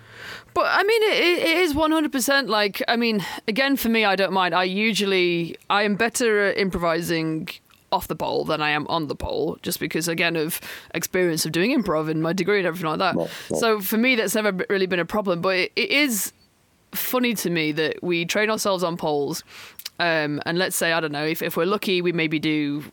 But 0.54 0.67
I 0.67 0.84
mean, 0.84 1.04
it, 1.04 1.43
it 1.43 1.58
is 1.58 1.74
one 1.74 1.91
hundred 1.91 2.12
percent. 2.12 2.50
Like, 2.50 2.82
I 2.88 2.95
mean, 2.95 3.26
again, 3.48 3.76
for 3.76 3.89
me, 3.89 4.06
I 4.06 4.15
don't 4.15 4.34
mind. 4.34 4.56
I 4.56 4.63
usually 4.63 5.58
I 5.69 5.84
am 5.84 5.95
better 5.95 6.45
at 6.45 6.58
improvising 6.58 7.50
off 7.91 8.08
the 8.08 8.15
pole 8.15 8.43
than 8.43 8.62
I 8.62 8.71
am 8.71 8.88
on 8.88 9.08
the 9.08 9.15
pole, 9.15 9.58
just 9.62 9.80
because 9.80 10.08
again 10.08 10.36
of 10.36 10.60
experience 10.93 11.45
of 11.45 11.52
doing 11.52 11.71
improv 11.71 12.10
and 12.10 12.21
my 12.21 12.34
degree 12.34 12.58
and 12.58 12.67
everything 12.67 12.89
like 12.89 13.00
that. 13.00 13.15
Right, 13.15 13.30
right. 13.50 13.60
So 13.60 13.80
for 13.80 13.98
me, 13.98 14.15
that's 14.15 14.36
never 14.36 14.65
really 14.69 14.88
been 14.88 15.00
a 15.00 15.06
problem. 15.06 15.41
But 15.41 15.58
it, 15.58 15.71
it 15.76 15.91
is 15.91 16.34
funny 16.91 17.34
to 17.36 17.50
me 17.50 17.71
that 17.74 18.02
we 18.02 18.26
train 18.26 18.50
ourselves 18.50 18.84
on 18.84 18.98
poles. 18.98 19.43
Um, 19.98 20.41
and 20.45 20.58
let's 20.58 20.76
say 20.76 20.91
I 20.91 21.00
don't 21.00 21.13
know 21.13 21.26
if, 21.26 21.41
if 21.41 21.56
we're 21.56 21.65
lucky, 21.65 22.02
we 22.02 22.12
maybe 22.12 22.38
do 22.38 22.84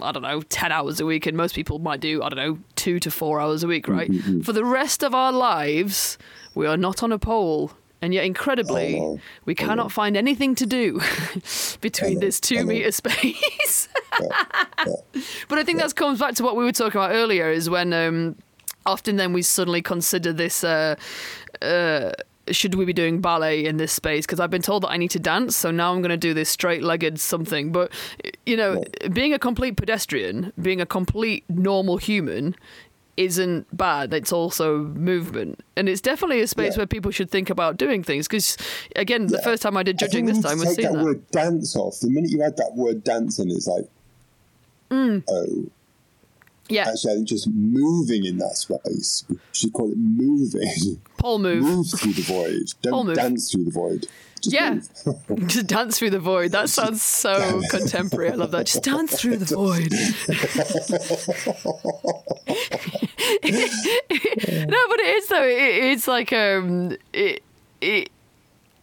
I 0.00 0.12
don't 0.12 0.22
know 0.22 0.40
ten 0.42 0.72
hours 0.72 1.00
a 1.00 1.06
week, 1.06 1.26
and 1.26 1.36
most 1.36 1.54
people 1.54 1.78
might 1.78 2.00
do 2.00 2.22
I 2.22 2.28
don't 2.28 2.38
know 2.38 2.58
two 2.76 2.98
to 3.00 3.10
four 3.10 3.40
hours 3.40 3.62
a 3.62 3.66
week, 3.66 3.88
right? 3.88 4.10
Mm-hmm, 4.10 4.40
For 4.40 4.52
the 4.52 4.64
rest 4.64 5.02
of 5.02 5.14
our 5.14 5.32
lives, 5.32 6.18
we 6.54 6.66
are 6.66 6.76
not 6.76 7.02
on 7.02 7.12
a 7.12 7.18
pole, 7.18 7.72
and 8.00 8.14
yet 8.14 8.24
incredibly, 8.24 8.98
Oh, 8.98 9.14
no. 9.14 9.20
we 9.44 9.54
cannot 9.54 9.92
find 9.92 10.16
anything 10.16 10.54
to 10.56 10.66
do 10.66 11.00
between 11.80 12.20
this 12.20 12.40
two 12.40 12.64
meter 12.64 12.92
space. 12.92 13.88
but 15.48 15.58
I 15.58 15.64
think 15.64 15.78
that 15.78 15.94
comes 15.94 16.18
back 16.18 16.34
to 16.36 16.42
what 16.42 16.56
we 16.56 16.64
were 16.64 16.72
talking 16.72 16.98
about 17.00 17.12
earlier, 17.12 17.50
is 17.50 17.68
when 17.70 17.92
um, 17.92 18.36
often 18.86 19.16
then 19.16 19.32
we 19.32 19.42
suddenly 19.42 19.82
consider 19.82 20.32
this. 20.32 20.64
Uh, 20.64 20.96
uh, 21.60 22.12
should 22.50 22.74
we 22.74 22.84
be 22.84 22.92
doing 22.92 23.20
ballet 23.20 23.64
in 23.64 23.76
this 23.76 23.92
space? 23.92 24.26
Because 24.26 24.40
I've 24.40 24.50
been 24.50 24.62
told 24.62 24.82
that 24.82 24.88
I 24.90 24.96
need 24.96 25.10
to 25.12 25.18
dance, 25.20 25.56
so 25.56 25.70
now 25.70 25.92
I'm 25.94 26.02
going 26.02 26.10
to 26.10 26.16
do 26.16 26.34
this 26.34 26.48
straight-legged 26.48 27.20
something. 27.20 27.72
But 27.72 27.92
you 28.46 28.56
know, 28.56 28.82
being 29.12 29.32
a 29.32 29.38
complete 29.38 29.76
pedestrian, 29.76 30.52
being 30.60 30.80
a 30.80 30.86
complete 30.86 31.44
normal 31.48 31.98
human, 31.98 32.56
isn't 33.16 33.66
bad. 33.76 34.12
It's 34.14 34.32
also 34.32 34.78
movement, 34.78 35.60
and 35.76 35.88
it's 35.88 36.00
definitely 36.00 36.40
a 36.40 36.46
space 36.46 36.72
Yeah. 36.72 36.78
where 36.78 36.86
people 36.86 37.10
should 37.10 37.30
think 37.30 37.50
about 37.50 37.76
doing 37.76 38.02
things. 38.02 38.26
Because 38.26 38.56
again, 38.96 39.26
the 39.26 39.40
first 39.42 39.62
time 39.62 39.76
I 39.76 39.82
did 39.82 39.98
judging 39.98 40.24
we 40.24 40.32
this 40.32 40.42
time 40.42 40.58
was 40.58 40.74
seeing 40.74 40.88
that 40.92 40.98
that. 40.98 41.04
word 41.04 41.30
dance 41.30 41.76
off. 41.76 42.00
The 42.00 42.08
minute 42.08 42.30
you 42.30 42.42
add 42.42 42.56
that 42.56 42.72
word 42.74 43.04
dance 43.04 43.38
in, 43.38 43.50
it's 43.50 43.66
like, 43.66 43.84
Mm. 44.90 45.22
oh, 45.28 45.66
Yeah, 46.72 46.88
actually, 46.88 47.12
I 47.12 47.14
think 47.16 47.28
just 47.28 47.48
moving 47.48 48.24
in 48.24 48.38
that 48.38 48.56
space. 48.56 49.24
We 49.28 49.36
should 49.52 49.72
call 49.72 49.90
it 49.90 49.98
moving. 49.98 51.00
pole 51.18 51.38
move. 51.38 51.62
move 51.62 51.86
through 51.88 52.12
the 52.12 52.22
void. 52.22 52.90
Pole 52.90 53.04
Don't 53.04 53.14
dance 53.14 53.52
through 53.52 53.64
the 53.64 53.70
void. 53.70 54.06
Just 54.42 54.54
Yeah. 54.54 54.80
Just 55.46 55.68
dance 55.68 55.98
through 55.98 56.10
the 56.10 56.18
void. 56.18 56.50
That 56.50 56.68
sounds 56.68 57.02
so 57.02 57.62
contemporary. 57.70 58.32
I 58.32 58.34
love 58.34 58.50
that. 58.50 58.66
Just 58.66 58.82
dance 58.82 59.20
through 59.20 59.36
the 59.36 59.54
void. 59.54 59.92
no, 64.68 64.78
but 64.88 65.00
it 65.00 65.16
is 65.16 65.26
though. 65.28 65.46
It, 65.46 65.84
it's 65.92 66.08
like 66.08 66.32
um, 66.32 66.96
it 67.12 67.42
it. 67.80 68.10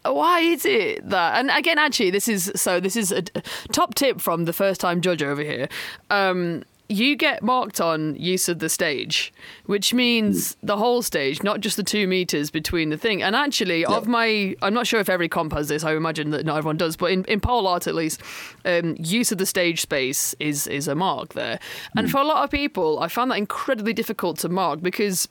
Why 0.05 0.39
is 0.39 0.65
it 0.65 1.09
that? 1.09 1.39
And 1.39 1.51
again, 1.51 1.77
actually, 1.77 2.11
this 2.11 2.29
is 2.29 2.53
so. 2.55 2.79
This 2.79 2.95
is 2.95 3.11
a 3.11 3.23
a 3.35 3.41
top 3.73 3.95
tip 3.95 4.21
from 4.21 4.45
the 4.45 4.53
first 4.53 4.79
time 4.79 5.01
judge 5.01 5.21
over 5.21 5.43
here. 5.43 5.67
Um, 6.09 6.63
you 6.89 7.15
get 7.15 7.43
marked 7.43 7.79
on 7.79 8.15
use 8.15 8.49
of 8.49 8.57
the 8.57 8.67
stage, 8.67 9.31
which 9.67 9.93
means 9.93 10.53
mm. 10.53 10.57
the 10.63 10.77
whole 10.77 11.03
stage, 11.03 11.43
not 11.43 11.61
just 11.61 11.77
the 11.77 11.83
two 11.83 12.07
meters 12.07 12.49
between 12.49 12.89
the 12.89 12.97
thing. 12.97 13.21
And 13.21 13.35
actually, 13.35 13.85
of 13.85 14.07
my, 14.07 14.55
I'm 14.63 14.73
not 14.73 14.87
sure 14.87 14.99
if 14.99 15.07
every 15.07 15.29
comp 15.29 15.53
has 15.53 15.67
this. 15.67 15.83
I 15.83 15.95
imagine 15.95 16.31
that 16.31 16.47
not 16.47 16.57
everyone 16.57 16.77
does, 16.77 16.97
but 16.97 17.11
in, 17.11 17.23
in 17.25 17.41
pole 17.41 17.67
art 17.67 17.85
at 17.85 17.93
least, 17.93 18.21
um, 18.65 18.95
use 18.97 19.31
of 19.31 19.37
the 19.37 19.45
stage 19.45 19.81
space 19.81 20.33
is 20.39 20.65
is 20.65 20.87
a 20.87 20.95
mark 20.95 21.33
there. 21.33 21.59
And 21.95 22.07
mm. 22.07 22.11
for 22.11 22.17
a 22.17 22.23
lot 22.23 22.43
of 22.43 22.49
people, 22.49 22.99
I 22.99 23.07
found 23.07 23.29
that 23.29 23.37
incredibly 23.37 23.93
difficult 23.93 24.39
to 24.39 24.49
mark 24.49 24.81
because 24.81 25.27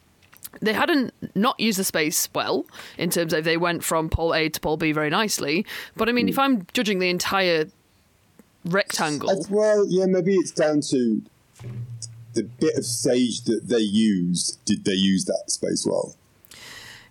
they 0.61 0.73
hadn't 0.73 1.12
not 1.35 1.59
used 1.59 1.79
the 1.79 1.85
space 1.85 2.29
well 2.35 2.66
in 2.97 3.11
terms 3.11 3.33
of 3.33 3.42
they 3.42 3.57
went 3.57 3.83
from 3.83 4.09
pole 4.09 4.33
A 4.33 4.49
to 4.49 4.61
pole 4.61 4.77
B 4.77 4.92
very 4.92 5.11
nicely. 5.11 5.66
But 5.97 6.09
I 6.09 6.12
mean, 6.12 6.29
if 6.29 6.37
mm. 6.37 6.42
I'm 6.42 6.66
judging 6.73 7.01
the 7.01 7.11
entire 7.11 7.66
rectangle, 8.64 9.44
well, 9.51 9.85
yeah, 9.88 10.07
maybe 10.07 10.37
it's 10.37 10.53
down 10.53 10.83
to 10.90 11.21
the 12.35 12.42
bit 12.44 12.77
of 12.77 12.85
stage 12.85 13.42
that 13.42 13.68
they 13.68 13.79
used. 13.79 14.64
Did 14.64 14.85
they 14.85 14.92
use 14.92 15.25
that 15.27 15.44
space 15.49 15.85
well? 15.87 16.14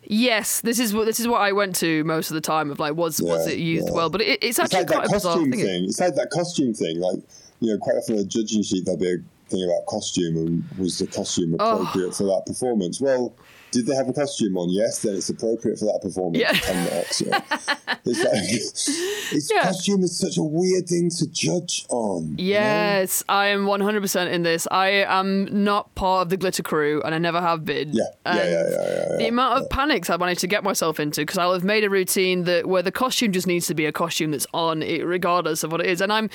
yes, 0.10 0.62
this 0.62 0.80
is 0.80 0.94
what 0.94 1.06
this 1.06 1.20
is 1.20 1.28
what 1.28 1.42
I 1.42 1.52
went 1.52 1.76
to 1.78 2.04
most 2.06 2.30
of 2.32 2.36
the 2.36 2.42
time 2.42 2.72
of 2.72 2.80
like 2.80 2.96
was 2.96 3.22
was 3.22 3.46
it 3.48 3.58
used 3.60 3.88
yeah. 3.90 3.94
well? 3.94 4.10
But 4.10 4.22
it, 4.22 4.40
it's 4.42 4.58
It's 4.58 4.60
actually 4.60 4.80
like 4.80 4.88
quite 4.88 5.04
that 5.12 5.22
costume 5.22 5.52
thing. 5.52 5.60
thing. 5.66 5.84
It's 5.86 6.00
like 6.00 6.16
that 6.16 6.30
costume 6.30 6.74
thing. 6.74 7.00
Like 7.00 7.20
you 7.60 7.72
know, 7.74 7.78
quite 7.78 7.96
often 7.98 8.16
on 8.16 8.22
a 8.22 8.26
judging 8.26 8.64
sheet 8.64 8.86
there'll 8.86 9.00
be 9.00 9.12
a 9.14 9.18
thing 9.50 9.64
about 9.64 9.86
costume 9.88 10.38
and 10.38 10.64
was 10.78 11.00
the 11.00 11.08
costume 11.08 11.56
Oh. 11.60 11.82
appropriate 11.82 12.16
for 12.16 12.24
that 12.24 12.44
performance? 12.46 13.02
Well. 13.02 13.34
Did 13.72 13.86
they 13.86 13.96
have 13.96 14.08
a 14.08 14.14
costume 14.14 14.58
on? 14.58 14.70
Yes, 14.70 15.02
then 15.02 15.16
it's 15.16 15.30
appropriate 15.30 15.78
for 15.78 15.86
that 15.86 16.00
performance. 16.02 16.40
Yeah. 16.42 16.52
Ten 16.54 16.90
marks. 16.94 17.22
Yeah. 17.22 17.42
it's 18.06 18.24
like, 18.24 19.34
it's 19.36 19.52
Yeah. 19.54 19.64
costume 19.64 20.04
is 20.04 20.18
such 20.18 20.38
a 20.38 20.44
weird 20.44 20.88
thing 20.88 21.10
to 21.18 21.28
judge 21.28 21.86
on. 21.90 22.36
you 22.38 22.54
know? 22.54 22.60
Yes, 22.60 23.24
I 23.28 23.48
am 23.48 23.66
100% 23.66 24.32
in 24.32 24.44
this. 24.44 24.68
I 24.72 24.90
am 25.08 25.64
not 25.66 25.94
part 25.96 26.24
of 26.24 26.30
the 26.30 26.38
glitter 26.38 26.64
crew, 26.64 27.02
and 27.04 27.14
I 27.14 27.18
never 27.18 27.42
have 27.42 27.66
been. 27.66 27.90
Yeah, 27.94 28.04
yeah, 28.26 28.32
And 28.32 28.38
yeah, 28.40 28.46
yeah, 28.46 28.62
yeah, 28.62 29.18
The 29.18 29.24
yeah. 29.24 29.28
amount 29.28 29.62
of 29.62 29.70
panics 29.70 30.10
I 30.10 30.18
managed 30.18 30.42
to 30.42 30.48
get 30.48 30.64
myself 30.64 31.00
into 31.00 31.22
because 31.22 31.38
I'll 31.38 31.54
have 31.54 31.64
made 31.66 31.84
a 31.84 31.90
routine 31.90 32.46
that 32.46 32.68
where 32.68 32.82
the 32.82 32.92
costume 32.92 33.32
just 33.34 33.48
needs 33.48 33.68
to 33.68 33.74
be 33.76 33.86
a 33.86 33.92
costume 33.92 34.32
that's 34.32 34.48
on, 34.54 34.82
it, 34.82 35.06
regardless 35.06 35.64
of 35.64 35.72
what 35.72 35.82
it 35.82 35.88
is. 35.88 36.00
And 36.02 36.14
I'm, 36.14 36.30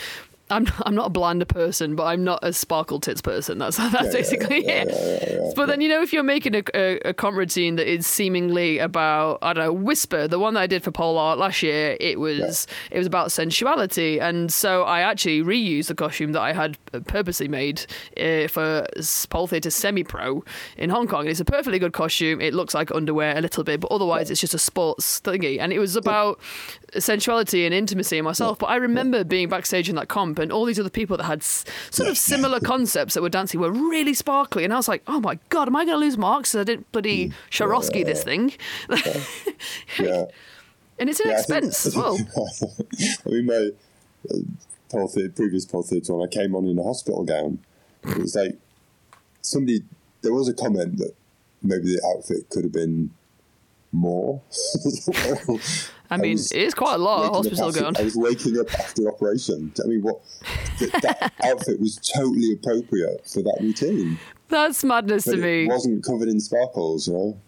I'm 0.52 0.68
I'm 0.82 0.94
not 0.94 1.06
a 1.06 1.10
bland 1.10 1.46
person, 1.48 1.96
but 1.96 2.04
I'm 2.04 2.22
not 2.22 2.38
a 2.42 2.52
sparkle 2.52 3.00
tits 3.00 3.22
person. 3.22 3.58
That's 3.58 3.76
that's 3.92 4.12
basically 4.14 4.64
it. 4.66 5.54
but 5.56 5.66
then 5.66 5.80
you 5.80 5.88
know, 5.88 6.02
if 6.02 6.12
you're 6.12 6.22
making 6.22 6.54
a, 6.54 6.62
a, 6.74 6.98
a 7.08 7.14
comp 7.14 7.36
routine 7.36 7.76
that 7.76 7.90
is 7.90 8.06
seemingly 8.06 8.78
about 8.78 9.38
I 9.42 9.52
don't 9.52 9.64
know 9.64 9.72
whisper, 9.72 10.28
the 10.28 10.38
one 10.38 10.54
that 10.54 10.60
I 10.60 10.66
did 10.66 10.82
for 10.82 10.90
pole 10.90 11.18
art 11.18 11.38
last 11.38 11.62
year, 11.62 11.96
it 12.00 12.20
was 12.20 12.66
it 12.90 12.98
was 12.98 13.06
about 13.06 13.32
sensuality, 13.32 14.20
and 14.20 14.52
so 14.52 14.82
I 14.82 15.00
actually 15.00 15.42
reused 15.42 15.88
the 15.88 15.94
costume 15.94 16.32
that 16.32 16.42
I 16.42 16.52
had 16.52 16.76
purposely 17.06 17.48
made 17.48 17.86
uh, 18.20 18.48
for 18.48 18.86
pole 19.30 19.46
theatre 19.46 19.70
semi 19.70 20.04
pro 20.04 20.44
in 20.76 20.90
Hong 20.90 21.08
Kong. 21.08 21.20
And 21.20 21.30
it's 21.30 21.40
a 21.40 21.44
perfectly 21.44 21.78
good 21.78 21.92
costume. 21.92 22.40
It 22.40 22.54
looks 22.54 22.74
like 22.74 22.90
underwear 22.90 23.36
a 23.36 23.40
little 23.40 23.64
bit, 23.64 23.80
but 23.80 23.90
otherwise 23.90 24.30
it's 24.30 24.40
just 24.40 24.54
a 24.54 24.58
sports 24.58 25.20
thingy, 25.20 25.58
and 25.58 25.72
it 25.72 25.78
was 25.78 25.96
about 25.96 26.38
sensuality 26.98 27.64
and 27.64 27.74
intimacy 27.74 28.18
in 28.18 28.24
myself. 28.24 28.58
But 28.58 28.66
I 28.66 28.76
remember 28.76 29.24
being 29.24 29.48
backstage 29.48 29.88
in 29.88 29.96
that 29.96 30.08
comp 30.08 30.41
and 30.42 30.52
all 30.52 30.64
these 30.64 30.78
other 30.78 30.90
people 30.90 31.16
that 31.16 31.24
had 31.24 31.42
sort 31.42 32.08
of 32.08 32.18
similar 32.18 32.60
concepts 32.72 33.14
that 33.14 33.22
were 33.22 33.28
dancing 33.30 33.60
were 33.60 33.70
really 33.70 34.12
sparkly. 34.14 34.64
And 34.64 34.72
I 34.72 34.76
was 34.76 34.88
like, 34.88 35.02
oh 35.06 35.20
my 35.20 35.38
God, 35.48 35.68
am 35.68 35.76
I 35.76 35.84
going 35.84 35.94
to 35.96 36.04
lose 36.04 36.18
marks? 36.18 36.54
I 36.54 36.64
didn't 36.64 36.90
bloody 36.92 37.32
Swarovski 37.50 38.04
this 38.04 38.22
thing. 38.24 38.52
Yeah. 39.98 40.24
and 40.98 41.08
it's 41.08 41.20
an 41.20 41.30
Yeah, 41.30 41.42
think- 41.42 41.64
expense 41.64 41.86
as 41.86 41.96
well. 41.96 42.18
I 43.26 43.28
mean, 43.30 43.46
my 43.46 43.70
uh, 44.30 44.38
pole 44.90 45.08
theatre, 45.08 45.30
previous 45.34 45.64
pole 45.64 45.82
theatre 45.82 46.14
one, 46.14 46.26
I 46.28 46.30
came 46.30 46.54
on 46.54 46.66
in 46.66 46.78
a 46.78 46.82
hospital 46.82 47.24
gown. 47.24 47.58
It 48.04 48.18
was 48.18 48.34
like 48.34 48.58
somebody. 49.40 49.82
There 50.22 50.32
was 50.32 50.48
a 50.48 50.54
comment 50.54 50.98
that 50.98 51.14
maybe 51.62 51.84
the 51.94 52.02
outfit 52.16 52.48
could 52.50 52.64
have 52.64 52.72
been 52.72 53.10
more. 53.92 54.42
I 56.10 56.16
mean, 56.18 56.32
was 56.32 56.52
it 56.52 56.62
is 56.62 56.74
quite 56.74 56.94
a 56.94 56.98
lot 56.98 57.24
of 57.26 57.34
hospital 57.36 57.68
after- 57.68 57.80
going. 57.80 57.96
I 57.96 58.02
was 58.02 58.16
waking 58.16 58.58
up 58.58 58.72
after 58.78 59.08
operation. 59.08 59.72
I 59.82 59.86
mean, 59.86 60.02
what 60.02 60.20
th- 60.78 60.92
that 60.92 61.32
outfit 61.44 61.80
was 61.80 61.96
totally 61.96 62.52
appropriate 62.52 63.26
for 63.26 63.42
that 63.42 63.56
routine. 63.60 64.18
That's 64.48 64.84
madness 64.84 65.24
But 65.24 65.36
to 65.36 65.38
me. 65.38 65.64
it 65.64 65.68
wasn't 65.68 66.04
covered 66.04 66.28
in 66.28 66.38
sparkles, 66.40 67.08
you 67.08 67.14
know. 67.14 67.38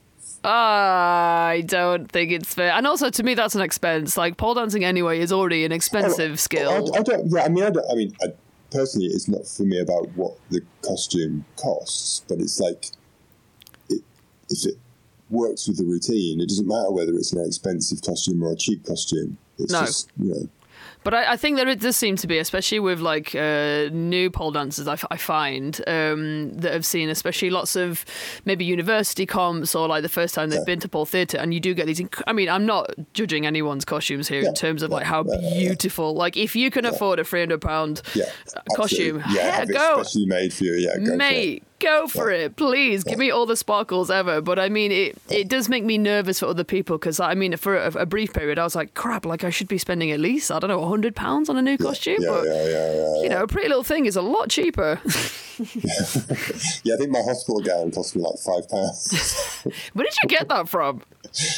I 0.47 1.65
don't 1.67 2.11
think 2.11 2.31
it's 2.33 2.55
fair. 2.55 2.73
And 2.73 2.87
also, 2.87 3.09
to 3.11 3.23
me, 3.23 3.35
that's 3.35 3.55
an 3.55 3.63
expense. 3.63 4.17
Like, 4.17 4.37
pole 4.37 4.55
dancing 4.55 4.85
anyway 4.85 5.21
is 5.21 5.33
already 5.33 5.65
an 5.65 5.73
expensive 5.73 6.39
skill. 6.39 6.71
I, 6.71 6.99
I 6.99 7.03
don't. 7.03 7.31
Yeah, 7.31 7.45
I 7.45 7.49
mean, 7.49 7.65
I, 7.65 7.71
don't, 7.71 7.87
I 7.91 7.95
mean, 7.95 8.15
I, 8.23 8.27
personally, 8.71 9.07
it's 9.09 9.29
not 9.29 9.47
for 9.47 9.63
me 9.63 9.81
about 9.81 10.09
what 10.17 10.37
the 10.51 10.61
costume 10.83 11.45
costs, 11.57 12.23
but 12.29 12.41
it's 12.41 12.61
like, 12.61 12.87
it, 13.89 14.03
if 14.51 14.67
it 14.67 14.75
works 15.31 15.66
with 15.68 15.79
the 15.79 15.85
routine, 15.85 16.41
it 16.41 16.49
doesn't 16.49 16.68
matter 16.68 16.91
whether 16.91 17.14
it's 17.14 17.33
an 17.33 17.45
expensive 17.47 18.03
costume 18.03 18.43
or 18.43 18.53
a 18.53 18.57
cheap 18.57 18.85
costume. 18.85 19.39
It's 19.59 19.72
No. 19.72 19.81
just 19.81 20.11
you 20.18 20.31
know. 20.35 20.49
But 21.03 21.12
I, 21.12 21.33
I 21.33 21.37
think 21.37 21.59
that 21.59 21.68
it 21.68 21.81
does 21.81 21.97
seem 21.97 22.16
to 22.16 22.27
be, 22.27 22.39
especially 22.39 22.81
with 22.81 22.99
like 22.99 23.35
uh, 23.35 23.91
new 23.93 24.31
pole 24.31 24.51
dancers, 24.53 24.89
I, 24.89 24.95
f- 24.95 25.05
I 25.11 25.18
find 25.18 25.79
um, 25.87 26.55
that 26.55 26.72
have 26.72 26.87
seen, 26.87 27.11
especially 27.11 27.51
lots 27.51 27.77
of 27.77 28.07
maybe 28.47 28.64
university 28.64 29.27
comps 29.27 29.75
or 29.75 29.87
like 29.87 30.03
the 30.03 30.09
first 30.09 30.35
time 30.35 30.49
they've 30.49 30.61
Yeah. 30.61 30.64
been 30.64 30.81
to 30.81 30.89
pole 30.89 31.05
theatre, 31.05 31.37
and 31.37 31.53
you 31.53 31.61
do 31.61 31.75
get 31.75 31.87
these. 31.87 32.01
Inc- 32.01 32.22
I 32.27 32.33
mean, 32.33 32.49
I'm 32.49 32.64
not 32.64 32.91
judging 33.12 33.45
anyone's 33.45 33.85
costumes 33.85 34.29
here 34.29 34.41
Yeah, 34.43 34.49
in 34.49 34.55
terms 34.55 34.83
of 34.83 34.91
like 34.91 35.05
how 35.05 35.25
yeah, 35.25 35.35
yeah, 35.41 35.49
yeah. 35.49 35.68
beautiful. 35.68 36.14
Like, 36.14 36.39
if 36.39 36.57
you 36.57 36.70
can 36.70 36.87
afford 36.87 37.18
a 37.18 37.25
300 37.25 37.61
pound 37.61 38.01
Yeah, 38.14 38.25
costume. 38.75 39.18
Yeah, 39.29 39.35
yeah, 39.35 39.51
have 39.57 39.68
it 39.70 39.75
go. 39.75 40.03
specially 40.03 40.25
made 40.27 40.55
for 40.55 40.64
you. 40.64 40.75
Yeah, 40.75 40.97
go 40.99 41.05
for 41.05 41.12
it. 41.12 41.16
Mate, 41.18 41.62
go 41.85 42.07
for 42.09 42.30
it, 42.30 42.57
please. 42.57 43.05
Give 43.05 43.18
me 43.18 43.30
all 43.30 43.47
the 43.47 43.57
sparkles 43.57 44.11
ever. 44.11 44.41
But 44.41 44.59
I 44.59 44.68
mean, 44.68 44.91
it, 44.93 45.18
it 45.30 45.49
does 45.49 45.68
make 45.68 45.85
me 45.85 45.99
nervous 45.99 46.41
for 46.41 46.47
other 46.47 46.64
people 46.64 46.99
because 46.99 47.20
I 47.20 47.35
mean, 47.35 47.57
for 47.57 47.76
a, 47.76 47.89
a 47.99 48.07
brief 48.07 48.32
period, 48.32 48.59
I 48.59 48.64
was 48.64 48.74
like, 48.74 48.95
crap, 48.95 49.24
like 49.26 49.45
I 49.45 49.51
should 49.51 49.68
be 49.68 49.78
spending 49.78 50.11
at 50.11 50.20
least 50.20 50.51
I 50.51 50.59
don't 50.59 50.68
know, 50.68 50.87
hundred 50.89 51.14
pounds 51.14 51.49
on 51.49 51.57
a 51.57 51.62
new 51.62 51.78
costume. 51.78 52.16
Yeah, 52.20 52.30
but 52.30 52.45
yeah, 52.47 52.64
yeah, 52.64 53.22
you 53.22 53.28
know, 53.28 53.43
a 53.43 53.47
pretty 53.47 53.68
little 53.68 53.85
thing 53.85 54.07
is 54.07 54.16
a 54.16 54.22
lot 54.22 54.49
cheaper. 54.51 55.01
Yeah, 56.82 56.95
I 56.95 56.97
think 56.99 57.11
my 57.12 57.22
hospital 57.22 57.61
gown 57.61 57.93
cost 57.93 58.16
me 58.16 58.22
like 58.22 58.39
five 58.41 58.68
pounds. 58.68 59.62
Where 59.93 60.05
did 60.05 60.16
you 60.20 60.28
get 60.28 60.49
that 60.49 60.68
from? 60.68 61.03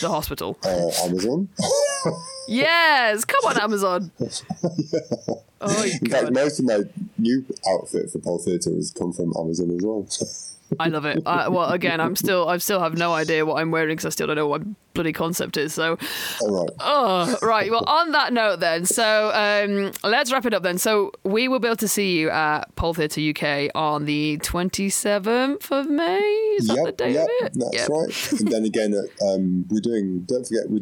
The 0.02 0.08
hospital. 0.10 0.58
uh, 0.62 0.90
Amazon. 1.02 1.48
Yes, 2.48 3.24
come 3.24 3.44
on, 3.46 3.60
Amazon. 3.60 4.10
Oh, 5.58 5.82
In 6.02 6.10
fact, 6.10 6.30
most 6.32 6.58
of 6.58 6.66
my 6.66 6.80
new 7.16 7.42
outfit 7.66 8.10
for 8.10 8.18
pole 8.18 8.38
theatre 8.38 8.70
has 8.74 8.90
come 8.90 9.10
from 9.14 9.32
Amazon 9.40 9.70
as 9.70 9.82
well. 9.82 10.06
I 10.78 10.88
love 10.88 11.06
it. 11.06 11.22
I, 11.24 11.48
well, 11.48 11.70
again, 11.70 11.98
I'm 11.98 12.14
still, 12.14 12.46
I 12.46 12.58
still 12.58 12.78
have 12.78 12.98
no 12.98 13.14
idea 13.14 13.46
what 13.46 13.54
I'm 13.62 13.70
wearing 13.70 13.96
because 13.96 14.04
I 14.04 14.10
still 14.10 14.26
don't 14.26 14.36
know 14.36 14.46
what 14.48 14.66
my 14.66 14.72
bloody 14.92 15.12
concept 15.14 15.56
is. 15.56 15.72
So, 15.72 15.96
All 16.42 16.60
right. 16.60 16.70
Oh, 16.80 17.38
right. 17.40 17.70
Well, 17.70 17.84
on 17.86 18.12
that 18.12 18.34
note, 18.34 18.60
then, 18.60 18.84
so 18.84 19.30
um, 19.32 19.92
let's 20.04 20.30
wrap 20.30 20.44
it 20.44 20.52
up 20.52 20.62
then. 20.62 20.76
So, 20.76 21.10
we 21.24 21.48
will 21.48 21.58
be 21.58 21.68
able 21.68 21.76
to 21.76 21.88
see 21.88 22.18
you 22.18 22.28
at 22.28 22.74
Pole 22.76 22.92
Theatre 22.92 23.22
UK 23.22 23.70
on 23.74 24.04
the 24.04 24.36
27th 24.42 25.70
of 25.70 25.88
May. 25.88 26.20
Is 26.58 26.66
that 26.66 26.74
the 26.74 26.82
Yep, 26.84 26.96
day 26.98 27.12
yep, 27.12 27.22
of 27.22 27.46
it? 27.46 27.52
that's 27.54 27.74
Yep. 27.74 27.88
right. 27.88 28.40
And 28.40 28.48
then 28.52 28.64
again, 28.66 28.94
um, 29.26 29.64
we're 29.70 29.80
doing. 29.80 30.20
Don't 30.28 30.46
forget, 30.46 30.64
we're, 30.68 30.80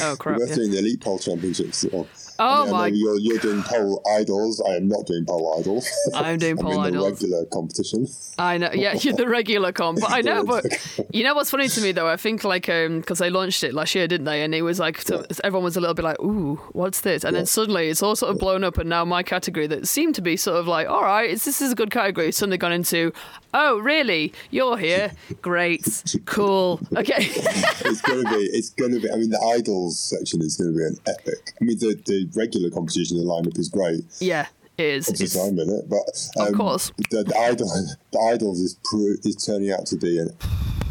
Oh, 0.00 0.16
crap, 0.18 0.38
we're 0.38 0.46
yeah. 0.46 0.54
doing 0.54 0.70
the 0.70 0.78
elite 0.78 1.00
pole 1.00 1.18
championships. 1.18 1.84
Oh, 1.92 2.06
I 2.40 2.66
know 2.66 2.72
my- 2.72 2.86
You're, 2.88 3.18
you're 3.18 3.38
doing 3.38 3.62
pole 3.62 4.00
idols. 4.16 4.62
I 4.64 4.76
am 4.76 4.86
not 4.86 5.06
doing 5.06 5.24
pole 5.24 5.56
idols. 5.58 5.88
I'm 6.14 6.38
doing 6.38 6.56
pole 6.56 6.78
I'm 6.80 6.94
in 6.94 7.00
the 7.00 7.04
regular 7.04 7.44
competition. 7.46 8.06
I 8.38 8.58
know, 8.58 8.70
yeah, 8.72 8.94
you're 8.94 9.14
the 9.14 9.28
regular 9.28 9.72
comp, 9.72 10.00
but 10.00 10.10
I 10.12 10.20
know, 10.20 10.44
but 10.44 10.64
you 11.12 11.24
know 11.24 11.34
what's 11.34 11.50
funny 11.50 11.66
to 11.66 11.80
me 11.80 11.90
though? 11.90 12.06
I 12.08 12.16
think 12.16 12.44
like 12.44 12.68
um 12.68 13.00
because 13.00 13.18
they 13.18 13.30
launched 13.30 13.64
it 13.64 13.74
last 13.74 13.94
year, 13.96 14.06
didn't 14.06 14.26
they? 14.26 14.42
And 14.44 14.54
it 14.54 14.62
was 14.62 14.78
like 14.78 15.00
so 15.00 15.24
everyone 15.42 15.64
was 15.64 15.76
a 15.76 15.80
little 15.80 15.94
bit 15.94 16.04
like, 16.04 16.20
"Ooh, 16.20 16.54
what's 16.72 17.00
this?" 17.00 17.24
And 17.24 17.34
then 17.34 17.46
suddenly 17.46 17.88
it's 17.88 18.00
all 18.02 18.14
sort 18.14 18.30
of 18.32 18.38
blown 18.38 18.62
up, 18.62 18.78
and 18.78 18.88
now 18.88 19.04
my 19.04 19.24
category 19.24 19.66
that 19.66 19.88
seemed 19.88 20.14
to 20.14 20.22
be 20.22 20.36
sort 20.36 20.58
of 20.58 20.68
like, 20.68 20.88
"All 20.88 21.02
right, 21.02 21.30
this 21.30 21.60
is 21.60 21.72
a 21.72 21.74
good 21.74 21.90
category," 21.90 22.30
suddenly 22.30 22.58
gone 22.58 22.72
into, 22.72 23.12
"Oh, 23.54 23.78
really? 23.78 24.32
You're 24.50 24.76
here? 24.78 25.12
Great, 25.42 26.04
cool, 26.26 26.80
okay." 26.96 27.28
It's 27.88 28.00
going 28.02 28.24
to 28.24 28.30
be. 28.30 28.44
It's 28.44 28.70
going 28.70 28.92
to 28.92 29.00
be. 29.00 29.10
I 29.10 29.16
mean, 29.16 29.30
the 29.30 29.40
idols 29.56 29.98
section 29.98 30.42
is 30.42 30.56
going 30.56 30.72
to 30.72 30.76
be 30.78 30.84
an 30.84 30.96
epic. 31.06 31.52
I 31.60 31.64
mean, 31.64 31.78
the, 31.78 31.94
the 32.06 32.28
regular 32.36 32.70
competition, 32.70 33.16
the 33.16 33.24
lineup 33.24 33.58
is 33.58 33.68
great. 33.68 34.04
yeah, 34.20 34.46
is. 34.78 35.08
It's 35.08 35.20
It's- 35.20 35.34
a 35.34 35.38
time 35.50 35.58
in 35.58 35.68
it, 35.68 35.88
but 35.88 36.28
Of 36.36 36.48
um, 36.48 36.54
course. 36.54 36.92
the, 37.10 37.24
the 37.24 37.36
idol, 37.38 37.68
the 38.12 38.18
idols 38.32 38.60
is 38.60 38.78
pro- 38.84 39.16
is 39.24 39.36
turning 39.44 39.70
out 39.72 39.86
to 39.86 39.96
be 39.96 40.18
an 40.18 40.30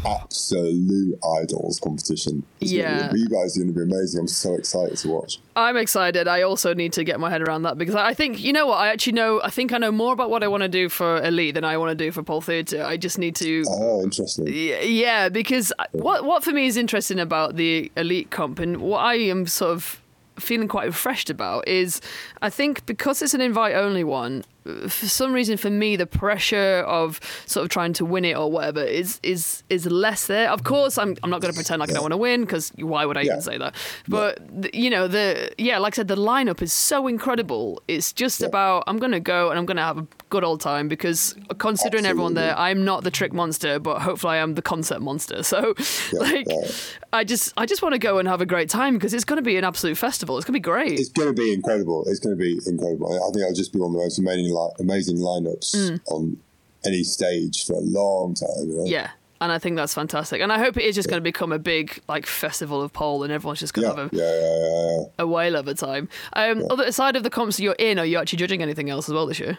absolute 0.06 1.18
idols 1.42 1.80
competition. 1.80 2.44
It's 2.60 2.70
Yeah. 2.72 3.10
be- 3.12 3.20
you 3.20 3.28
guys 3.28 3.56
are 3.56 3.60
going 3.64 3.74
to 3.74 3.78
be 3.78 3.82
amazing. 3.82 4.20
I'm 4.20 4.28
so 4.28 4.54
excited 4.54 4.96
to 4.98 5.08
watch. 5.08 5.40
I'm 5.56 5.76
excited. 5.76 6.28
I 6.28 6.42
also 6.42 6.72
need 6.72 6.92
to 6.94 7.04
get 7.04 7.18
my 7.18 7.30
head 7.30 7.42
around 7.42 7.62
that 7.62 7.78
because 7.78 7.94
I 7.96 8.14
think 8.14 8.42
you 8.42 8.52
know 8.52 8.66
what 8.66 8.76
I 8.78 8.88
actually 8.88 9.14
know. 9.14 9.40
I 9.42 9.50
think 9.50 9.72
I 9.72 9.78
know 9.78 9.90
more 9.90 10.12
about 10.12 10.30
what 10.30 10.44
I 10.44 10.48
want 10.48 10.62
to 10.62 10.68
do 10.68 10.88
for 10.88 11.20
Elite 11.22 11.54
than 11.54 11.64
I 11.64 11.76
want 11.78 11.90
to 11.98 12.04
do 12.04 12.12
for 12.12 12.22
Pole 12.22 12.40
Theatre. 12.40 12.84
I 12.84 12.96
just 12.96 13.18
need 13.18 13.34
to 13.36 13.64
Oh, 13.68 14.02
interesting. 14.02 14.46
Yeah, 14.46 14.80
yeah, 14.82 15.28
because 15.28 15.72
what 15.92 16.24
what 16.24 16.44
for 16.44 16.52
me 16.52 16.66
is 16.66 16.76
interesting 16.76 17.18
about 17.18 17.56
the 17.56 17.90
elite 17.96 18.30
comp 18.30 18.60
and 18.60 18.76
what 18.78 18.98
I 18.98 19.14
am 19.14 19.46
sort 19.46 19.72
of 19.72 20.00
feeling 20.42 20.68
quite 20.68 20.86
refreshed 20.86 21.30
about 21.30 21.66
is 21.68 22.00
I 22.42 22.50
think 22.50 22.86
because 22.86 23.22
it's 23.22 23.34
an 23.34 23.40
invite 23.40 23.74
only 23.74 24.04
one, 24.04 24.44
for 24.88 25.06
some 25.06 25.32
reason 25.32 25.56
for 25.56 25.70
me 25.70 25.96
the 25.96 26.06
pressure 26.06 26.84
of 26.86 27.20
sort 27.46 27.64
of 27.64 27.70
trying 27.70 27.92
to 27.94 28.04
win 28.04 28.24
it 28.24 28.36
or 28.36 28.50
whatever 28.50 28.82
is 28.82 29.20
is 29.22 29.62
is 29.68 29.86
less 29.86 30.26
there. 30.26 30.50
Of 30.50 30.64
course, 30.64 30.98
I'm 30.98 31.16
I'm 31.22 31.30
not 31.30 31.40
going 31.40 31.52
to 31.52 31.56
pretend 31.56 31.80
like 31.80 31.90
I 31.90 31.94
don't 31.94 32.02
want 32.02 32.12
to 32.12 32.18
win 32.18 32.42
because 32.42 32.70
why 32.76 33.04
would 33.04 33.16
I 33.16 33.22
Yeah. 33.22 33.32
even 33.32 33.42
say 33.42 33.58
that? 33.58 33.74
But 34.06 34.62
th- 34.62 34.74
you 34.74 34.90
know 34.90 35.08
the 35.08 35.50
yeah, 35.58 35.78
like 35.78 35.94
I 35.94 35.96
said, 35.96 36.08
the 36.08 36.16
lineup 36.16 36.62
is 36.62 36.72
so 36.72 37.06
incredible. 37.06 37.82
It's 37.88 38.12
just 38.12 38.42
about 38.42 38.84
I'm 38.86 38.98
going 38.98 39.12
to 39.12 39.20
go 39.20 39.50
and 39.50 39.58
I'm 39.58 39.66
going 39.66 39.76
to 39.76 39.82
have 39.82 39.98
a 39.98 40.06
good 40.30 40.44
old 40.44 40.60
time 40.60 40.88
because 40.88 41.34
considering 41.58 42.04
everyone 42.04 42.34
there, 42.34 42.56
I'm 42.58 42.84
not 42.84 43.02
the 43.04 43.10
trick 43.10 43.32
monster, 43.32 43.78
but 43.78 44.00
hopefully 44.02 44.34
I 44.34 44.36
am 44.38 44.54
the 44.54 44.62
concept 44.62 45.00
monster. 45.00 45.42
So 45.42 45.74
like 46.12 46.46
yeah. 46.48 46.68
I 47.12 47.24
just 47.24 47.52
I 47.56 47.64
just 47.66 47.82
want 47.82 47.94
to 47.94 47.98
go 47.98 48.18
and 48.18 48.28
have 48.28 48.40
a 48.40 48.46
great 48.46 48.68
time 48.68 48.94
because 48.94 49.14
it's 49.14 49.24
going 49.24 49.38
to 49.38 49.42
be 49.42 49.56
an 49.56 49.64
absolute 49.64 49.96
festival. 49.96 50.36
It's 50.36 50.44
going 50.44 50.52
to 50.54 50.58
be 50.60 50.70
great. 50.72 50.98
It's 51.00 51.08
going 51.10 51.28
to 51.34 51.40
be 51.42 51.52
incredible. 51.52 52.04
It's 52.06 52.20
going 52.20 52.36
to 52.36 52.40
be 52.40 52.58
incredible. 52.66 53.08
I 53.12 53.30
think 53.32 53.42
it'll 53.44 53.54
just 53.54 53.72
be 53.72 53.78
one 53.78 53.88
of 53.90 53.92
the 53.94 53.98
most 54.00 54.18
amazing, 54.18 54.52
li- 54.58 54.72
amazing 54.80 55.16
lineups 55.18 56.00
on 56.06 56.36
any 56.84 57.02
stage 57.04 57.64
for 57.66 57.74
a 57.74 57.80
long 57.80 58.34
time. 58.34 58.48
Mm. 58.68 58.88
yeah. 58.90 59.10
And 59.40 59.52
I 59.52 59.58
think 59.60 59.76
that's 59.76 59.94
fantastic. 59.94 60.40
And 60.40 60.52
I 60.52 60.58
hope 60.58 60.76
it 60.76 60.82
is 60.82 60.96
just 60.96 61.08
going 61.08 61.20
to 61.20 61.24
become 61.24 61.52
a 61.52 61.60
big 61.60 62.00
like 62.08 62.26
festival 62.26 62.82
of 62.82 62.92
pole 62.92 63.22
and 63.22 63.32
everyone's 63.32 63.60
just 63.60 63.72
going 63.72 63.88
to 63.88 63.94
Yeah, 63.94 64.02
have 64.02 64.12
a, 64.12 64.16
yeah, 64.16 64.40
yeah, 64.40 64.58
yeah, 64.66 64.96
yeah. 65.00 65.04
a 65.20 65.26
whale 65.28 65.54
of 65.54 65.68
a 65.68 65.74
time. 65.74 66.08
Um, 66.32 66.64
Other 66.70 66.90
side 66.90 67.14
of 67.14 67.22
the 67.22 67.30
comps 67.30 67.60
you're 67.60 67.76
in, 67.78 68.00
are 68.00 68.04
you 68.04 68.18
actually 68.18 68.38
judging 68.38 68.62
anything 68.62 68.90
else 68.90 69.08
as 69.08 69.14
well 69.14 69.26
this 69.26 69.38
year? 69.38 69.58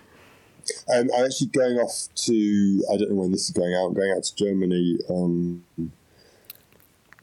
Um, 0.94 1.10
I'm 1.18 1.26
actually 1.26 1.48
going 1.48 1.78
off 1.78 2.10
to. 2.14 2.84
I 2.94 2.98
don't 2.98 3.10
know 3.12 3.16
when 3.16 3.32
this 3.32 3.46
is 3.46 3.52
going 3.52 3.74
out. 3.74 3.88
I'm 3.88 3.94
going 3.94 4.12
out 4.12 4.24
to 4.26 4.36
Germany 4.36 4.98
on. 5.08 5.64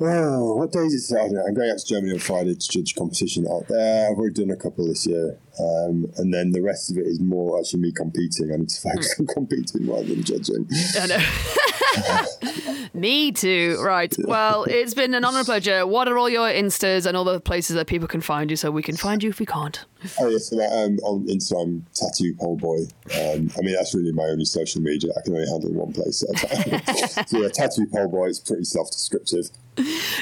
Oh, 0.00 0.54
what 0.56 0.72
day 0.72 0.80
is 0.80 1.10
it? 1.10 1.16
I 1.16 1.24
don't 1.24 1.34
know. 1.34 1.44
I'm 1.46 1.54
going 1.54 1.70
out 1.70 1.78
to 1.78 1.86
Germany 1.86 2.12
on 2.12 2.18
Friday 2.18 2.54
to 2.54 2.68
judge 2.68 2.94
competition 2.94 3.46
out 3.50 3.66
there. 3.68 4.10
I've 4.10 4.16
already 4.18 4.34
done 4.34 4.50
a 4.50 4.56
couple 4.56 4.86
this 4.86 5.06
year. 5.06 5.38
Um, 5.58 6.06
and 6.16 6.32
then 6.32 6.50
the 6.50 6.62
rest 6.62 6.90
of 6.90 6.98
it 6.98 7.06
is 7.06 7.20
more 7.20 7.58
actually 7.58 7.80
me 7.80 7.92
competing. 7.92 8.52
I 8.52 8.56
need 8.56 8.68
to 8.68 8.80
focus 8.80 9.14
on 9.18 9.26
competing 9.26 9.88
rather 9.88 10.04
than 10.04 10.22
judging. 10.22 10.68
I 11.00 11.06
know. 11.06 12.90
me 12.94 13.32
too. 13.32 13.78
Right. 13.82 14.14
Well, 14.18 14.64
it's 14.64 14.94
been 14.94 15.14
an 15.14 15.24
honor 15.24 15.38
and 15.38 15.46
pleasure. 15.46 15.86
What 15.86 16.08
are 16.08 16.18
all 16.18 16.28
your 16.28 16.48
instas 16.48 17.06
and 17.06 17.16
all 17.16 17.24
the 17.24 17.40
places 17.40 17.76
that 17.76 17.86
people 17.86 18.08
can 18.08 18.20
find 18.20 18.50
you 18.50 18.56
so 18.56 18.70
we 18.70 18.82
can 18.82 18.96
find 18.96 19.22
you 19.22 19.30
if 19.30 19.40
we 19.40 19.46
can't? 19.46 19.84
Oh 20.20 20.28
yeah, 20.28 20.38
so 20.38 20.56
that, 20.56 20.72
um, 20.72 20.98
on 20.98 21.26
Instagram, 21.26 21.82
tattoo 21.94 22.34
pole 22.38 22.56
boy. 22.56 22.80
Um, 23.18 23.50
I 23.56 23.62
mean, 23.62 23.74
that's 23.74 23.94
really 23.94 24.12
my 24.12 24.24
only 24.24 24.44
social 24.44 24.82
media. 24.82 25.10
I 25.16 25.22
can 25.22 25.34
only 25.34 25.48
handle 25.48 25.72
one 25.72 25.92
place 25.92 26.22
at 26.22 26.42
a 26.42 26.46
time. 26.46 27.26
so 27.26 27.38
yeah, 27.40 27.48
tattoo 27.48 27.86
pole 27.90 28.08
boy 28.08 28.26
is 28.26 28.38
pretty 28.38 28.64
self-descriptive. 28.64 29.48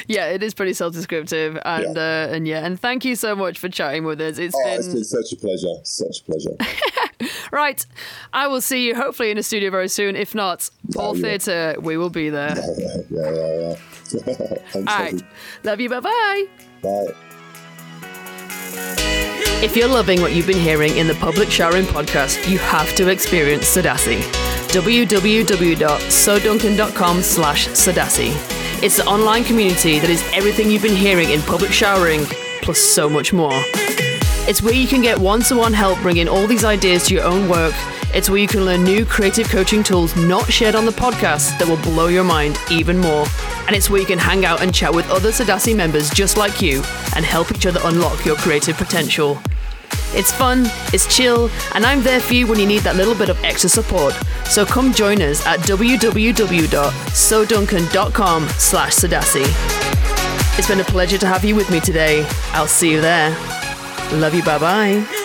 Yeah, 0.07 0.27
it 0.27 0.43
is 0.43 0.53
pretty 0.53 0.73
self-descriptive, 0.73 1.57
and 1.63 1.95
yeah. 1.95 2.01
Uh, 2.01 2.33
and 2.33 2.47
yeah, 2.47 2.65
and 2.65 2.79
thank 2.79 3.05
you 3.05 3.15
so 3.15 3.35
much 3.35 3.59
for 3.59 3.69
chatting 3.69 4.03
with 4.03 4.19
us. 4.21 4.37
It's, 4.37 4.55
oh, 4.55 4.63
been... 4.63 4.79
it's 4.79 4.87
been 4.87 5.03
such 5.03 5.24
a 5.31 5.35
pleasure, 5.35 5.75
such 5.83 6.21
a 6.21 6.23
pleasure. 6.23 6.55
right, 7.51 7.85
I 8.33 8.47
will 8.47 8.61
see 8.61 8.87
you 8.87 8.95
hopefully 8.95 9.29
in 9.31 9.37
a 9.37 9.43
studio 9.43 9.69
very 9.69 9.87
soon. 9.87 10.15
If 10.15 10.33
not, 10.35 10.69
Pole 10.93 11.11
oh, 11.11 11.15
yeah. 11.15 11.21
Theatre, 11.21 11.75
we 11.79 11.97
will 11.97 12.09
be 12.09 12.29
there. 12.29 12.55
Yeah, 12.77 12.97
yeah, 13.09 13.31
yeah. 13.31 13.75
yeah. 14.13 14.57
All 14.75 14.83
right, 14.83 15.19
love 15.63 15.79
you. 15.79 15.89
Bye 15.89 15.99
bye. 15.99 16.45
Bye. 16.81 17.07
If 19.63 19.75
you're 19.75 19.87
loving 19.87 20.21
what 20.21 20.33
you've 20.33 20.45
been 20.45 20.59
hearing 20.59 20.95
in 20.97 21.07
the 21.07 21.15
Public 21.15 21.49
Showering 21.49 21.85
podcast, 21.85 22.47
you 22.49 22.59
have 22.59 22.93
to 22.95 23.09
experience 23.09 23.65
Sadassi. 23.65 24.21
www.soduncan.com 24.69 27.23
slash 27.23 27.67
Sadassi. 27.69 28.83
It's 28.83 28.97
the 28.97 29.05
online 29.05 29.43
community 29.43 29.97
that 29.99 30.09
is 30.09 30.23
everything 30.33 30.69
you've 30.69 30.83
been 30.83 30.95
hearing 30.95 31.31
in 31.31 31.41
public 31.41 31.71
showering, 31.71 32.25
plus 32.61 32.79
so 32.79 33.09
much 33.09 33.33
more. 33.33 33.59
It's 34.47 34.61
where 34.61 34.73
you 34.73 34.87
can 34.87 35.01
get 35.01 35.17
one-to-one 35.17 35.73
help 35.73 35.99
bringing 36.01 36.27
all 36.27 36.47
these 36.47 36.63
ideas 36.63 37.07
to 37.07 37.15
your 37.15 37.23
own 37.23 37.49
work. 37.49 37.73
It's 38.13 38.29
where 38.29 38.39
you 38.39 38.47
can 38.47 38.65
learn 38.65 38.83
new 38.83 39.05
creative 39.05 39.49
coaching 39.49 39.83
tools 39.83 40.15
not 40.15 40.51
shared 40.51 40.75
on 40.75 40.85
the 40.85 40.91
podcast 40.91 41.57
that 41.59 41.67
will 41.67 41.81
blow 41.81 42.07
your 42.07 42.23
mind 42.23 42.57
even 42.69 42.97
more 42.97 43.25
and 43.67 43.75
it's 43.75 43.89
where 43.89 43.99
you 43.99 44.05
can 44.05 44.19
hang 44.19 44.45
out 44.45 44.61
and 44.61 44.73
chat 44.73 44.93
with 44.93 45.09
other 45.09 45.31
Sadassi 45.31 45.75
members 45.75 46.09
just 46.09 46.37
like 46.37 46.61
you 46.61 46.81
and 47.15 47.25
help 47.25 47.51
each 47.51 47.65
other 47.65 47.81
unlock 47.83 48.23
your 48.25 48.37
creative 48.37 48.77
potential. 48.77 49.37
It's 50.13 50.31
fun, 50.31 50.67
it's 50.93 51.13
chill, 51.13 51.49
and 51.73 51.85
I'm 51.85 52.01
there 52.01 52.21
for 52.21 52.35
you 52.35 52.47
when 52.47 52.57
you 52.59 52.65
need 52.65 52.83
that 52.83 52.95
little 52.95 53.15
bit 53.15 53.27
of 53.29 53.43
extra 53.43 53.69
support. 53.69 54.13
So 54.45 54.65
come 54.65 54.93
join 54.93 55.21
us 55.21 55.45
at 55.45 55.59
www.soduncan.com 55.61 58.49
slash 58.49 58.93
Sadassi. 58.93 59.45
It's 60.57 60.69
been 60.69 60.79
a 60.79 60.85
pleasure 60.85 61.17
to 61.17 61.27
have 61.27 61.43
you 61.43 61.53
with 61.55 61.69
me 61.69 61.81
today. 61.81 62.25
I'll 62.51 62.67
see 62.67 62.91
you 62.91 63.01
there. 63.01 63.35
Love 64.13 64.33
you, 64.35 64.43
bye 64.43 64.57
bye. 64.59 65.24